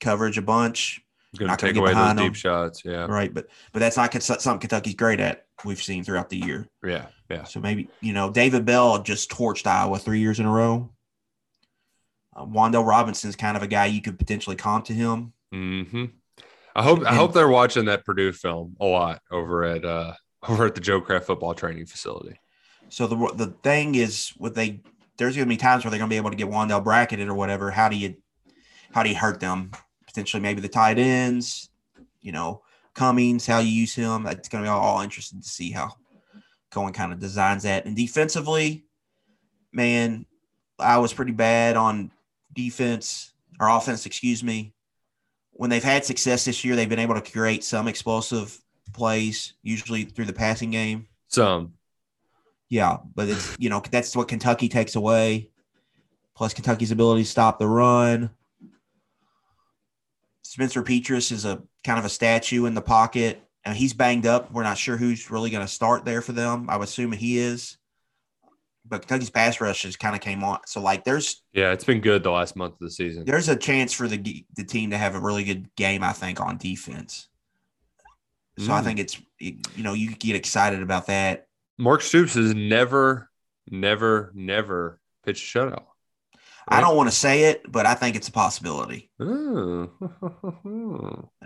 coverage 0.00 0.38
a 0.38 0.42
bunch. 0.42 1.02
Going 1.38 1.50
to 1.50 1.56
take 1.56 1.76
away 1.76 1.94
those 1.94 2.14
deep 2.14 2.34
shots. 2.34 2.82
Yeah. 2.84 3.06
Right, 3.06 3.32
but 3.32 3.48
but 3.72 3.78
that's 3.78 3.96
not 3.96 4.12
something 4.22 4.60
Kentucky's 4.60 4.94
great 4.94 5.18
at. 5.18 5.46
We've 5.64 5.82
seen 5.82 6.04
throughout 6.04 6.28
the 6.28 6.36
year. 6.36 6.68
Yeah. 6.84 7.06
Yeah. 7.30 7.44
So 7.44 7.58
maybe 7.60 7.88
you 8.02 8.12
know 8.12 8.30
David 8.30 8.66
Bell 8.66 9.02
just 9.02 9.30
torched 9.30 9.66
Iowa 9.66 9.98
three 9.98 10.20
years 10.20 10.40
in 10.40 10.46
a 10.46 10.50
row. 10.52 10.90
Uh, 12.34 12.44
Wan'Dale 12.44 12.86
Robinson's 12.86 13.36
kind 13.36 13.56
of 13.56 13.62
a 13.62 13.66
guy 13.66 13.86
you 13.86 14.02
could 14.02 14.18
potentially 14.18 14.56
comp 14.56 14.86
to 14.86 14.92
him. 14.92 15.32
hmm 15.50 16.04
I 16.74 16.82
hope 16.82 17.04
I 17.04 17.14
hope 17.14 17.32
they're 17.32 17.48
watching 17.48 17.86
that 17.86 18.04
Purdue 18.04 18.32
film 18.32 18.76
a 18.80 18.86
lot 18.86 19.20
over 19.30 19.64
at 19.64 19.84
uh 19.84 20.14
over 20.48 20.66
at 20.66 20.74
the 20.74 20.80
Joe 20.80 21.00
Craft 21.00 21.26
football 21.26 21.54
training 21.54 21.86
facility. 21.86 22.38
So 22.88 23.06
the 23.06 23.16
the 23.34 23.46
thing 23.62 23.94
is, 23.94 24.32
with 24.38 24.54
they 24.54 24.82
there's 25.16 25.36
going 25.36 25.46
to 25.46 25.52
be 25.52 25.56
times 25.56 25.84
where 25.84 25.90
they're 25.90 25.98
going 25.98 26.08
to 26.10 26.12
be 26.12 26.18
able 26.18 26.30
to 26.30 26.36
get 26.36 26.48
Wan'Dale 26.48 26.84
bracketed 26.84 27.28
or 27.28 27.34
whatever. 27.34 27.70
How 27.70 27.88
do 27.88 27.96
you 27.96 28.16
how 28.92 29.02
do 29.02 29.08
you 29.08 29.16
hurt 29.16 29.40
them? 29.40 29.70
Potentially, 30.12 30.42
maybe 30.42 30.60
the 30.60 30.68
tight 30.68 30.98
ends. 30.98 31.70
You 32.20 32.32
know, 32.32 32.62
Cummings, 32.94 33.46
how 33.46 33.58
you 33.58 33.70
use 33.70 33.94
him. 33.94 34.26
It's 34.26 34.48
going 34.48 34.62
to 34.62 34.68
be 34.68 34.70
all, 34.70 34.80
all 34.80 35.00
interested 35.00 35.42
to 35.42 35.48
see 35.48 35.70
how 35.70 35.92
Coen 36.70 36.92
kind 36.94 37.12
of 37.12 37.18
designs 37.18 37.62
that. 37.62 37.86
And 37.86 37.96
defensively, 37.96 38.84
man, 39.72 40.26
I 40.78 40.98
was 40.98 41.12
pretty 41.12 41.32
bad 41.32 41.76
on 41.76 42.10
defense 42.52 43.32
or 43.60 43.68
offense, 43.68 44.06
excuse 44.06 44.42
me. 44.42 44.74
When 45.52 45.70
they've 45.70 45.84
had 45.84 46.04
success 46.04 46.44
this 46.44 46.64
year, 46.64 46.76
they've 46.76 46.88
been 46.88 46.98
able 46.98 47.14
to 47.14 47.32
create 47.32 47.62
some 47.64 47.88
explosive 47.88 48.58
plays, 48.92 49.54
usually 49.62 50.04
through 50.04 50.24
the 50.26 50.32
passing 50.32 50.70
game. 50.70 51.08
Some. 51.28 51.74
Yeah, 52.68 52.98
but 53.14 53.28
it's 53.28 53.54
you 53.58 53.68
know 53.68 53.82
that's 53.90 54.16
what 54.16 54.28
Kentucky 54.28 54.68
takes 54.68 54.96
away. 54.96 55.50
Plus 56.34 56.54
Kentucky's 56.54 56.90
ability 56.90 57.24
to 57.24 57.28
stop 57.28 57.58
the 57.58 57.68
run. 57.68 58.30
Spencer 60.52 60.82
Petras 60.82 61.32
is 61.32 61.46
a 61.46 61.62
kind 61.82 61.98
of 61.98 62.04
a 62.04 62.10
statue 62.10 62.66
in 62.66 62.74
the 62.74 62.82
pocket, 62.82 63.42
and 63.64 63.74
he's 63.74 63.94
banged 63.94 64.26
up. 64.26 64.52
We're 64.52 64.64
not 64.64 64.76
sure 64.76 64.98
who's 64.98 65.30
really 65.30 65.48
going 65.48 65.64
to 65.64 65.72
start 65.72 66.04
there 66.04 66.20
for 66.20 66.32
them. 66.32 66.68
I 66.68 66.76
would 66.76 66.88
assume 66.88 67.10
he 67.12 67.38
is. 67.38 67.78
But 68.84 69.00
Kentucky's 69.00 69.30
pass 69.30 69.62
rush 69.62 69.84
has 69.84 69.96
kind 69.96 70.14
of 70.14 70.20
came 70.20 70.44
on. 70.44 70.58
So 70.66 70.82
like, 70.82 71.04
there's 71.04 71.42
Yeah, 71.54 71.72
it's 71.72 71.84
been 71.84 72.02
good 72.02 72.22
the 72.22 72.30
last 72.30 72.54
month 72.54 72.74
of 72.74 72.80
the 72.80 72.90
season. 72.90 73.24
there's 73.24 73.48
a 73.48 73.56
chance 73.56 73.94
for 73.94 74.06
the 74.06 74.44
the 74.54 74.64
team 74.64 74.90
to 74.90 74.98
have 74.98 75.14
a 75.14 75.20
really 75.20 75.42
good 75.44 75.74
game. 75.74 76.02
I 76.02 76.12
think 76.12 76.38
on 76.38 76.58
defense. 76.58 77.28
So 78.58 78.74
I 78.74 78.82
Mm. 78.82 78.84
think 78.84 78.98
it's 78.98 79.18
you 79.38 79.82
know 79.82 79.94
you 79.94 80.08
could 80.10 80.18
get 80.18 80.36
excited 80.36 80.82
about 80.82 81.06
that. 81.06 81.46
Mark 81.78 82.02
Stoops 82.02 82.34
has 82.34 82.54
never, 82.54 83.30
never, 83.70 84.30
never 84.34 85.00
pitched 85.24 85.56
a 85.56 85.58
shutout. 85.60 85.84
I 86.68 86.80
don't 86.80 86.96
want 86.96 87.10
to 87.10 87.14
say 87.14 87.44
it, 87.44 87.70
but 87.70 87.86
I 87.86 87.94
think 87.94 88.16
it's 88.16 88.28
a 88.28 88.32
possibility. 88.32 89.10
I 89.20 89.24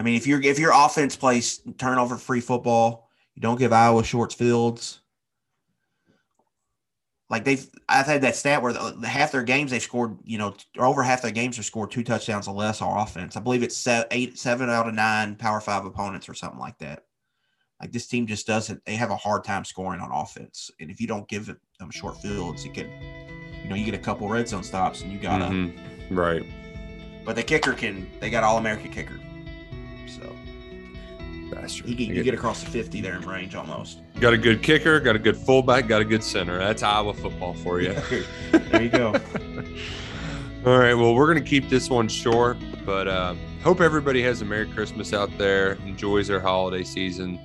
mean, 0.03 0.15
if 0.15 0.27
your 0.27 0.43
if 0.43 0.59
your 0.59 0.73
offense 0.75 1.17
plays 1.17 1.61
turnover 1.79 2.17
free 2.17 2.41
football, 2.41 3.09
you 3.35 3.43
don't 3.43 3.59
give 3.59 3.73
Iowa 3.73 4.05
short 4.05 4.33
fields. 4.33 5.01
Like 7.29 7.45
they've, 7.45 7.69
I've 7.89 8.07
had 8.07 8.23
that 8.23 8.37
stat 8.37 8.63
where 8.63 8.73
the, 8.73 9.07
half 9.07 9.33
their 9.33 9.43
games 9.43 9.73
they've 9.73 9.83
scored, 9.83 10.17
you 10.23 10.39
know, 10.39 10.55
or 10.79 10.87
over 10.87 11.03
half 11.03 11.23
their 11.23 11.33
games 11.33 11.57
have 11.57 11.65
scored 11.65 11.91
two 11.91 12.05
touchdowns 12.05 12.47
or 12.47 12.55
less 12.55 12.81
on 12.81 12.97
offense. 12.97 13.37
I 13.37 13.41
believe 13.41 13.65
it's 13.65 13.77
se- 13.77 14.07
eight, 14.13 14.39
seven 14.39 14.71
out 14.71 14.87
of 14.87 14.95
nine 14.95 15.35
Power 15.35 15.61
Five 15.61 15.85
opponents 15.85 16.29
or 16.29 16.35
something 16.35 16.61
like 16.61 16.79
that. 16.79 17.05
Like 17.81 17.91
this 17.91 18.07
team 18.07 18.27
just 18.27 18.47
doesn't. 18.47 18.85
They 18.85 18.95
have 18.95 19.11
a 19.11 19.17
hard 19.17 19.45
time 19.45 19.65
scoring 19.65 20.01
on 20.01 20.13
offense, 20.13 20.71
and 20.81 20.91
if 20.91 21.01
you 21.01 21.07
don't 21.07 21.29
give 21.29 21.47
them 21.47 21.91
short 21.91 22.17
fields, 22.23 22.65
it 22.65 22.75
could, 22.75 22.91
you 23.67 23.71
know, 23.71 23.75
you 23.77 23.85
get 23.85 23.95
a 23.95 23.99
couple 23.99 24.29
red 24.29 24.47
zone 24.49 24.63
stops, 24.63 25.03
and 25.03 25.11
you 25.13 25.19
gotta. 25.19 25.47
Mhm. 25.47 25.73
Right. 26.11 26.45
But 27.25 27.35
the 27.35 27.43
kicker 27.43 27.73
can. 27.73 28.07
They 28.21 28.31
got 28.31 28.45
all 28.45 28.59
American 28.59 28.93
kicker, 28.93 29.19
so 30.07 30.37
Bastard. 31.51 31.87
he 31.87 31.95
get, 31.97 32.09
You 32.15 32.23
get- 32.23 32.35
across 32.35 32.63
the 32.63 32.71
fifty 32.71 33.01
there 33.01 33.17
in 33.17 33.23
range 33.23 33.57
almost. 33.57 34.03
Got 34.21 34.35
a 34.35 34.39
good 34.39 34.63
kicker, 34.63 35.01
got 35.01 35.17
a 35.17 35.19
good 35.19 35.37
fullback, 35.37 35.89
got 35.89 36.01
a 36.01 36.05
good 36.05 36.23
center. 36.23 36.57
That's 36.59 36.85
Iowa 36.85 37.13
football 37.13 37.55
for 37.55 37.81
you. 37.81 37.93
there 38.53 38.83
you 38.85 38.89
go. 38.89 39.09
All 40.65 40.79
right. 40.79 40.95
Well, 40.95 41.15
we're 41.15 41.27
going 41.33 41.43
to 41.43 41.49
keep 41.49 41.69
this 41.69 41.91
one 41.91 42.07
short, 42.09 42.57
but 42.85 43.09
uh, 43.09 43.35
hope 43.65 43.81
everybody 43.81 44.23
has 44.23 44.43
a 44.43 44.45
Merry 44.45 44.67
Christmas 44.69 45.13
out 45.13 45.37
there, 45.39 45.73
enjoys 45.87 46.29
their 46.29 46.41
holiday 46.41 46.83
season, 46.85 47.39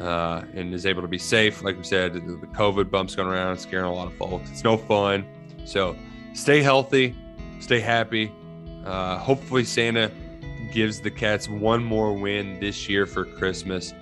uh, 0.00 0.42
and 0.54 0.72
is 0.74 0.86
able 0.86 1.02
to 1.02 1.08
be 1.08 1.18
safe. 1.18 1.62
Like 1.62 1.76
we 1.76 1.84
said, 1.84 2.14
the 2.14 2.20
COVID 2.48 2.90
bump's 2.90 3.14
going 3.14 3.28
around, 3.28 3.58
scaring 3.58 3.86
a 3.86 3.92
lot 3.94 4.06
of 4.08 4.14
folks. 4.14 4.50
It's 4.50 4.62
no 4.64 4.76
fun. 4.76 5.24
So 5.64 5.96
stay 6.34 6.62
healthy, 6.62 7.14
stay 7.60 7.80
happy. 7.80 8.32
Uh, 8.84 9.18
hopefully, 9.18 9.64
Santa 9.64 10.10
gives 10.72 11.00
the 11.00 11.10
Cats 11.10 11.48
one 11.48 11.82
more 11.82 12.14
win 12.14 12.58
this 12.60 12.88
year 12.88 13.06
for 13.06 13.24
Christmas. 13.24 13.92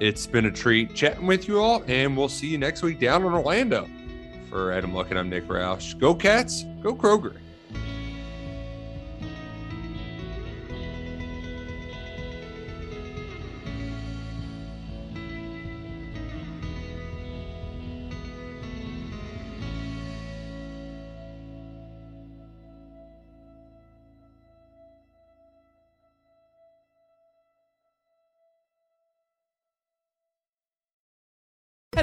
It's 0.00 0.26
been 0.26 0.46
a 0.46 0.50
treat 0.50 0.94
chatting 0.94 1.26
with 1.26 1.46
you 1.46 1.60
all, 1.60 1.84
and 1.86 2.16
we'll 2.16 2.28
see 2.28 2.48
you 2.48 2.58
next 2.58 2.82
week 2.82 2.98
down 2.98 3.24
in 3.24 3.32
Orlando. 3.32 3.88
For 4.50 4.72
Adam 4.72 4.94
Luck 4.94 5.10
and 5.10 5.18
I'm 5.18 5.30
Nick 5.30 5.46
Roush. 5.46 5.98
Go 5.98 6.14
Cats, 6.14 6.64
go 6.82 6.94
Kroger. 6.94 7.36